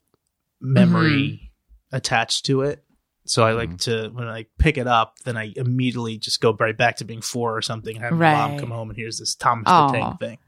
[0.61, 1.53] memory
[1.93, 2.85] attached to it.
[3.27, 6.77] So I like to when I pick it up, then I immediately just go right
[6.77, 9.35] back to being four or something, and have my mom come home and here's this
[9.35, 9.87] Thomas Aw.
[9.87, 10.39] the Tank thing.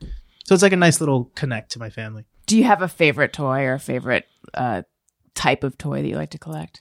[0.44, 2.24] So it's like a nice little connect to my family.
[2.46, 4.82] Do you have a favorite toy or a favorite uh,
[5.34, 6.80] type of toy that you like to collect?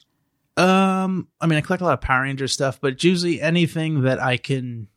[0.57, 4.21] Um, I mean, I collect a lot of Power Ranger stuff, but usually anything that
[4.21, 4.87] I can,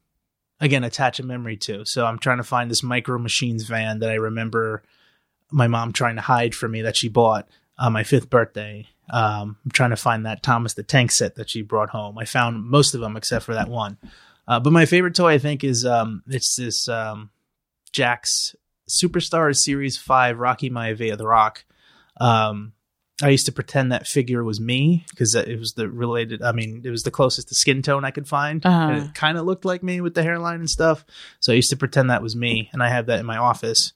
[0.61, 1.85] again, attach a memory to.
[1.87, 4.83] So I'm trying to find this Micro Machines van that I remember
[5.51, 7.49] my mom trying to hide from me that she bought
[7.79, 8.87] on my fifth birthday.
[9.11, 12.19] Um, I'm trying to find that Thomas the Tank set that she brought home.
[12.19, 13.99] I found most of them except for that one.
[14.47, 17.31] Uh, but my favorite toy, I think, is um, it's this um,
[17.93, 18.55] Jakks
[18.89, 21.65] Superstars Series Five Rocky Maivia the Rock.
[22.21, 22.73] Um,
[23.23, 26.43] I used to pretend that figure was me because it was the related.
[26.43, 28.89] I mean, it was the closest to skin tone I could find, Uh-huh.
[28.93, 31.05] and it kind of looked like me with the hairline and stuff.
[31.39, 33.93] So I used to pretend that was me, and I have that in my office.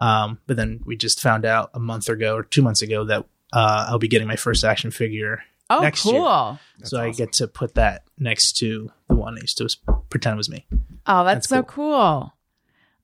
[0.00, 3.26] Um, but then we just found out a month ago or two months ago that
[3.52, 5.42] uh, I'll be getting my first action figure.
[5.68, 6.58] Oh, Next cool.
[6.78, 6.86] year.
[6.86, 9.68] so I get to put that next to the one I used to
[10.10, 10.64] pretend was me.
[11.06, 12.32] Oh, that's, That's so cool.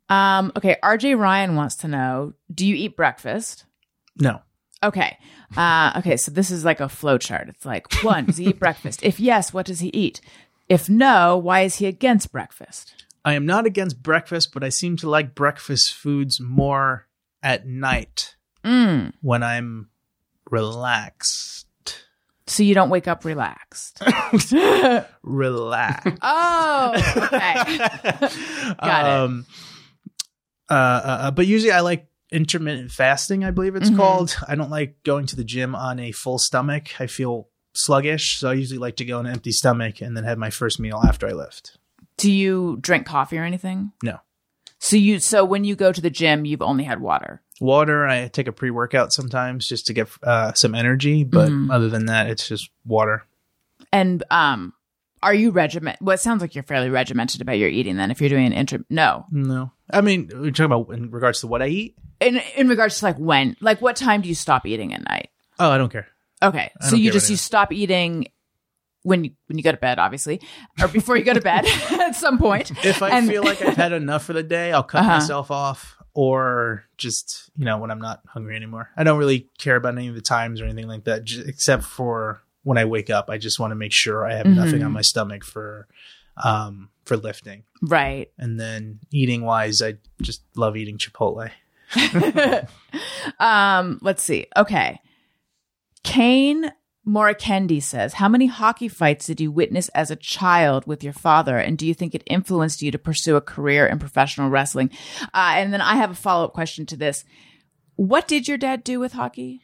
[0.09, 3.65] Um, okay, RJ Ryan wants to know, do you eat breakfast?
[4.19, 4.43] No,
[4.85, 5.19] Okay.
[5.57, 7.49] Uh, okay, so this is like a flow chart.
[7.49, 9.03] It's like one, does he eat breakfast?
[9.03, 10.21] If yes, what does he eat?
[10.69, 13.05] If no, why is he against breakfast?
[13.25, 17.07] I am not against breakfast, but I seem to like breakfast foods more
[17.43, 18.35] at night
[18.65, 19.13] Mm.
[19.21, 19.91] when I'm
[20.51, 21.67] relaxed.
[22.49, 24.01] So you don't wake up relaxed.
[25.23, 26.13] Relax.
[26.23, 27.79] Oh, okay.
[28.81, 29.13] Got it.
[29.13, 29.47] um,
[30.69, 33.45] Uh, uh, uh, but usually I like intermittent fasting.
[33.45, 33.97] I believe it's Mhm.
[33.97, 34.37] called.
[34.49, 37.01] I don't like going to the gym on a full stomach.
[37.01, 40.25] I feel sluggish, so I usually like to go on an empty stomach and then
[40.25, 41.79] have my first meal after I lift.
[42.17, 43.93] Do you drink coffee or anything?
[44.03, 44.21] No.
[44.79, 47.43] So you so when you go to the gym, you've only had water.
[47.61, 48.07] Water.
[48.07, 51.71] I take a pre workout sometimes just to get uh, some energy, but Mhm.
[51.73, 53.25] other than that, it's just water.
[53.93, 54.73] And um
[55.23, 58.21] are you regiment well it sounds like you're fairly regimented about your eating then if
[58.21, 59.25] you're doing an inter no.
[59.31, 61.97] No, I mean we're talking about in regards to what I eat.
[62.21, 65.31] In in regards to like when like what time do you stop eating at night?
[65.59, 66.07] Oh, I don't care.
[66.43, 66.71] Okay.
[66.81, 68.27] I So you just you stop eating
[69.03, 70.41] when you when you go to bed, obviously.
[70.81, 72.73] Or before you go to bed at some point.
[72.85, 75.13] If I And- feel like I've had enough for the day, I'll cut Uh-huh.
[75.15, 78.89] myself off, or just you know when I'm not hungry anymore.
[78.97, 81.85] I don't really care about any of the times or anything like that, j- except
[81.85, 83.31] for when I wake up.
[83.31, 84.87] I just want to make sure I have nothing Mhm.
[84.87, 85.87] on my stomach for
[86.45, 87.63] um, for lifting.
[87.81, 88.31] Right.
[88.37, 91.51] And then eating wise, I just love eating Chipotle.
[93.41, 94.47] Um, let's see.
[94.57, 95.01] Okay.
[96.03, 96.71] Kane
[97.07, 101.59] Morikendi says, How many hockey fights did you witness as a child with your father?
[101.59, 104.91] And do you think it influenced you to pursue a career in professional wrestling?
[105.35, 107.25] Uh, and then I have a follow up question to this.
[107.97, 109.61] What did your dad do with hockey?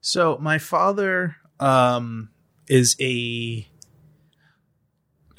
[0.00, 2.29] So my father um,
[2.70, 3.66] is a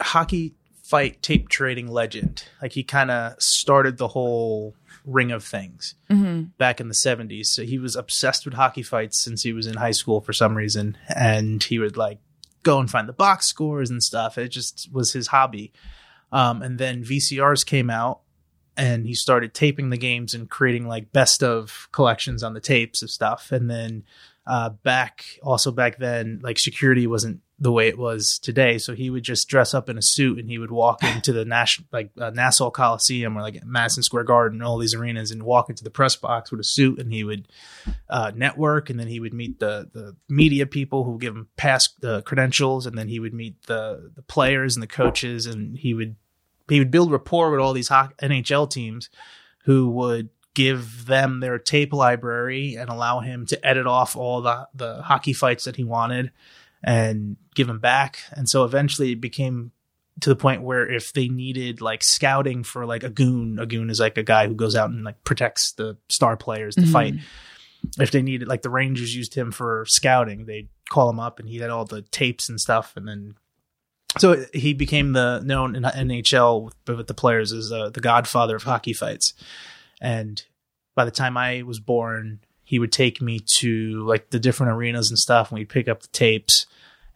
[0.01, 0.53] hockey
[0.83, 2.43] fight tape trading legend.
[2.61, 4.75] Like he kind of started the whole
[5.05, 5.95] ring of things
[6.57, 7.45] back in the 70s.
[7.45, 10.55] So he was obsessed with hockey fights since he was in high school for some
[10.55, 10.97] reason.
[11.07, 12.19] And he would like
[12.63, 14.37] go and find the box scores and stuff.
[14.37, 15.71] It just was his hobby.
[16.33, 18.19] Um, and then VCRs came out
[18.75, 23.01] and he started taping the games and creating like best of collections on the tapes
[23.01, 23.53] of stuff.
[23.53, 24.03] And then
[24.47, 28.79] uh, back also back then, like security wasn't the way it was today.
[28.79, 31.45] So he would just dress up in a suit and he would walk into the
[31.45, 35.69] national, like uh, Nassau Coliseum or like Madison Square Garden, all these arenas, and walk
[35.69, 37.47] into the press box with a suit, and he would
[38.09, 41.47] uh, network, and then he would meet the the media people who would give him
[41.55, 45.77] pass the credentials, and then he would meet the the players and the coaches, and
[45.77, 46.15] he would
[46.67, 49.09] he would build rapport with all these NHL teams
[49.65, 54.67] who would give them their tape library and allow him to edit off all the
[54.73, 56.31] the hockey fights that he wanted
[56.83, 58.19] and give them back.
[58.31, 59.71] And so eventually it became
[60.21, 63.89] to the point where if they needed like scouting for like a goon, a goon
[63.89, 67.15] is like a guy who goes out and like protects the star players to fight.
[67.99, 71.47] If they needed like the Rangers used him for scouting, they'd call him up and
[71.47, 73.35] he had all the tapes and stuff and then
[74.17, 78.57] so he became the known in NHL with, with the players as uh, the godfather
[78.57, 79.33] of hockey fights.
[80.01, 80.43] And
[80.95, 85.09] by the time I was born, he would take me to like the different arenas
[85.09, 86.65] and stuff, and we'd pick up the tapes.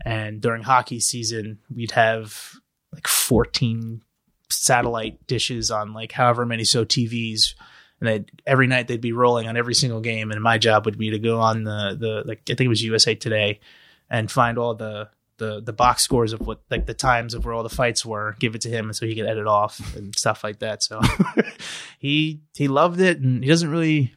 [0.03, 2.53] And during hockey season, we'd have
[2.93, 4.01] like 14
[4.51, 7.55] satellite dishes on like however many so TVs.
[8.01, 10.31] And every night they'd be rolling on every single game.
[10.31, 12.83] And my job would be to go on the, the like, I think it was
[12.83, 13.61] USA Today
[14.09, 17.53] and find all the, the, the box scores of what like the times of where
[17.53, 20.15] all the fights were, give it to him, and so he could edit off and
[20.15, 20.83] stuff like that.
[20.83, 21.01] So
[21.99, 24.13] he he loved it, and he doesn't really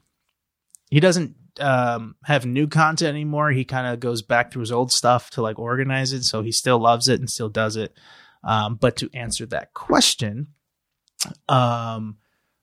[0.91, 3.51] he doesn't um, have new content anymore.
[3.51, 6.25] He kind of goes back through his old stuff to like organize it.
[6.25, 7.93] So he still loves it and still does it.
[8.45, 10.49] Um, but to answer that question,
[11.49, 12.19] um,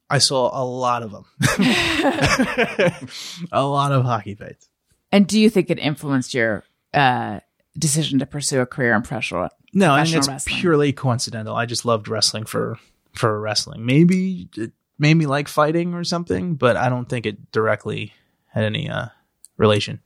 [0.10, 1.26] I saw a lot of them,
[3.52, 4.70] a lot of hockey fights.
[5.12, 7.42] And do you think it influenced your uh,
[7.78, 9.50] decision to pursue a career in professional?
[9.74, 10.56] No, I think it's wrestling.
[10.58, 11.56] purely coincidental.
[11.56, 12.78] I just loved wrestling for
[13.14, 13.86] for wrestling.
[13.86, 18.14] Maybe it made me like fighting or something, but I don't think it directly
[18.48, 19.08] had any uh,
[19.58, 20.00] relation.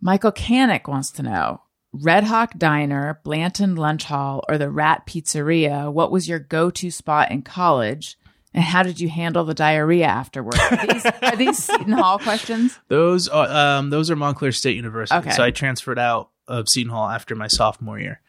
[0.00, 5.92] Michael Canick wants to know Red Hawk Diner, Blanton Lunch Hall, or the Rat Pizzeria.
[5.92, 8.18] What was your go to spot in college?
[8.54, 10.58] And how did you handle the diarrhea afterward?
[10.58, 12.78] Are these, are these Seton Hall questions?
[12.88, 15.18] Those are um, those are Montclair State University.
[15.18, 15.30] Okay.
[15.30, 18.20] So I transferred out of Seton Hall after my sophomore year,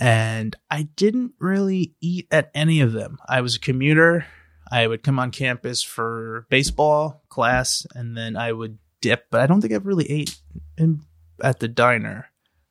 [0.00, 3.18] and I didn't really eat at any of them.
[3.28, 4.26] I was a commuter.
[4.70, 9.26] I would come on campus for baseball class, and then I would dip.
[9.30, 10.36] But I don't think I've really ate
[10.76, 11.02] in,
[11.42, 12.30] at the diner.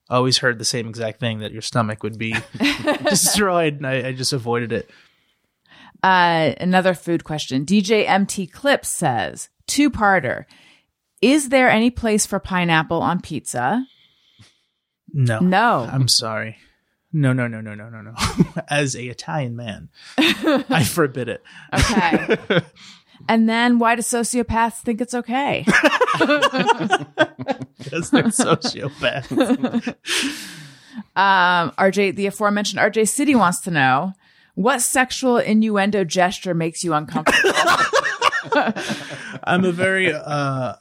[0.10, 2.36] I always heard the same exact thing that your stomach would be
[3.10, 4.90] destroyed, and I, I just avoided it.
[6.04, 7.66] Uh, another food question.
[7.66, 10.46] DJ MT Clips says, two parter.
[11.22, 13.86] Is there any place for pineapple on pizza?
[15.18, 15.90] No, No.
[15.92, 16.58] I'm sorry.
[17.12, 18.14] No, no, no, no, no, no, no.
[18.70, 21.42] As a Italian man, I forbid it.
[21.74, 22.38] Okay.
[23.28, 25.64] and then why do sociopaths think it's okay?
[27.80, 29.88] Because they're sociopaths.
[31.16, 34.14] Um, RJ, the aforementioned RJ City wants to know
[34.54, 37.54] what sexual innuendo gesture makes you uncomfortable?
[39.44, 40.20] I'm a very uh,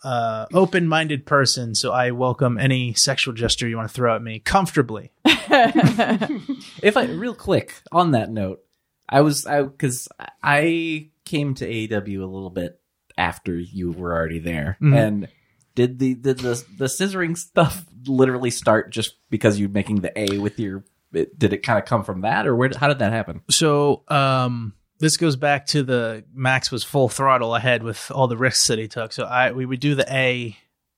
[0.03, 4.39] uh, open-minded person, so I welcome any sexual gesture you want to throw at me
[4.41, 5.13] comfortably.
[5.25, 8.63] If I real quick on that note,
[9.09, 10.09] I was I because
[10.43, 12.81] I came to AEW a little bit
[13.19, 15.29] after you were already there, and
[15.75, 20.39] did the did the the scissoring stuff literally start just because you making the A
[20.39, 20.85] with your?
[21.13, 22.71] it- Did it kind of come from that, or where?
[22.77, 23.41] How did that happen?
[23.51, 28.37] So um, this goes back to the Max was full throttle ahead with all the
[28.37, 29.13] risks that he took.
[29.13, 30.57] So I we would do the A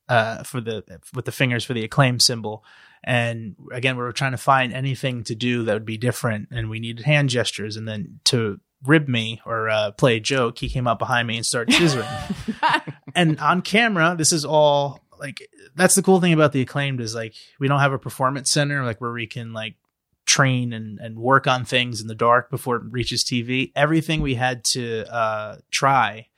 [0.08, 0.84] uh, for the
[1.14, 2.64] with the fingers for the acclaim symbol.
[3.04, 6.68] And again, we were trying to find anything to do that would be different, and
[6.68, 7.76] we needed hand gestures.
[7.76, 11.36] And then to rib me or uh, play a joke, he came up behind me
[11.36, 12.92] and started scissoring.
[13.14, 17.14] and on camera, this is all like that's the cool thing about the acclaimed is
[17.14, 19.74] like we don't have a performance center like where we can like
[20.28, 23.72] train and, and work on things in the dark before it reaches TV.
[23.74, 26.28] Everything we had to uh, try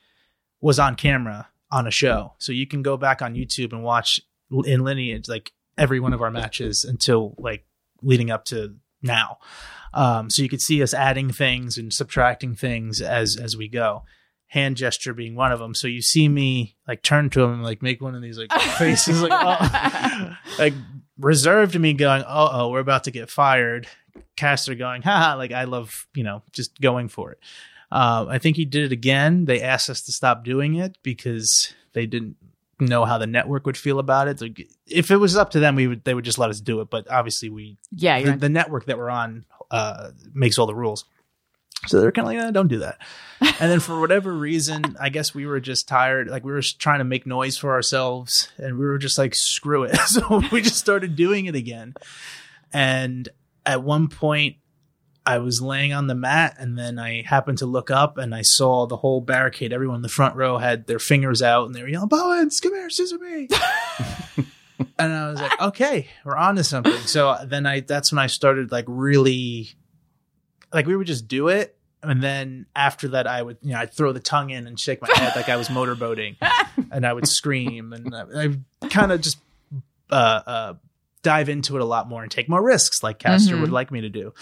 [0.61, 2.34] was on camera on a show.
[2.38, 4.20] So you can go back on YouTube and watch
[4.64, 7.66] in lineage like every one of our matches until like
[8.01, 9.38] leading up to now.
[9.93, 14.05] Um, so you could see us adding things and subtracting things as as we go.
[14.49, 15.74] Hand gesture being one of them.
[15.74, 18.53] So you see me like turn to him and like make one of these like
[18.78, 20.36] faces like oh.
[20.59, 20.74] like
[21.21, 23.87] reserved me going, oh, oh, we're about to get fired.
[24.37, 27.39] Caster going, haha, like I love, you know, just going for it.
[27.93, 29.45] Uh, I think he did it again.
[29.45, 32.37] They asked us to stop doing it because they didn't
[32.81, 34.43] know how the network would feel about it.
[34.87, 36.91] If it was up to them, we would they would just let us do it.
[36.91, 41.05] But obviously, we Yeah, the, the network that we're on uh, makes all the rules.
[41.87, 42.99] So they're kind of like, eh, don't do that.
[43.41, 46.28] And then for whatever reason, I guess we were just tired.
[46.28, 49.35] Like we were just trying to make noise for ourselves, and we were just like,
[49.35, 49.99] screw it.
[50.07, 51.95] So we just started doing it again.
[52.72, 53.28] And
[53.64, 54.57] at one point,
[55.24, 58.43] I was laying on the mat, and then I happened to look up, and I
[58.43, 59.72] saw the whole barricade.
[59.72, 62.74] Everyone in the front row had their fingers out, and they were yelling, "Bowens, come
[62.74, 63.49] here, scissor me!"
[64.99, 68.26] and I was like, "Okay, we're on to something." So then I, that's when I
[68.26, 69.70] started like really,
[70.73, 73.93] like we would just do it, and then after that, I would, you know, I'd
[73.93, 76.37] throw the tongue in and shake my head like I was motorboating,
[76.91, 79.39] and I would scream, and I, I kind of just
[80.11, 80.14] uh,
[80.47, 80.75] uh,
[81.23, 83.61] dive into it a lot more and take more risks, like Caster Mhm.
[83.62, 84.33] would like me to do.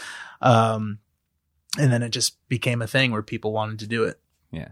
[0.41, 0.99] Um,
[1.79, 4.18] and then it just became a thing where people wanted to do it.
[4.51, 4.68] Yeah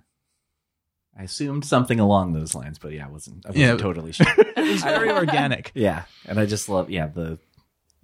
[1.19, 3.47] I assumed something along those lines, but yeah, I wasn't.
[3.47, 3.77] I wasn't Yeah.
[3.77, 4.27] totally sure.
[4.57, 5.71] It was very organic.
[5.75, 7.39] yeah, and I just love yeah the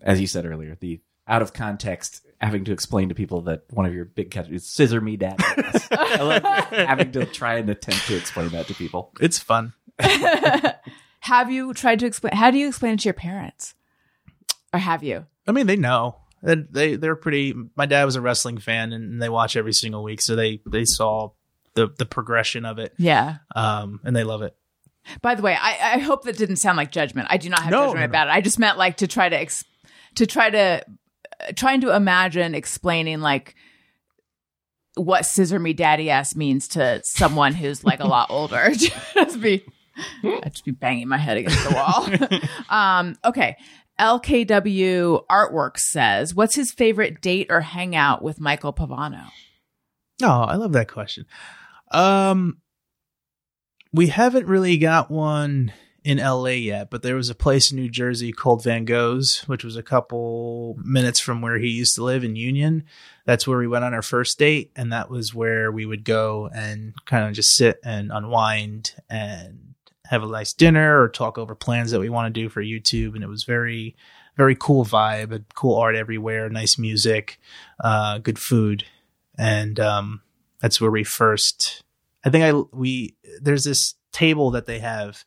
[0.03, 3.87] as you said earlier the out of context having to explain to people that one
[3.87, 5.37] of your big catches is scissor me dad.
[5.91, 9.13] I love having to try and attempt to explain that to people.
[9.21, 9.73] It's fun.
[11.21, 12.35] have you tried to explain?
[12.35, 13.75] How do you explain it to your parents,
[14.73, 15.27] or have you?
[15.47, 16.17] I mean, they know.
[16.43, 17.55] They they they're pretty.
[17.77, 20.85] My dad was a wrestling fan, and they watch every single week, so they they
[20.85, 21.31] saw
[21.75, 23.37] the the progression of it, Yeah.
[23.55, 24.55] um, and they love it.
[25.21, 27.27] By the way, I, I hope that didn't sound like judgment.
[27.31, 28.05] I do not have No, judgment no, no.
[28.07, 28.31] about it.
[28.33, 29.65] I just meant like to try to ex-
[30.17, 30.85] to try to
[31.57, 33.55] trying to imagine explaining like
[34.95, 38.71] what scissor me daddy ass means to someone who's like a lot older.
[39.15, 39.65] just be
[40.25, 42.09] I'd just be banging my head against the wall.
[42.79, 43.57] um, okay.
[44.01, 49.27] LKW Artwork says, "What's his favorite date or hangout with Michael Pavano?"
[50.23, 51.27] Oh, I love that question.
[51.91, 52.59] Um,
[53.93, 55.73] we haven't really got one
[56.05, 59.65] in LA yet, but there was a place in New Jersey called Van Gogh's, which
[59.65, 62.85] was a couple minutes from where he used to live in Union.
[63.25, 66.51] That's where we went on our first date, and that was where we would go
[66.53, 69.75] and kind of just sit and unwind and
[70.07, 73.15] have a nice dinner or talk over plans that we want to do for YouTube.
[73.15, 73.95] And it was very,
[74.37, 77.39] very cool vibe, cool art everywhere, nice music,
[77.83, 78.85] uh, good food
[79.39, 80.23] and um,
[80.61, 81.83] that's where we first.
[82.25, 85.25] I think I we there's this table that they have,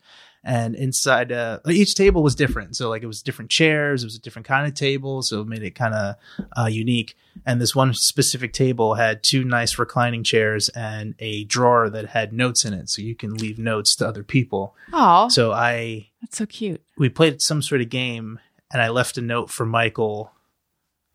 [0.47, 2.75] and inside uh, each table was different.
[2.75, 5.47] So like it was different chairs, it was a different kind of table, so it
[5.47, 6.15] made it kind of
[6.57, 7.15] uh, unique.
[7.45, 12.31] And this one specific table had two nice reclining chairs and a drawer that had
[12.31, 14.75] notes in it, so you can leave notes to other people.
[14.93, 16.81] Oh, So I that's so cute.
[16.97, 18.39] we played some sort of game
[18.71, 20.31] and I left a note for Michael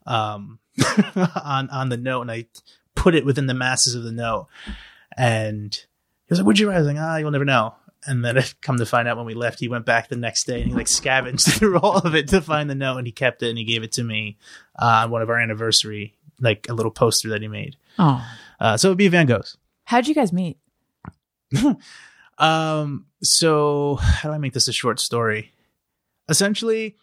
[0.05, 0.59] um
[1.43, 2.45] on on the note and I
[2.95, 4.47] put it within the masses of the note
[5.17, 5.85] and he
[6.29, 6.75] was like, What'd you write?
[6.75, 7.75] I was like, ah, you'll never know.
[8.05, 10.45] And then it come to find out when we left, he went back the next
[10.45, 13.11] day and he like scavenged through all of it to find the note and he
[13.13, 14.37] kept it and he gave it to me
[14.81, 17.75] uh, on one of our anniversary, like a little poster that he made.
[17.99, 18.25] Oh,
[18.59, 19.57] Uh, so it'd be Van Gogh's.
[19.85, 20.57] how'd you guys meet?
[22.37, 25.51] Um, so how do I make this a short story?
[26.27, 26.95] Essentially,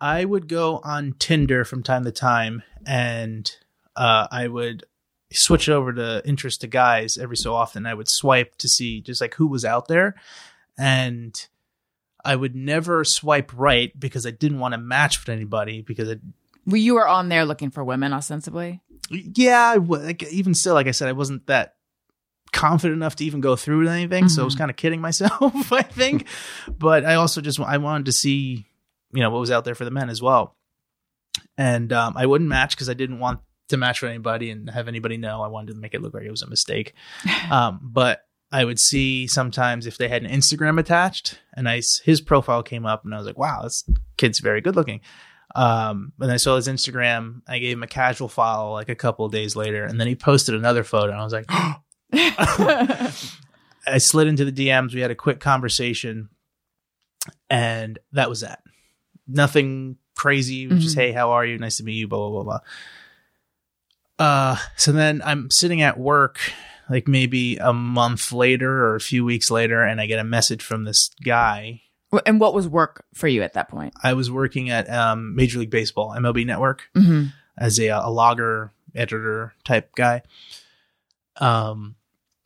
[0.00, 3.50] I would go on Tinder from time to time and
[3.96, 4.84] uh, I would
[5.32, 7.86] switch over to interest to guys every so often.
[7.86, 10.14] I would swipe to see just like who was out there.
[10.78, 11.34] And
[12.24, 16.20] I would never swipe right because I didn't want to match with anybody because it,
[16.66, 18.80] Well, you were on there looking for women, ostensibly.
[19.10, 21.74] yeah, I w- like, even still, like I said, I wasn't that
[22.52, 24.28] confident enough to even go through with anything.
[24.28, 26.26] So I was kind of kidding myself, I think.
[26.78, 28.64] But I also just I wanted to see,
[29.12, 30.56] you know, what was out there for the men as well.
[31.58, 34.88] And um, I wouldn't match because I didn't want to match with anybody and have
[34.88, 35.42] anybody know.
[35.42, 36.94] I wanted to make it look like it was a mistake.
[37.50, 42.20] um, but I would see sometimes if they had an Instagram attached, and I his
[42.20, 43.84] profile came up, and I was like, "Wow, this
[44.16, 45.00] kid's very good looking."
[45.54, 47.40] Um, and I saw his Instagram.
[47.48, 50.14] I gave him a casual follow like a couple of days later, and then he
[50.14, 51.46] posted another photo, and I was like,
[53.86, 54.94] I slid into the DMs.
[54.94, 56.28] We had a quick conversation,
[57.50, 58.62] and that was that.
[59.26, 60.66] Nothing crazy.
[60.66, 61.58] Just hey, how are you?
[61.58, 62.06] Nice to meet you.
[62.06, 62.60] Blah blah blah blah.
[64.18, 66.38] Uh, so then I'm sitting at work,
[66.88, 70.62] like maybe a month later or a few weeks later, and I get a message
[70.62, 71.82] from this guy.
[72.24, 73.92] And what was work for you at that point?
[74.02, 77.24] I was working at um, Major League Baseball, MLB Network, Mm-hmm.
[77.58, 80.22] as a, a logger editor type guy.
[81.36, 81.96] Um,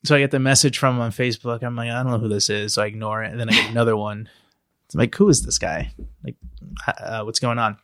[0.04, 1.62] so I get the message from him on Facebook.
[1.62, 3.30] I'm like, I don't know who this is, so I ignore it.
[3.30, 4.28] And then I get another one.
[4.86, 5.92] It's like, who is this guy?
[6.24, 6.36] Like,
[6.98, 7.76] uh, what's going on?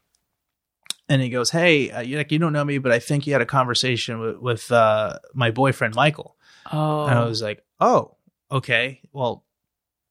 [1.09, 3.33] And he goes, Hey, uh, you like you don't know me, but I think you
[3.33, 6.37] had a conversation with, with uh, my boyfriend Michael.
[6.73, 8.17] Oh, And I was like, oh,
[8.51, 9.01] okay.
[9.13, 9.45] Well,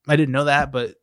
[0.08, 0.96] I didn't know that, but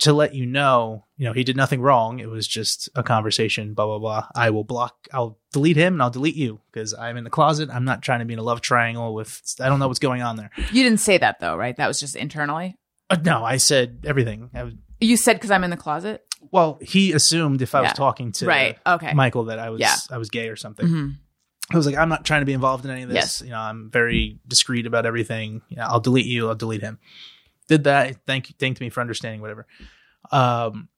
[0.00, 2.18] to let you know, you know, he did nothing wrong.
[2.20, 4.26] It was just a conversation, blah, blah, blah.
[4.34, 7.68] I will block, I'll delete him and I'll delete you because I'm in the closet.
[7.72, 10.22] I'm not trying to be in a love triangle with, I don't know what's going
[10.22, 10.50] on there.
[10.72, 11.76] you didn't say that though, right?
[11.76, 12.76] That was just internally.
[13.08, 14.50] Uh, no, I said everything.
[14.54, 17.88] I was, You said because I'm in the closet, well, he assumed if I was
[17.90, 17.94] Yeah.
[17.94, 18.78] talking to right?
[18.86, 19.12] Okay.
[19.14, 19.94] Michael that I was, Yeah.
[20.10, 20.86] I was gay or something.
[20.86, 21.14] Mhm.
[21.72, 23.14] I was like, I'm not trying to be involved in any of this.
[23.16, 23.42] Yes.
[23.44, 25.62] You know, I'm very discreet about everything.
[25.68, 26.48] You know, I'll delete you.
[26.48, 26.98] I'll delete him.
[27.68, 28.16] Did that.
[28.26, 28.54] Thank you.
[28.58, 29.40] thanked me for understanding.
[29.40, 29.66] Whatever.
[30.32, 30.88] Um,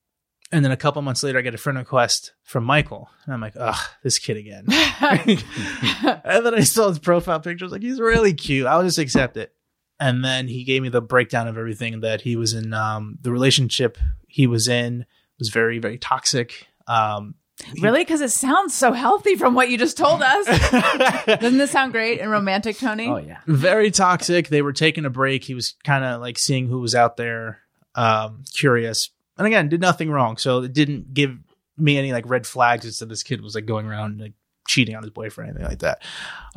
[0.50, 3.40] and then a couple months later, I get a friend request from Michael, and I'm
[3.40, 4.66] like, ugh, this kid again.
[5.02, 7.64] and then I saw his profile picture.
[7.64, 8.66] I was like, he's really cute.
[8.66, 9.52] I'll just accept it.
[10.00, 12.74] And then he gave me the breakdown of everything that he was in.
[12.74, 15.06] Um, the relationship he was in
[15.42, 16.66] was very, very toxic.
[16.86, 17.34] Um,
[17.80, 18.00] Really?
[18.00, 20.46] Because it sounds so healthy from what you just told us.
[21.26, 23.06] Doesn't this sound great and romantic, Tony?
[23.08, 23.38] Oh yeah.
[23.46, 24.48] very toxic.
[24.48, 25.44] They were taking a break.
[25.44, 27.60] He was kind of like seeing who was out there,
[27.94, 29.10] um, curious.
[29.38, 30.38] And again, did nothing wrong.
[30.38, 31.36] So it didn't give
[31.76, 34.32] me any like red flags as to this kid was like going around like
[34.66, 36.02] cheating on his boyfriend, or anything like that.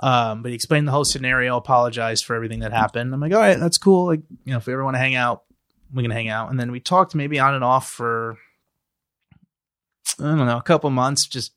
[0.01, 3.13] Um, but he explained the whole scenario, apologized for everything that happened.
[3.13, 4.07] I'm like, all right, that's cool.
[4.07, 5.43] Like, you know, if we ever want to hang out,
[5.93, 6.49] we can hang out.
[6.49, 8.37] And then we talked maybe on and off for,
[10.19, 11.53] I don't know, a couple months, just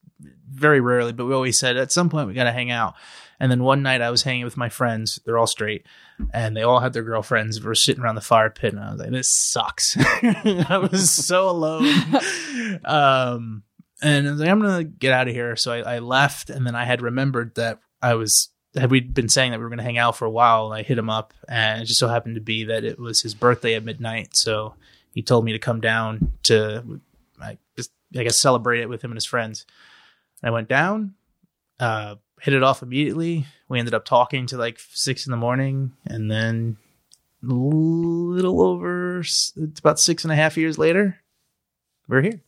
[0.50, 2.94] very rarely, but we always said at some point we got to hang out.
[3.40, 5.20] And then one night I was hanging with my friends.
[5.24, 5.86] They're all straight
[6.32, 7.60] and they all had their girlfriends.
[7.60, 9.96] We were sitting around the fire pit and I was like, this sucks.
[10.22, 11.86] I was so alone.
[12.84, 13.62] um,
[14.02, 15.54] and I was like, I'm going to get out of here.
[15.56, 19.28] So I, I left and then I had remembered that I was, had we been
[19.28, 21.10] saying that we were going to hang out for a while and I hit him
[21.10, 24.36] up and it just so happened to be that it was his birthday at midnight.
[24.36, 24.74] So
[25.14, 27.00] he told me to come down to,
[27.40, 29.66] I just, I guess, celebrate it with him and his friends.
[30.42, 31.14] I went down,
[31.80, 33.46] uh, hit it off immediately.
[33.68, 36.76] We ended up talking to like six in the morning, and then
[37.42, 41.18] a little over, it's about six and a half years later,
[42.08, 42.40] we're here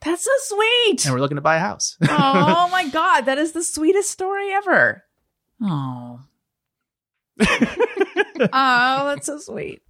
[0.00, 1.04] That's so sweet.
[1.04, 1.96] and we're looking to buy a house.
[2.08, 5.04] oh my god, that is the sweetest story ever.
[5.62, 6.20] Oh.
[7.40, 9.82] oh, that's so sweet.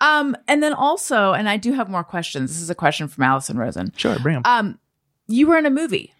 [0.00, 2.50] Um, and then also, and I do have more questions.
[2.50, 3.92] This is a question from Allison Rosen.
[3.96, 4.42] sure, bring them.
[4.44, 4.78] Um,
[5.26, 6.12] you were in a movie.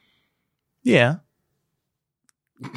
[0.82, 1.16] yeah.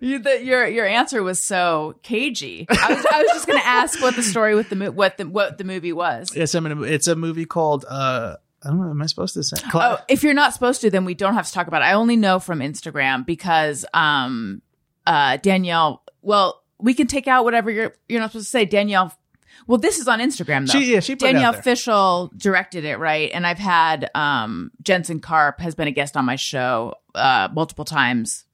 [0.00, 2.66] You, the, your your answer was so cagey.
[2.70, 5.18] I was I was just going to ask what the story with the mo- what
[5.18, 6.34] the what the movie was.
[6.34, 9.34] Yes, I'm in a, it's a movie called, uh, I don't know, am I supposed
[9.34, 9.56] to say?
[9.74, 11.86] Oh, if you're not supposed to, then we don't have to talk about it.
[11.86, 14.62] I only know from Instagram because um
[15.06, 18.64] uh Danielle well, we can take out whatever you're you're not supposed to say.
[18.64, 19.12] Danielle
[19.66, 20.78] well, this is on Instagram though.
[20.78, 21.62] She- yeah, she put it out Danielle.
[21.62, 23.30] Fishel directed it, right?
[23.32, 27.84] And I've had um Jensen Karp has been a guest on my show uh multiple
[27.84, 28.44] times.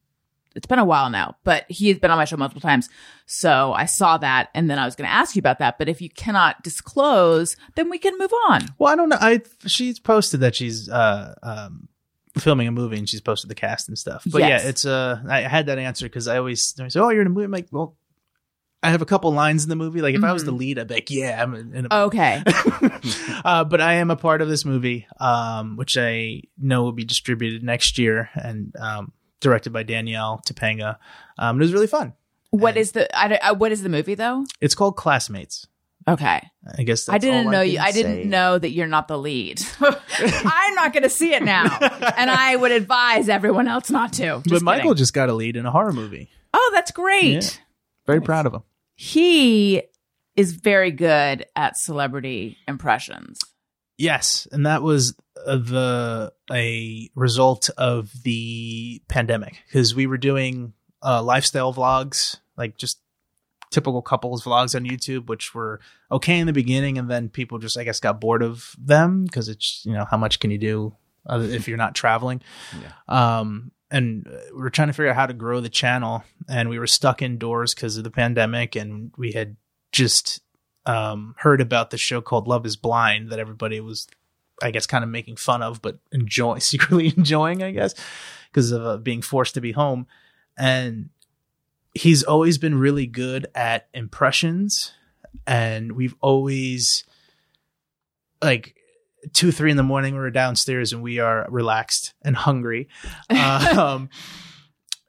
[0.54, 2.88] It's been a while now, but he has been on my show multiple times.
[3.26, 5.86] So I saw that and then I was going to ask you about that, but
[5.90, 8.62] if you cannot disclose, then we can move on.
[8.78, 9.18] Well, I don't know.
[9.20, 11.88] I she's posted that she's uh um
[12.38, 14.22] filming a movie and she's posted the cast and stuff.
[14.26, 14.62] But Yes.
[14.64, 17.26] yeah, it's uh I had that answer because I always I say, oh, you're in
[17.26, 17.44] a movie.
[17.44, 17.96] I'm like, well,
[18.86, 20.00] I have a couple lines in the movie.
[20.00, 22.42] Like if I was the lead, I'd be like, yeah, I'm in, a Okay.
[23.44, 27.04] uh, but I am a part of this movie, um, which I know will be
[27.04, 30.98] distributed next year and um, directed by Danielle Topanga.
[31.38, 32.14] Um, it was really fun.
[32.50, 34.44] What is the I, don't- uh, what is the movie though?
[34.60, 35.66] It's called Classmates.
[36.08, 36.40] Okay.
[36.78, 37.78] I guess I didn't all know can you.
[37.80, 38.28] I didn't say.
[38.28, 39.60] know that you're not the lead.
[39.80, 41.64] I'm not going to see it now,
[42.16, 44.36] and I would advise everyone else not to.
[44.44, 44.96] But Just Michael kidding.
[44.98, 46.30] just got a lead in a horror movie.
[46.54, 47.32] oh, that's great.
[47.42, 47.50] Yeah.
[48.06, 48.62] Very proud of him.
[48.96, 49.82] He
[50.34, 53.40] is very good at celebrity impressions.
[53.98, 55.14] Yes, and that was
[55.46, 62.76] uh, the a result of the pandemic because we were doing uh, lifestyle vlogs, like
[62.76, 63.00] just
[63.70, 67.78] typical couples vlogs on YouTube, which were okay in the beginning, and then people just
[67.78, 70.94] I guess got bored of them because it's you know how much can you do
[71.28, 72.42] if you're not traveling.
[72.80, 73.38] Yeah.
[73.38, 76.68] Um, and uh, we were trying to figure out how to grow the channel, and
[76.68, 79.56] we were stuck indoors because of the pandemic, and we had
[79.92, 80.40] just
[80.84, 84.06] um, heard about the show called Love Is Blind that everybody was
[84.62, 87.94] I guess, kind of making fun of, but enjoy secretly enjoying, I guess,
[88.50, 90.06] because of uh, being forced to be home.
[90.58, 91.10] And
[91.94, 94.92] he's always been really good at impressions,
[95.46, 97.04] and we've always
[98.42, 98.75] like
[99.32, 100.14] two, three in the morning.
[100.14, 102.88] We're downstairs and we are relaxed and hungry.
[103.30, 104.08] Um,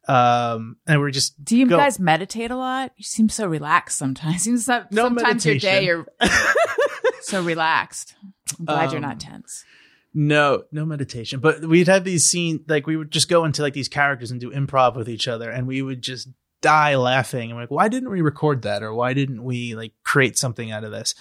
[0.08, 2.94] um, and we're just Do you go- guys meditate a lot?
[2.96, 4.42] You seem so relaxed sometimes.
[4.44, 6.06] Seems that No sometimes your day meditation.
[6.22, 8.16] you're so relaxed.
[8.58, 9.66] I'm glad you're Um, not tense.
[10.14, 11.42] No, no meditation.
[11.42, 14.40] But we'd have these scenes like we would just go into like these characters and
[14.40, 16.30] do improv with each other, and we would just
[16.62, 17.52] die laughing.
[17.52, 20.86] And like, why didn't we record that, or why didn't we like create something out
[20.86, 21.14] of this?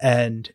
[0.00, 0.50] And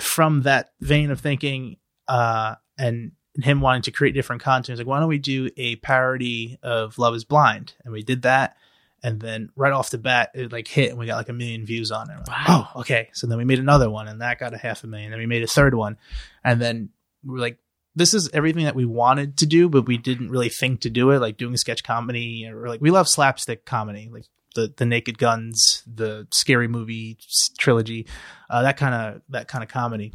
[0.00, 1.76] from that vein of thinking,
[2.08, 3.12] uh, and
[3.42, 7.14] him wanting to create different content, like, why don't we do a parody of Love
[7.14, 7.74] Is Blind?
[7.84, 8.56] And we did that.
[9.02, 11.66] And then right off the bat, it like hit and we got like a million
[11.66, 12.16] views on it.
[12.16, 12.68] Like, Wow.
[12.74, 13.10] Oh, okay.
[13.12, 15.10] So then we made another one and that got a half a million.
[15.10, 15.98] Then we made a third one.
[16.42, 16.88] And then
[17.22, 17.58] we're like,
[17.94, 21.10] this is everything that we wanted to do, but we didn't really think to do
[21.10, 24.24] it, like doing sketch comedy or like we love slapstick comedy, like
[24.54, 27.18] the the Naked Guns, the scary movie
[27.58, 28.06] trilogy,
[28.50, 30.14] uh, that kind of that kind of comedy.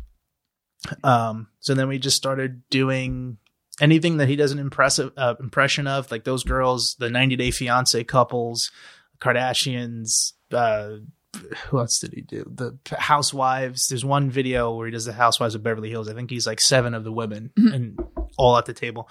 [1.03, 3.37] Um, so then we just started doing
[3.81, 7.51] anything that he does an impressive uh, impression of, like those girls, the 90 Day
[7.51, 8.71] Fiance couples,
[9.19, 10.33] Kardashians.
[10.51, 10.97] Uh,
[11.67, 12.49] who else did he do?
[12.53, 13.87] The Housewives.
[13.87, 16.09] There's one video where he does the Housewives of Beverly Hills.
[16.09, 17.99] I think he's like seven of the women and
[18.37, 19.09] all at the table.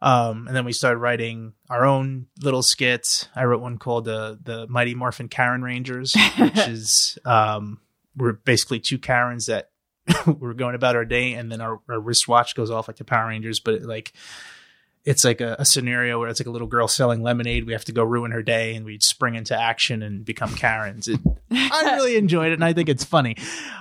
[0.00, 3.28] Um, and then we started writing our own little skits.
[3.34, 7.80] I wrote one called uh, the Mighty Morphin Karen Rangers, which is um,
[8.16, 9.70] we're basically two Karens that
[10.26, 13.28] we're going about our day, and then our, our wristwatch goes off like the Power
[13.28, 14.12] Rangers, but it, like
[15.04, 17.66] it's like a, a scenario where it's like a little girl selling lemonade.
[17.66, 21.08] We have to go ruin her day, and we spring into action and become Karens.
[21.08, 21.20] It,
[21.50, 23.36] I really enjoyed it, and I think it's funny.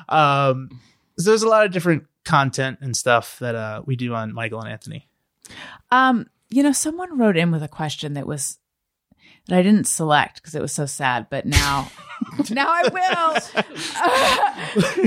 [0.09, 0.79] Um,
[1.17, 4.61] so there's a lot of different content and stuff that uh, we do on Michael
[4.61, 5.07] and Anthony.
[5.91, 8.59] Um, you know, someone wrote in with a question that was
[9.47, 11.89] that I didn't select because it was so sad, but now
[12.49, 13.33] now I will.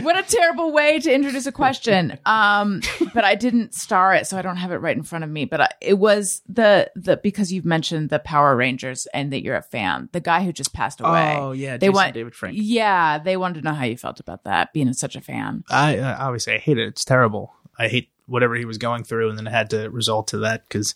[0.03, 2.19] what a terrible way to introduce a question.
[2.25, 2.81] Um,
[3.15, 5.45] but I didn't star it, so I don't have it right in front of me.
[5.45, 9.57] But I, it was the the because you've mentioned the Power Rangers and that you're
[9.57, 10.09] a fan.
[10.13, 11.37] The guy who just passed away.
[11.39, 12.57] Oh yeah, they Jason want David Frank.
[12.59, 15.65] Yeah, they wanted to know how you felt about that, being such a fan.
[15.71, 16.89] I uh, obviously I hate it.
[16.89, 17.55] It's terrible.
[17.79, 20.69] I hate whatever he was going through, and then it had to result to that
[20.69, 20.95] because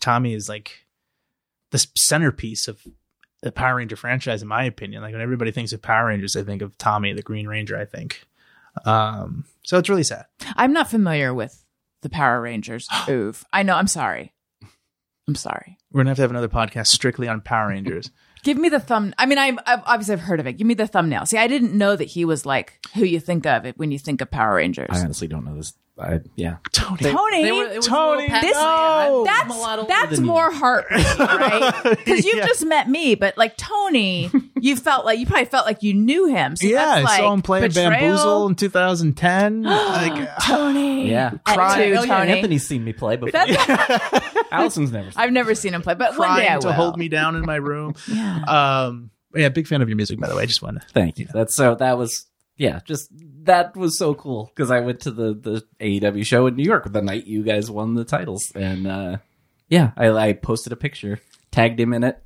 [0.00, 0.86] Tommy is like
[1.70, 2.80] the centerpiece of
[3.42, 5.02] the Power Ranger franchise, in my opinion.
[5.02, 7.76] Like when everybody thinks of Power Rangers, I think of Tommy, the Green Ranger.
[7.76, 8.26] I think.
[8.84, 10.26] Um, so it's really sad.
[10.56, 11.64] I'm not familiar with
[12.02, 12.88] the Power Rangers.
[13.08, 13.44] Oof.
[13.52, 13.74] I know.
[13.74, 14.32] I'm sorry.
[15.26, 15.76] I'm sorry.
[15.92, 18.10] We're gonna have to have another podcast strictly on Power Rangers.
[18.44, 19.14] Give me the thumb.
[19.18, 20.54] I mean, I'm, I've obviously I've heard of it.
[20.54, 21.26] Give me the thumbnail.
[21.26, 23.98] See, I didn't know that he was like who you think of it when you
[23.98, 24.88] think of Power Rangers.
[24.90, 25.74] I honestly don't know this.
[26.00, 26.56] I yeah.
[26.72, 29.22] Tony, Tony, They were- it was Tony, little this no!
[29.26, 31.72] that's I'm a lot older that's more heart, right?
[31.84, 32.46] Because you've Yeah.
[32.46, 34.30] just met me, but like Tony,
[34.60, 36.54] you felt like you probably felt like you knew him.
[36.56, 37.90] So yeah, that's I saw him play betrayal.
[37.90, 39.62] Bamboozle in 2010.
[39.64, 41.32] like, Tony, Yeah.
[41.46, 41.92] At Crying.
[41.92, 42.32] two, Oh, yeah, Tony.
[42.32, 45.10] Anthony's seen me play, but That's- Allison's never.
[45.10, 46.62] Seen I've never seen him play, but one day I crying will.
[46.62, 47.94] to hold me down in my room.
[48.06, 48.42] Yeah.
[48.86, 50.44] Um, yeah, big fan of your music, by the way.
[50.44, 51.26] I just want to Thank you.
[51.32, 51.74] That's so.
[51.74, 52.26] That was
[52.56, 52.80] yeah.
[52.86, 53.10] Just
[53.48, 56.90] that was so cool because I went to the the AEW show in New York
[56.90, 59.16] the night you guys won the titles, and uh
[59.68, 61.20] yeah, I, I posted a picture,
[61.50, 62.22] tagged him in it.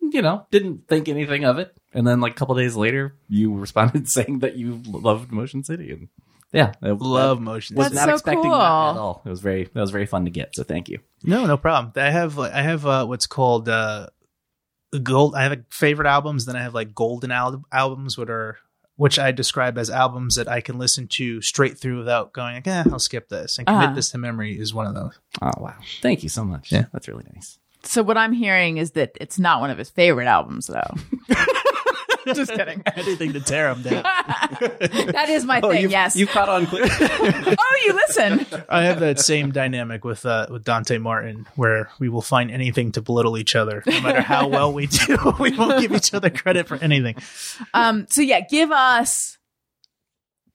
[0.00, 3.54] You know, didn't think anything of it, and then like a couple days later, you
[3.58, 6.08] responded saying that you loved Motion City, and
[6.54, 7.74] yeah, I Love motion.
[7.74, 8.52] Was That's not so expecting cool.
[8.52, 9.22] that at all.
[9.24, 10.54] It was very that was very fun to get.
[10.54, 11.00] So thank you.
[11.24, 11.92] No, no problem.
[11.96, 14.06] I have I have uh, what's called uh,
[15.02, 15.34] gold.
[15.34, 16.46] I have like, favorite albums.
[16.46, 18.58] Then I have like golden al- albums, which are
[18.96, 22.66] which I describe as albums that I can listen to straight through without going like,
[22.66, 23.58] eh, I'll skip this.
[23.58, 23.94] And commit Uh-huh.
[23.94, 25.18] this to memory is one of those.
[25.42, 26.70] Oh wow, thank you so much.
[26.72, 26.84] Yeah.
[26.92, 27.58] that's really nice.
[27.82, 30.94] So what I'm hearing is that it's not one of his favorite albums, though.
[32.34, 32.82] Just kidding.
[32.96, 34.04] Anything to tear them down.
[35.14, 35.82] That is my thing.
[35.82, 36.16] you've, yes.
[36.16, 36.90] you caught on quick.
[36.90, 38.46] oh, you listen.
[38.68, 42.92] I have that same dynamic with uh, with Dante Martin, where we will find anything
[42.92, 45.16] to belittle each other, no matter how well we do.
[45.38, 47.16] we won't give each other credit for anything.
[47.72, 48.06] Um.
[48.08, 49.33] So yeah, give us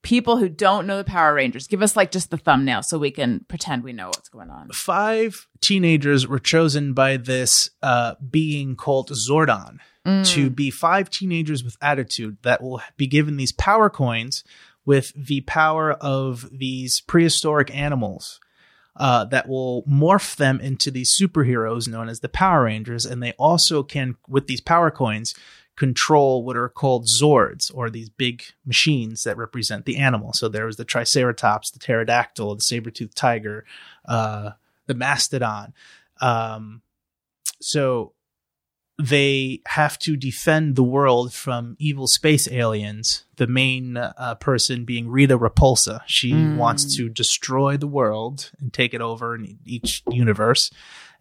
[0.02, 1.68] people who don't know the Power Rangers.
[1.68, 4.70] Give us like just the thumbnail so we can pretend we know what's going on.
[4.70, 9.78] five teenagers were chosen by this uh, being called Zordon
[10.24, 14.44] to be five teenagers with attitude that will be given these power coins
[14.84, 18.40] with the power of these prehistoric animals.
[18.96, 23.32] Uh, that will morph them into these superheroes known as the Power Rangers, and they
[23.34, 25.34] also can, with these power coins,
[25.80, 30.34] control what are called Zords, or these big machines that represent the animal.
[30.34, 33.66] So there was the Triceratops, the pterodactyl, the saber-toothed tiger,
[34.06, 34.52] uh,
[34.86, 35.74] the mastodon.
[36.22, 36.82] Um,
[37.62, 38.14] so
[39.02, 43.24] they have to defend the world from evil space aliens.
[43.38, 46.02] The main uh, person being Rita Repulsa.
[46.06, 50.70] She wants to destroy the world and take it over in each universe.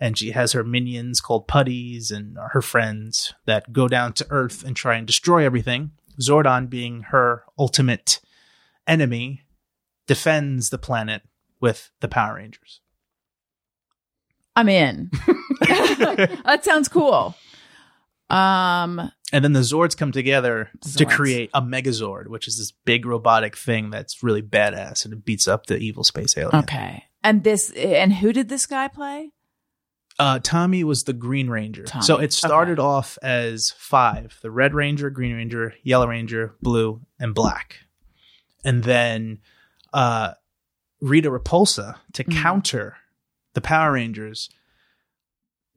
[0.00, 4.62] And she has her minions called putties and her friends that go down to Earth
[4.64, 5.90] and try and destroy everything.
[6.20, 8.20] Zordon, being her ultimate
[8.86, 9.42] enemy,
[10.06, 11.22] defends the planet
[11.60, 12.80] with the Power Rangers.
[14.54, 15.10] I'm in.
[15.60, 17.34] that sounds cool.
[18.30, 23.06] Um, And then the Zords come together to create a Megazord, which is this big
[23.06, 26.62] robotic thing that's really badass and it beats up the evil space alien.
[26.62, 27.04] okay.
[27.22, 29.32] And this, and who did this guy play?
[30.18, 31.84] Uh, Tommy was the Green Ranger.
[31.84, 32.02] Tommy.
[32.04, 37.34] So it started off as five the Red Ranger, Green Ranger, Yellow Ranger, Blue, and
[37.34, 37.76] Black.
[38.64, 39.38] And then
[39.92, 40.32] uh,
[41.00, 42.42] Rita Repulsa, to Mhm.
[42.42, 42.96] counter
[43.54, 44.50] the Power Rangers,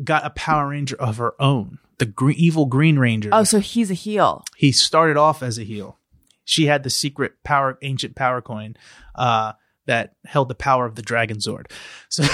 [0.04, 3.30] got a Power Ranger of her own, the gre- evil Green Ranger.
[3.32, 4.44] Oh, so he's a heel.
[4.58, 6.00] he started off as a heel.
[6.44, 8.76] She had the secret power, ancient power coin
[9.16, 9.54] uh,
[9.86, 11.72] that held the power of the Dragon Zord.
[12.10, 12.24] So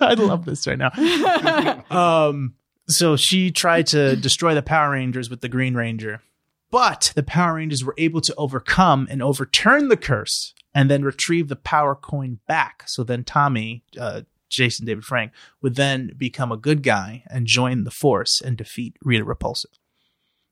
[0.00, 0.90] I love this right now.
[1.90, 2.54] Um,
[2.88, 6.22] so she tried to destroy the Power Rangers with the Green Ranger,
[6.70, 11.48] but the Power Rangers were able to overcome and overturn the curse and then retrieve
[11.48, 12.84] the power coin back.
[12.86, 17.84] So then Tommy, uh, Jason David Frank, would then become a good guy and join
[17.84, 19.66] the force and defeat Rita Repulsa.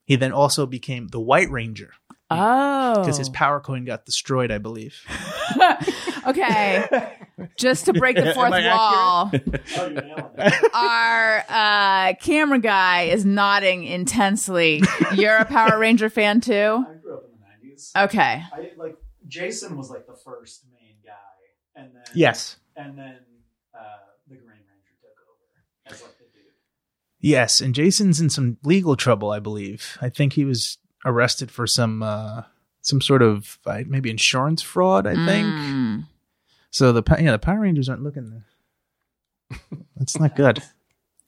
[0.03, 1.91] He then also became the White Ranger
[2.31, 2.99] Oh.
[3.01, 4.95] because his power coin got destroyed, I believe.
[6.27, 7.13] okay.
[7.57, 9.31] Just to break the fourth wall,
[10.73, 14.81] our uh, camera guy is nodding intensely.
[15.13, 16.51] You're a Power Ranger fan too?
[16.87, 17.91] I grew up in the nineties.
[17.95, 18.41] Okay.
[18.51, 18.95] I like
[19.27, 21.11] Jason was like the first main guy,
[21.81, 22.57] and then Yes.
[22.75, 23.17] and then
[23.73, 23.79] uh,
[24.27, 24.63] the Green Ranger
[25.01, 26.43] took over as like the dude.
[27.19, 29.97] Yes, and Jason's in some legal trouble, I believe.
[30.01, 32.41] I think he was arrested for some uh
[32.81, 35.47] some sort of uh, maybe insurance fraud, I think.
[35.47, 36.07] Mm.
[36.71, 38.43] So the yeah, the Power Rangers aren't looking
[39.95, 40.61] That's not good.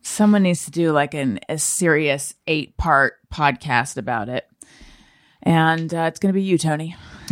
[0.02, 4.46] Someone needs to do like an a serious eight part podcast about it,
[5.44, 6.96] and uh, it's going to be you, Tony.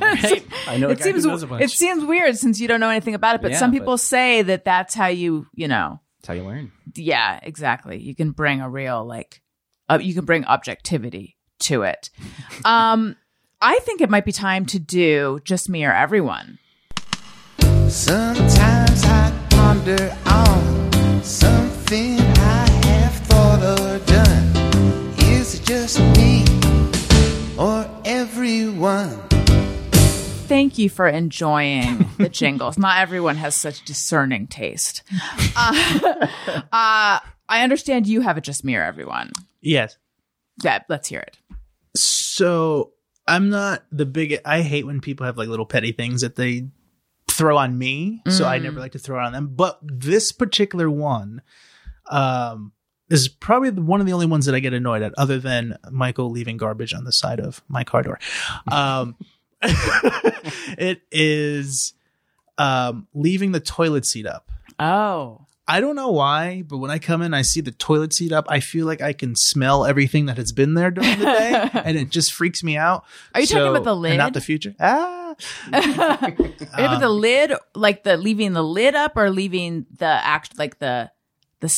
[0.00, 1.62] I know it seems who knows a bunch.
[1.64, 3.98] it seems weird since you don't know anything about it, but Yeah, some but- people
[3.98, 6.72] say that that's how you you know That's how you learn.
[6.94, 9.40] yeah exactly you can bring a real like
[9.88, 12.10] uh, you can bring objectivity to it.
[12.64, 13.16] Um,
[13.60, 16.58] I think it might be time to do just me or everyone.
[17.88, 25.14] Sometimes I ponder on something I have thought or done.
[25.30, 26.44] Is it just me
[27.58, 29.18] or everyone?
[30.48, 32.78] Thank you for enjoying the jingles.
[32.78, 35.02] Not everyone has such discerning taste.
[35.60, 36.26] Uh,
[36.72, 37.18] uh,
[37.48, 39.32] I understand you have it just me or everyone.
[39.60, 39.96] Yes.
[40.62, 41.36] Yeah, let's hear it.
[42.38, 42.92] So
[43.26, 44.40] I'm not the big.
[44.44, 46.68] I hate when people have like little petty things that they
[47.28, 48.22] throw on me.
[48.28, 49.48] So I never like to throw it on them.
[49.54, 51.42] But this particular one,
[52.08, 52.72] um,
[53.10, 56.30] is probably one of the only ones that I get annoyed at, other than Michael
[56.30, 58.20] leaving garbage on the side of my car door.
[58.70, 59.16] Um,
[59.62, 61.94] it is
[62.56, 64.50] um, leaving the toilet seat up.
[64.78, 68.32] Oh, I don't know why, but when I come in, I see the toilet seat
[68.32, 68.46] up.
[68.48, 71.96] I feel like I can smell everything that has been there during the day, and
[71.98, 73.04] it just freaks me out.
[73.34, 74.74] Are you talking about the and not the future.
[74.80, 75.34] Ah,
[75.72, 80.06] Are you talking about the lid, like the leaving the lid up, or leaving the
[80.06, 81.10] act, like the
[81.60, 81.70] the.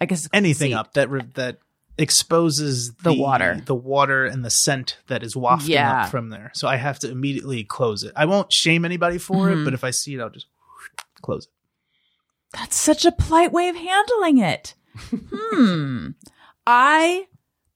[0.00, 0.74] I guess anything seat.
[0.74, 1.58] up that re- that
[1.98, 3.60] exposes The water.
[3.64, 6.02] the water, and the scent that is wafting Yeah.
[6.04, 6.50] up from there.
[6.54, 8.12] So I have to immediately close it.
[8.16, 9.62] I won't shame anybody for Mhm.
[9.62, 10.46] it, but if I see it, I'll just
[11.22, 11.52] close it.
[12.52, 14.74] That's such a polite way of handling it.
[15.10, 16.08] hmm.
[16.66, 17.26] I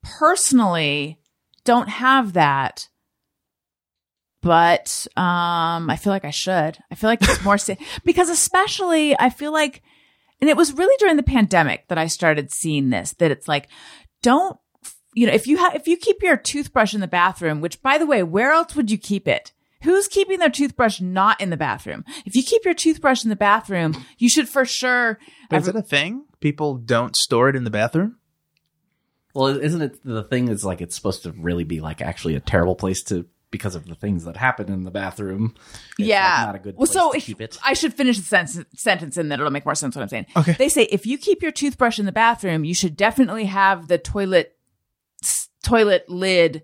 [0.02, 1.18] personally
[1.64, 2.88] don't have that.
[4.40, 6.78] But um I feel like I should.
[6.90, 9.82] I feel like it's more safe because especially I feel like
[10.40, 13.68] and it was really during the pandemic that I started seeing this that it's like
[14.22, 14.58] don't
[15.14, 17.98] you know if you have if you keep your toothbrush in the bathroom, which by
[17.98, 19.52] the way, where else would you keep it?
[19.82, 22.04] Who's keeping their toothbrush not in the bathroom?
[22.24, 25.18] If you keep your toothbrush in the bathroom, you should for sure
[25.50, 26.24] But is it a thing?
[26.40, 28.16] People don't store it in the bathroom.
[29.34, 32.40] Well, isn't it the thing is like it's supposed to really be like actually a
[32.40, 35.54] terrible place to because of the things that happen in the bathroom.
[35.98, 36.38] It's, yeah.
[36.38, 37.58] like, not a good well, so to if- keep it.
[37.64, 40.26] I should finish the sentence, sentence and then it'll make more sense what I'm saying.
[40.36, 40.52] Okay.
[40.54, 43.98] They say if you keep your toothbrush in the bathroom, you should definitely have the
[43.98, 44.56] toilet
[45.22, 46.62] s- toilet lid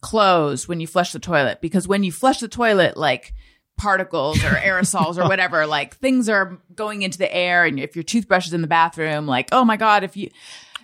[0.00, 3.34] closed when you flush the toilet because when you flush the toilet, like
[3.76, 7.64] particles or aerosols or whatever, like things are going into the air.
[7.64, 10.30] And if your toothbrush is in the bathroom, like, oh my God, if you,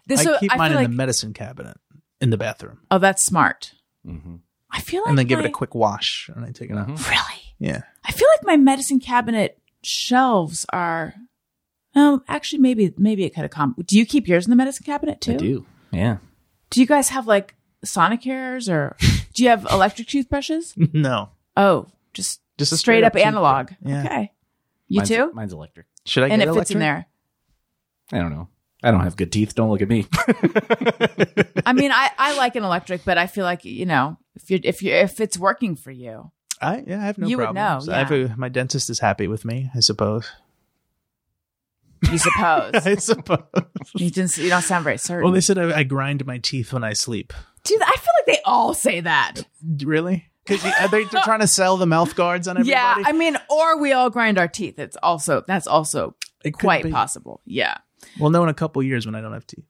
[0.07, 1.77] this, I so keep I mine in like, the medicine cabinet
[2.21, 3.75] in the bathroom, oh, that's smart.
[4.07, 4.37] Mm-hmm.
[4.71, 6.89] I feel like, and then give it a quick wash, and I take it out.
[6.89, 11.15] really, Yeah, I feel like my medicine cabinet shelves are,
[11.95, 13.75] oh, actually, maybe, maybe it could have come.
[13.87, 15.33] Do you keep yours in the medicine cabinet too?
[15.33, 15.67] I do.
[15.93, 16.17] Yeah.
[16.71, 18.97] Do you guys have like Sonicares or
[19.35, 20.75] do you have electric toothbrushes?
[20.93, 23.27] no, Oh, just just a straight, up, toothbrush.
[23.27, 23.71] analog.
[23.85, 24.05] Yeah.
[24.05, 24.33] Okay.
[24.89, 25.33] You Mine's, too?
[25.33, 25.87] Mine's electric.
[26.05, 26.27] Should I?
[26.29, 27.07] and get it And it fits in there.
[28.13, 28.49] I don't know.
[28.85, 29.55] I don't have good teeth.
[29.55, 30.07] Don't look at me.
[31.65, 34.61] I mean, I, I like an electric, but I feel like, you know, if you're,
[34.65, 36.31] if you if it's working for you,
[36.61, 37.87] I yeah, I have no You would problems.
[37.87, 40.31] know, I have a, my dentist is happy with me, I suppose.
[42.11, 42.73] you suppose.
[42.87, 43.39] I suppose.
[43.95, 45.25] you, didn't, you don't sound very certain.
[45.25, 47.33] well, they said I, I grind my teeth when I sleep.
[47.65, 49.43] Dude, I feel like they all say that.
[49.85, 50.29] Really?
[50.45, 52.71] Because they're trying to sell the mouth guards on everybody?
[52.73, 54.79] Yeah, I mean, or we all grind our teeth.
[54.79, 57.41] It's also, that's also It quite possible.
[57.45, 57.77] Yeah.
[58.19, 59.65] Well, no, in a couple years when I don't have teeth,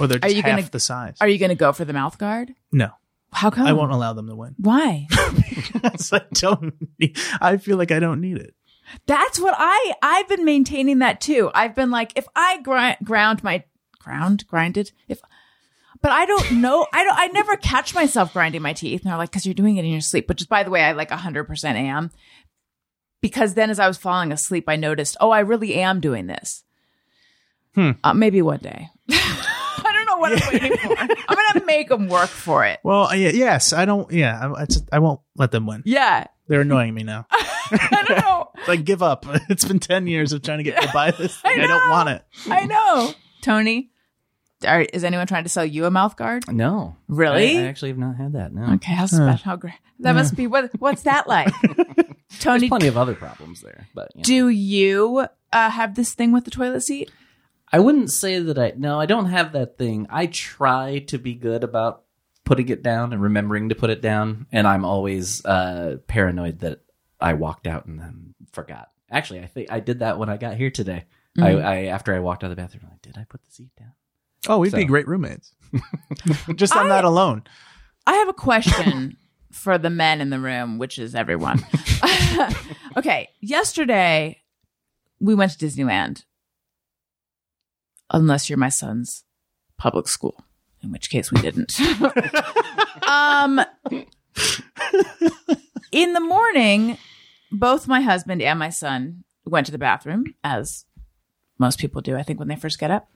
[0.00, 1.16] or they're Are you half gonna- the size.
[1.20, 2.54] Are you going to go for the mouth guard?
[2.72, 2.90] no,
[3.32, 3.66] How come?
[3.66, 4.54] I won't allow them to win.
[4.58, 5.06] Why?
[5.72, 6.74] Because I don't.
[6.98, 8.54] Need, I feel like I don't need it.
[9.06, 11.50] That's what I I've been maintaining that too.
[11.54, 13.64] I've been like if I grind ground my
[13.98, 15.20] ground grinded if
[16.02, 16.86] but I don't know.
[16.92, 19.02] I don't I never catch myself grinding my teeth.
[19.02, 20.82] And they're like cuz you're doing it in your sleep, which is by the way
[20.82, 22.10] I like 100% am.
[23.20, 26.64] Because then as I was falling asleep I noticed, "Oh, I really am doing this."
[27.74, 27.90] Hmm.
[28.02, 28.88] Uh, maybe one day.
[29.10, 30.96] I don't know what I'm waiting for.
[31.28, 32.80] I'm going to make them work for it.
[32.82, 34.10] Well, yeah, yes, I don't.
[34.10, 35.82] Yeah, I, I won't let them win.
[35.84, 36.26] Yeah.
[36.48, 37.26] They're annoying me now.
[37.32, 38.48] I don't know.
[38.66, 39.26] like, give up.
[39.50, 41.38] It's been ten years of trying to get to buy this.
[41.44, 41.52] I.
[41.52, 42.24] I, don't want it.
[42.48, 43.12] I know.
[43.42, 43.90] Tony,
[44.66, 46.44] are, is anyone trying to sell you a mouth guard?
[46.52, 46.96] no.
[47.08, 47.56] Really?
[47.58, 48.52] I, I actually have not had that.
[48.52, 48.74] No.
[48.74, 49.44] Okay, how special?
[49.44, 49.74] How great?
[50.00, 50.70] That must be what?
[50.78, 51.52] What's that like,
[52.40, 52.58] Tony?
[52.60, 54.24] There's plenty of other problems there, but you know.
[54.24, 57.10] Do you uh, have this thing with the toilet seat?
[57.72, 60.06] I wouldn't say that I no, I don't have that thing.
[60.10, 62.02] I try to be good about
[62.44, 66.80] putting it down and remembering to put it down, and I'm always uh, paranoid that
[67.20, 68.90] I walked out and then forgot.
[69.10, 71.04] Actually, I think I did that when I got here today.
[71.38, 73.50] I, I after I walked out of the bathroom, I'm like, did I put the
[73.50, 73.92] seat down?
[74.48, 75.52] Oh, we'd be great roommates.
[76.54, 77.42] Just I'm I- not alone.
[78.06, 79.16] I have a question
[79.52, 81.64] for the men in the room, which is everyone.
[82.96, 84.40] okay, yesterday
[85.20, 86.24] we went to Disneyland.
[88.10, 89.24] Unless you're my son's
[89.78, 90.44] public school,
[90.82, 91.74] in which case we didn't.
[93.08, 93.60] um,
[95.90, 96.98] in the morning,
[97.50, 100.84] both my husband and my son went to the bathroom, as
[101.58, 103.08] most people do, I think, when they first get up.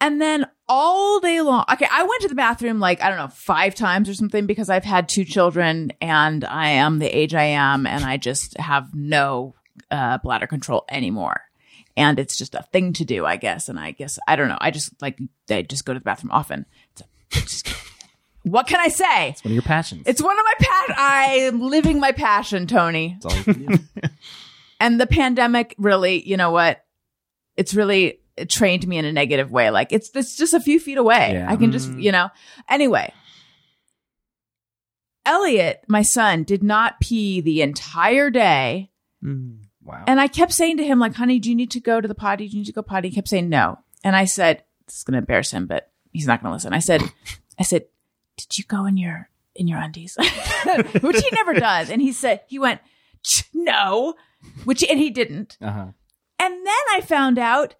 [0.00, 3.28] And then all day long, okay, I went to the bathroom like, I don't know,
[3.28, 7.44] five times or something because I've had two children and I am the age I
[7.44, 9.54] am and I just have no
[9.90, 11.40] uh, bladder control anymore.
[11.96, 13.68] And it's just a thing to do, I guess.
[13.68, 14.58] And I guess, I don't know.
[14.60, 15.18] I just like,
[15.48, 16.66] I just go to the bathroom often.
[16.92, 17.68] It's a- just-
[18.42, 19.30] what can I say?
[19.30, 20.02] It's one of your passions.
[20.06, 20.94] It's one of my passion.
[20.98, 23.16] I'm living my passion, Tony.
[23.22, 23.78] That's all you can do.
[24.80, 26.84] And the pandemic really, you know what?
[27.56, 29.70] It's really trained me in a negative way.
[29.70, 31.32] Like it's it's just a few feet away.
[31.34, 31.50] Yeah.
[31.50, 32.30] I can just, you know.
[32.68, 33.12] Anyway,
[35.26, 38.90] Elliot, my son, did not pee the entire day.
[39.24, 39.60] Mm.
[39.82, 40.04] wow.
[40.06, 42.14] And I kept saying to him, like, honey, do you need to go to the
[42.14, 42.46] potty?
[42.46, 43.08] Do you need to go potty?
[43.08, 43.78] He kept saying no.
[44.02, 46.74] And I said, this is gonna embarrass him, but he's not gonna listen.
[46.74, 47.02] I said,
[47.58, 47.86] I said,
[48.36, 50.16] Did you go in your in your undies?
[51.00, 51.88] which he never does.
[51.88, 52.80] And he said, he went,
[53.22, 54.14] "Ch- no.
[54.64, 55.56] Which and he didn't.
[55.62, 55.86] uh-huh.
[56.38, 57.76] And then I found out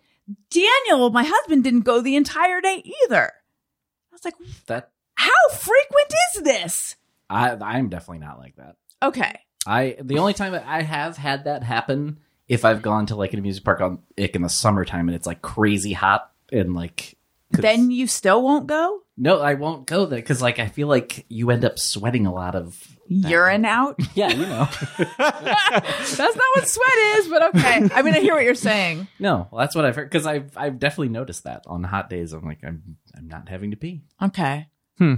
[0.50, 3.32] Daniel, my husband, didn't go the entire day either.
[3.32, 4.34] I was like,
[4.66, 6.96] That how frequent is this?
[7.30, 8.76] I I'm definitely not like that.
[9.02, 9.40] Okay.
[9.66, 12.18] I the only time that I have had that happen
[12.48, 15.26] if I've gone to like an amusement park on like in the summertime and it's
[15.26, 17.16] like crazy hot and like
[17.50, 19.00] Then you still won't go?
[19.16, 22.34] no, I won't go there because like I feel like you end up sweating a
[22.34, 22.76] lot of
[23.06, 23.94] Urine out?
[24.14, 24.68] yeah, you know.
[25.18, 27.88] That's not what sweat is, but okay.
[27.94, 29.06] I mean, I hear what you're saying.
[29.20, 32.32] no, well, that's what I've heard because I've I've definitely noticed that on hot days.
[32.32, 34.02] I'm like I'm I'm not having to pee.
[34.20, 34.66] Okay.
[34.98, 35.14] Hmm.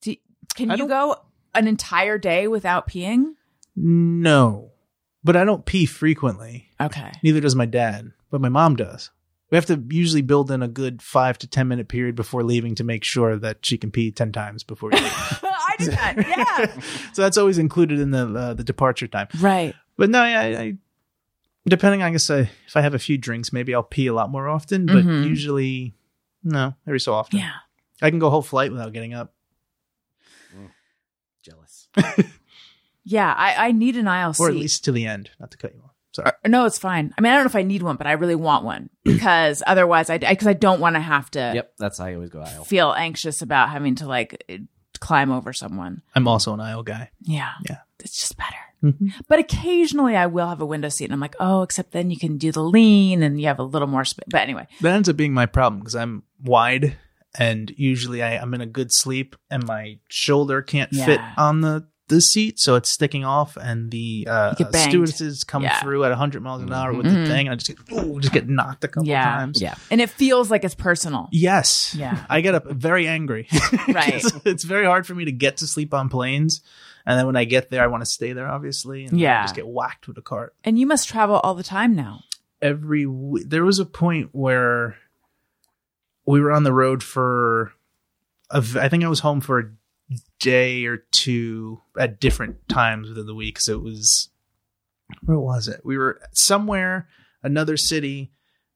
[0.00, 0.16] Do,
[0.54, 1.16] can I you don't- go
[1.54, 3.34] an entire day without peeing?
[3.76, 4.70] No,
[5.24, 6.68] but I don't pee frequently.
[6.80, 7.12] Okay.
[7.22, 9.10] Neither does my dad, but my mom does.
[9.52, 12.74] We have to usually build in a good five to ten minute period before leaving
[12.76, 15.12] to make sure that she can pee ten times before we leave.
[15.44, 16.16] I did that.
[16.16, 16.80] Yeah.
[17.12, 19.28] so that's always included in the uh, the departure time.
[19.38, 19.74] right.
[19.96, 20.74] But no, yeah, I, I
[21.66, 24.30] depending, I guess, I, if I have a few drinks, maybe I'll pee a lot
[24.30, 24.86] more often.
[24.86, 25.26] But Mhm.
[25.26, 25.94] usually,
[26.42, 27.38] no, every so often.
[27.40, 27.52] Yeah.
[28.00, 29.34] I can go whole flight without getting up.
[31.42, 31.88] Jealous.
[33.04, 35.30] Yeah, I, I need an aisle or at least to the end.
[35.40, 35.81] Not to cut you off.
[36.12, 36.28] Sorry.
[36.44, 37.12] Uh, no, it's fine.
[37.16, 39.62] I mean, I don't know if I need one, but I really want one because
[39.66, 42.42] otherwise, I because I don't want to have to Yep, that's how I always go
[42.42, 42.64] aisle.
[42.64, 44.58] feel anxious about having to like eh,
[45.00, 46.02] climb over someone.
[46.14, 47.10] I'm also an aisle guy.
[47.20, 47.78] Yeah, Yeah.
[48.00, 48.56] it's just better.
[48.82, 49.08] Mm-hmm.
[49.28, 52.18] But occasionally, I will have a window seat, and I'm like, oh, except then you
[52.18, 54.24] can do the lean, and you have a little more space.
[54.28, 56.96] But anyway, That ends up being my problem because I'm wide
[57.38, 61.86] and usually I, I'm in a good sleep and my shoulder can't fit on the,
[62.14, 65.80] the seat, so it's sticking off and the uh, You get stewardesses come Yeah.
[65.80, 67.24] through at 100 miles an hour with Mhm.
[67.24, 69.24] the thing and I just get, ooh, just get knocked a couple Yeah.
[69.24, 69.60] times.
[69.60, 69.74] Yeah.
[69.90, 71.28] and it feels like it's personal.
[71.32, 71.94] Yes.
[71.98, 72.24] Yeah.
[72.30, 73.48] I get up very angry.
[73.88, 74.14] Right.
[74.14, 76.60] it's, it's very hard for me to get to sleep on planes.
[77.04, 79.04] And then when I get there, I want to stay there, obviously.
[79.06, 79.40] And Yeah.
[79.40, 80.54] I just get whacked with a cart.
[80.64, 82.20] And you must travel all the time now.
[82.60, 84.96] every w- there was a point where
[86.24, 87.72] we were on the road for
[88.50, 89.64] a v- I think I was home for a
[90.42, 93.58] day or two at different times within the week.
[93.60, 94.28] So it was
[95.24, 95.80] where was it?
[95.84, 97.08] We were somewhere
[97.42, 98.32] another city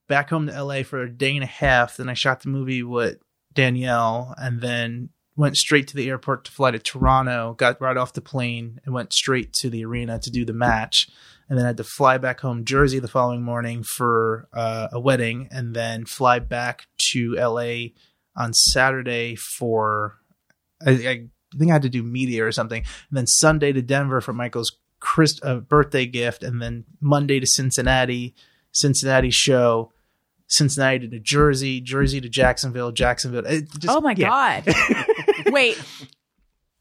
[0.09, 1.97] back home to LA for a day and a half.
[1.97, 3.19] Then I shot the movie with
[3.53, 8.13] Danielle and then went straight to the airport to fly to Toronto got right off
[8.13, 11.09] the plane and went straight to the arena to do the match.
[11.49, 14.99] And then I had to fly back home Jersey the following morning for uh, a
[14.99, 17.91] wedding, and then fly back to LA
[18.35, 20.19] on Saturday for
[20.85, 21.27] I, I
[21.57, 24.73] think I had to do media or something, and then Sunday to Denver for Michael's
[25.01, 28.35] Chris, uh, birthday gift, and then Monday to Cincinnati,
[28.73, 29.93] Cincinnati show.
[30.49, 33.43] Cincinnati to New Jersey, Jersey to Jacksonville, Jacksonville.
[33.43, 34.61] Just- oh my yeah.
[34.61, 34.75] god!
[35.47, 35.77] Wait,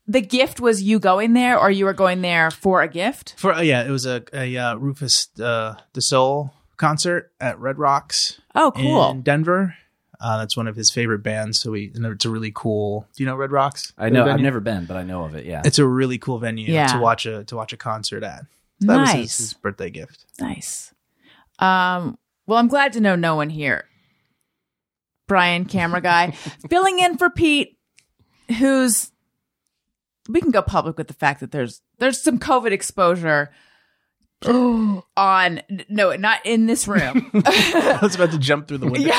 [0.08, 3.34] the gift was you going there, or you were going there for a gift?
[3.38, 7.80] For uh, yeah, it was a, a uh, Rufus uh, Du Sol concert at Red
[7.80, 8.40] Rocks.
[8.54, 9.10] Oh, cool.
[9.12, 9.76] in Denver.
[10.20, 11.60] Uh, that's one of his favorite bands.
[11.60, 13.08] So we, and it's a really cool.
[13.16, 13.94] Do you know Red Rocks?
[13.98, 14.26] I know.
[14.26, 15.46] The I've never been, but I know of it.
[15.46, 15.62] Yeah.
[15.66, 16.88] It's a really cool venue Yeah.
[16.88, 18.42] to watch a to watch a concert at.
[18.82, 20.26] So that was his, nice, his birthday gift.
[20.40, 20.94] nice.
[21.60, 22.18] Um,
[22.48, 23.86] well, I'm glad to know no one here.
[25.28, 26.32] Brian, camera guy,
[26.70, 27.78] filling in for Pete,
[28.60, 29.12] who's
[30.30, 33.52] we can go public with the fact that there's there's some COVID exposure
[35.18, 37.32] on no, not in this room.
[37.46, 39.12] I was about to jump through the window.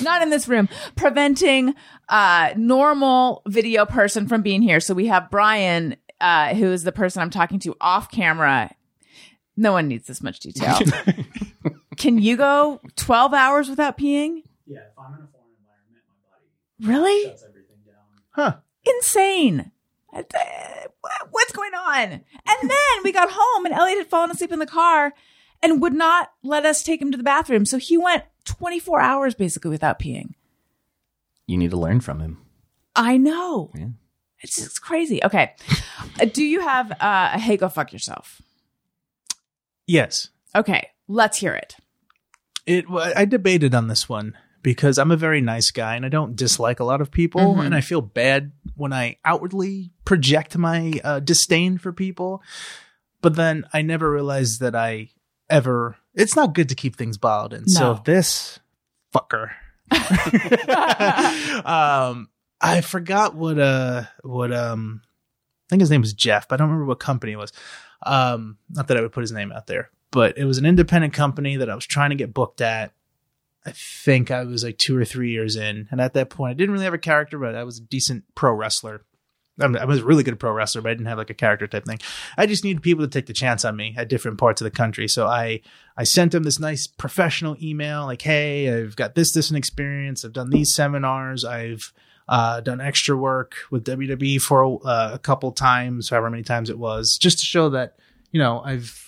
[0.02, 1.74] not in this room preventing
[2.08, 6.92] uh normal video person from being here so we have brian uh who is the
[6.92, 8.70] person i'm talking to off camera
[9.56, 10.78] no one needs this much detail
[11.96, 16.86] can you go 12 hours without peeing Yeah, if I'm in a foreign environment, my
[16.86, 17.96] body really shuts everything down.
[18.30, 18.56] Huh.
[18.84, 19.66] insane what-
[20.12, 22.22] what's going on and
[22.70, 25.12] then we got home and elliot had fallen asleep in the car
[25.62, 29.34] and would not let us take him to the bathroom so he went 24 hours
[29.34, 30.34] basically without peeing
[31.46, 32.38] You need to learn from him.
[32.96, 33.70] I know.
[33.74, 33.88] Yeah.
[34.40, 35.22] It's just crazy.
[35.22, 35.54] Okay.
[36.20, 38.40] Uh, Do you have uh, a hey, go fuck yourself?
[39.86, 40.88] Yes, Okay.
[41.06, 41.76] Let's hear it.
[42.66, 42.84] it.
[42.90, 46.80] I debated on this one because I'm a very nice guy and I don't dislike
[46.80, 47.66] a lot of people, Mhm.
[47.66, 52.42] and I feel bad when I outwardly project my uh, disdain for people.
[53.20, 55.10] But then I never realized that I
[55.50, 55.96] ever.
[56.14, 57.68] It's not good to keep things bottled in.
[57.68, 58.58] So this
[59.14, 59.50] fucker.
[61.64, 62.28] um,
[62.60, 65.02] I forgot what uh what um
[65.66, 67.52] I think his name was Jeff, but I don't remember what company it was.
[68.04, 71.12] Um, not that I would put his name out there, but it was an independent
[71.12, 72.92] company that I was trying to get booked at.
[73.68, 76.54] I think I was like two or three years in, and at that point, I
[76.54, 79.02] didn't really have a character, but I was a decent pro wrestler.
[79.60, 81.84] I, was a really good pro wrestler, but I didn't have like a character type
[81.84, 81.98] thing.
[82.36, 84.70] I just needed people to take the chance on me at different parts of the
[84.70, 85.08] country.
[85.08, 85.62] So I
[85.96, 90.24] I sent them this nice professional email, like, "Hey, I've got this, this, and experience.
[90.24, 91.44] I've done these seminars.
[91.44, 91.92] I've
[92.28, 96.78] uh, done extra work with WWE for uh, a couple times, however many times it
[96.78, 97.96] was, just to show that
[98.30, 99.07] you know I've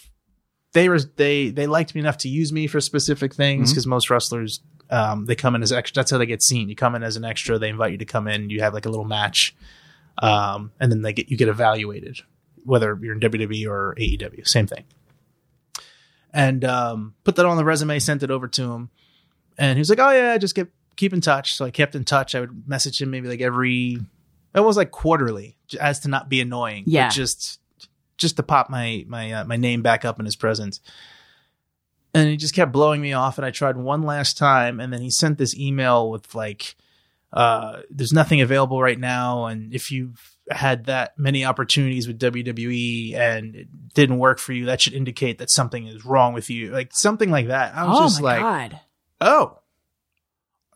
[0.73, 4.11] they were they they liked me enough to use me for specific things because most
[4.11, 4.61] wrestlers
[4.91, 6.01] um, they come in as extra.
[6.01, 6.69] That's how they get seen.
[6.69, 7.59] You come in as an extra.
[7.59, 8.51] They invite you to come in.
[8.51, 9.55] You have like a little match,
[10.19, 12.19] um, and then they get you get evaluated,
[12.65, 14.47] whether you're in WWE or AEW.
[14.47, 14.85] Same thing.
[16.33, 17.99] And um, put that on the resume.
[17.99, 18.91] Sent it over to him,
[19.59, 22.05] and he was like, "Oh yeah, just get keep in touch." So I kept in
[22.05, 22.35] touch.
[22.35, 23.99] I would message him maybe like every.
[24.53, 26.83] It was like quarterly, as to not be annoying.
[26.87, 27.09] Yeah.
[27.09, 27.60] just
[28.21, 30.81] just to pop my my uh, my name back up in his presence.
[32.13, 35.01] And he just kept blowing me off, and I tried one last time, and then
[35.01, 36.77] he sent this email with like,
[37.33, 43.15] uh, "There's nothing available right now, and if you've had that many opportunities with WWE
[43.15, 46.71] and it didn't work for you, that should indicate that something is wrong with you."
[46.71, 47.75] Like something like that.
[47.75, 48.81] I was oh just my like, God.
[49.21, 49.59] oh,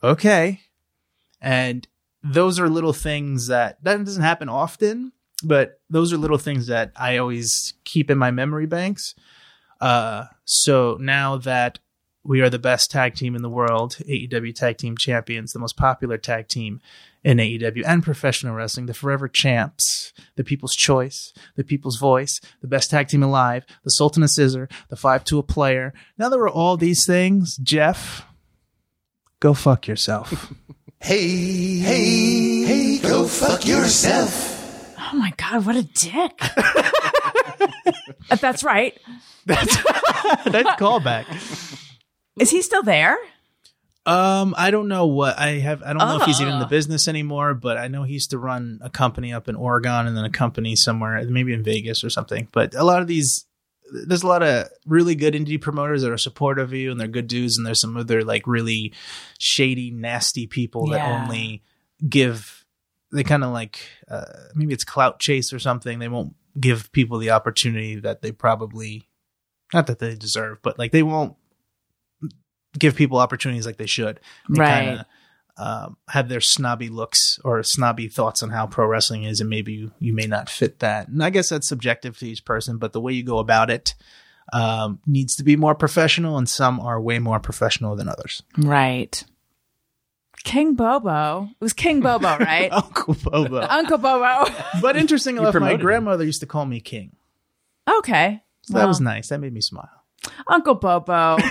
[0.03, 0.61] okay.
[1.41, 1.87] And
[2.23, 5.12] those are little things that that doesn't happen often,
[5.45, 9.15] but those are little things that I always keep in my memory banks.
[9.81, 11.79] Uh, so now that
[12.25, 15.77] we are the best tag team in the world, AEW Tag Team Champions, the most
[15.77, 16.81] popular tag team
[17.23, 22.66] in AEW and professional wrestling, the Forever Champs, the People's Choice, the People's Voice, the
[22.66, 25.93] best tag team alive, the Sultan of Scissor, the Five Tool Player.
[26.16, 28.27] Now that we're all these things, Jeff,
[29.41, 30.53] go fuck yourself.
[31.01, 34.53] Hey, hey, hey, go fuck yourself.
[35.12, 36.40] Oh my god, what a dick.
[38.40, 38.98] That's right.
[39.47, 39.76] That's
[40.47, 41.26] that's callback.
[42.39, 43.16] Is he still there?
[44.06, 45.82] Um, I don't know what I have.
[45.82, 46.68] I don't know if he's even in the Ah.
[46.68, 50.16] business anymore, but I know he used to run a company up in Oregon and
[50.16, 52.48] then a company somewhere, maybe in Vegas or something.
[52.52, 53.47] But a lot of these,
[54.06, 57.06] there's a lot of really good indie promoters that are supportive of you and they're
[57.09, 58.93] good dudes, and there's some other like really
[59.39, 61.06] shady, nasty people that Yeah.
[61.22, 61.62] only
[62.06, 62.64] give.
[63.12, 64.24] They kind of like uh,
[64.55, 65.98] maybe it's clout chase or something.
[65.98, 69.09] They won't give people the opportunity that they probably,
[69.72, 71.36] not that they deserve, but like they won't
[72.78, 74.20] give people opportunities like they should.
[74.48, 74.85] They Right.
[74.85, 75.06] kinda,
[75.56, 79.72] um, have their snobby looks or snobby thoughts on how pro wrestling is, and maybe
[79.72, 81.06] you, you may not fit that.
[81.06, 83.94] And I guess that's subjective to each person, but the way you go about it
[84.52, 88.43] um, needs to be more professional, and some are way more professional than others.
[88.59, 89.24] Right.
[90.45, 91.49] King Bobo.
[91.51, 92.71] It was King Bobo, right?
[92.73, 93.61] Uncle Bobo.
[93.62, 94.45] Uncle Bobo.
[94.81, 95.87] but interesting enough, my promoted him.
[95.87, 97.16] grandmother used to call me King.
[97.99, 98.43] okay.
[98.62, 99.29] So that was nice.
[99.29, 99.91] That made me smile.
[100.46, 101.36] Uncle Bobo.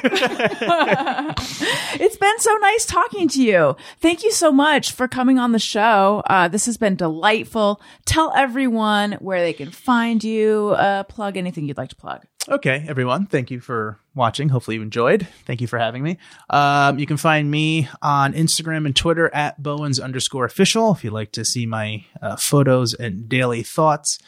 [2.00, 3.76] it's been so nice talking to you.
[4.00, 6.24] Thank you so much for coming on the show.
[6.28, 7.82] Uh, this has been delightful.
[8.06, 10.76] Tell everyone where they can find you.
[10.78, 12.26] Uh, plug anything you'd like to plug.
[12.50, 13.26] Okay, everyone.
[13.26, 14.50] Thank you for watching.
[14.50, 15.26] Hopefully, you enjoyed.
[15.46, 16.18] Thank you for having me.
[16.50, 21.14] Um, you can find me on Instagram and Twitter at Bowens underscore official if you'd
[21.14, 24.20] like to see my uh, photos and daily thoughts.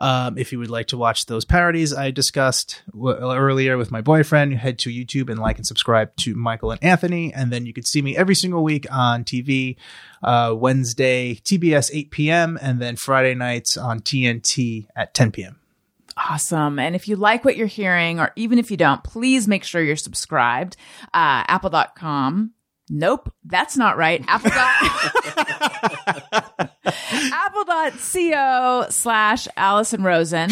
[0.00, 4.00] Um, if you would like to watch those parodies I discussed w- earlier with my
[4.00, 7.34] boyfriend, head to YouTube and like and subscribe to Michael and Anthony.
[7.34, 9.76] And then you can see me every single week on TV,
[10.22, 15.58] uh, Wednesday, TBS 8 p.m., and then Friday nights on TNT at 10 p.m.
[16.16, 16.78] Awesome.
[16.78, 19.82] And if you like what you're hearing, or even if you don't, please make sure
[19.82, 20.76] you're subscribed.
[21.14, 22.52] Uh, apple.com.
[22.90, 24.24] Nope, that's not right.
[24.26, 24.50] Apple.
[27.32, 30.50] Apple.co slash Allison Rosen.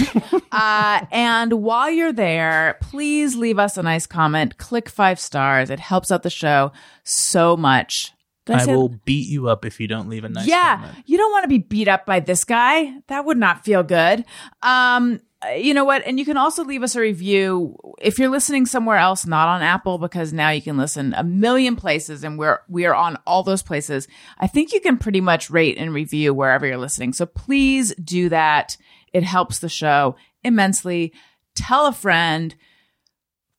[0.52, 4.56] Uh, and while you're there, please leave us a nice comment.
[4.58, 5.70] Click five stars.
[5.70, 6.72] It helps out the show
[7.04, 8.12] so much.
[8.55, 11.05] I say- will beat you up if you don't leave a nice yeah, comment.
[11.06, 13.01] you don't want to be beat up by this guy.
[13.09, 14.24] That would not feel good.
[14.62, 15.20] Um,
[15.56, 16.02] you know what?
[16.06, 19.62] And you can also leave us a review if you're listening somewhere else, not on
[19.62, 23.43] Apple, because now you can listen a million places, and we're we are on all
[23.43, 24.09] those places.
[24.39, 27.12] I think you can pretty much rate and review wherever you're listening.
[27.12, 28.77] So please do that.
[29.12, 31.12] It helps the show immensely.
[31.55, 32.55] Tell a friend.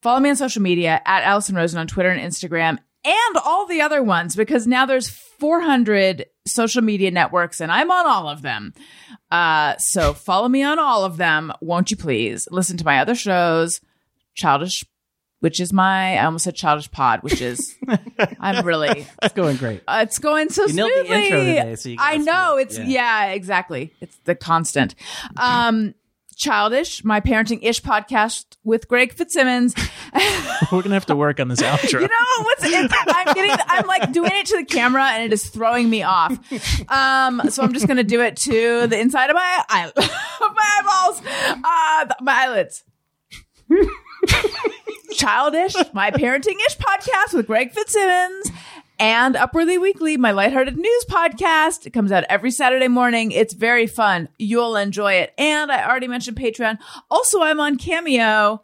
[0.02, 3.82] Follow me on social media at Allison Rosen on Twitter and Instagram and all the
[3.82, 8.74] other ones because now there's 400 social media networks and I'm on all of them.
[9.32, 12.48] Uh, so follow me on all of them, won't you please?
[12.52, 13.80] Listen to my other shows,
[14.36, 14.84] Childish,
[15.40, 17.76] which is my, I almost said Childish Pod, which is,
[18.40, 19.84] I'm really, It's going great.
[19.88, 21.24] uh, it's going so You nailed the smoothly.
[21.26, 22.86] intro today, so you I know it's Yeah.
[22.88, 23.26] yeah.
[23.34, 23.94] exactly.
[24.02, 24.96] It's the constant.
[25.38, 25.94] Um,
[26.38, 29.74] childish, my parenting ish podcast with Greg Fitzsimmons.
[30.72, 32.02] We're gonna have to work on this outro.
[32.02, 32.64] You know what's?
[32.64, 33.56] I'm getting.
[33.68, 36.32] I'm like doing it to the camera, and it is throwing me off.
[36.90, 41.22] Um, so I'm just gonna do it to the inside of my eye, my eyeballs,
[41.64, 42.84] uh, my eyelids.
[45.14, 48.52] Childish, my parenting ish podcast with Greg Fitzsimmons.
[49.00, 51.86] And Upwardly Weekly, my lighthearted news podcast.
[51.86, 53.32] It comes out every Saturday morning.
[53.32, 54.28] It's very fun.
[54.40, 55.34] You'll enjoy it.
[55.38, 56.80] And I already mentioned Patreon.
[57.12, 58.64] Also, I'm on Cameo.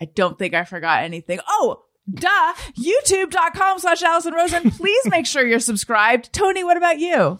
[0.00, 1.40] I don't think I forgot anything.
[1.48, 2.52] Oh, duh.
[2.78, 4.70] YouTube.com slash Allison Rosen.
[4.70, 6.32] Please make sure you're subscribed.
[6.32, 7.36] Tony, what about you?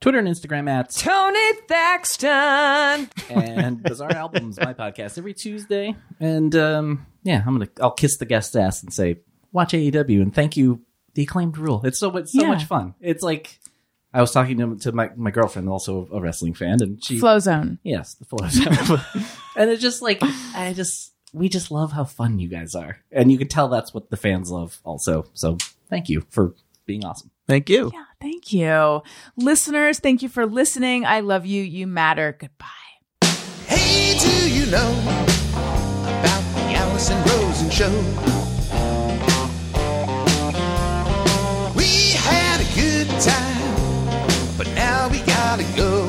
[0.00, 3.08] Twitter and Instagram at Tony Thaxton.
[3.28, 5.94] and Bizarre Albums, my podcast every Tuesday.
[6.18, 9.20] And um, yeah, I'm gonna I'll kiss the guest ass and say
[9.52, 10.80] watch AEW and thank you
[11.14, 11.80] the acclaimed rule.
[11.84, 12.48] It's so it's so Yeah.
[12.48, 12.94] much fun.
[13.00, 13.58] It's like
[14.12, 17.38] I was talking to, to my my girlfriend, also a wrestling fan, and she Flow
[17.38, 17.78] Zone.
[17.82, 18.40] yes the full
[19.56, 20.18] and it's just like
[20.54, 23.94] I just we just love how fun you guys are, and you can tell that's
[23.94, 25.26] what the fans love also.
[25.34, 25.58] So
[25.88, 26.54] thank you for
[26.86, 27.30] being awesome.
[27.46, 27.90] Thank you.
[27.94, 29.02] Yeah, thank you.
[29.36, 31.04] Listeners, thank you for listening.
[31.06, 31.62] I love you.
[31.62, 32.36] You matter.
[32.38, 32.66] Goodbye.
[33.66, 38.49] Hey, do you know about the Allison Rosen show?
[45.62, 45.99] Gotta go.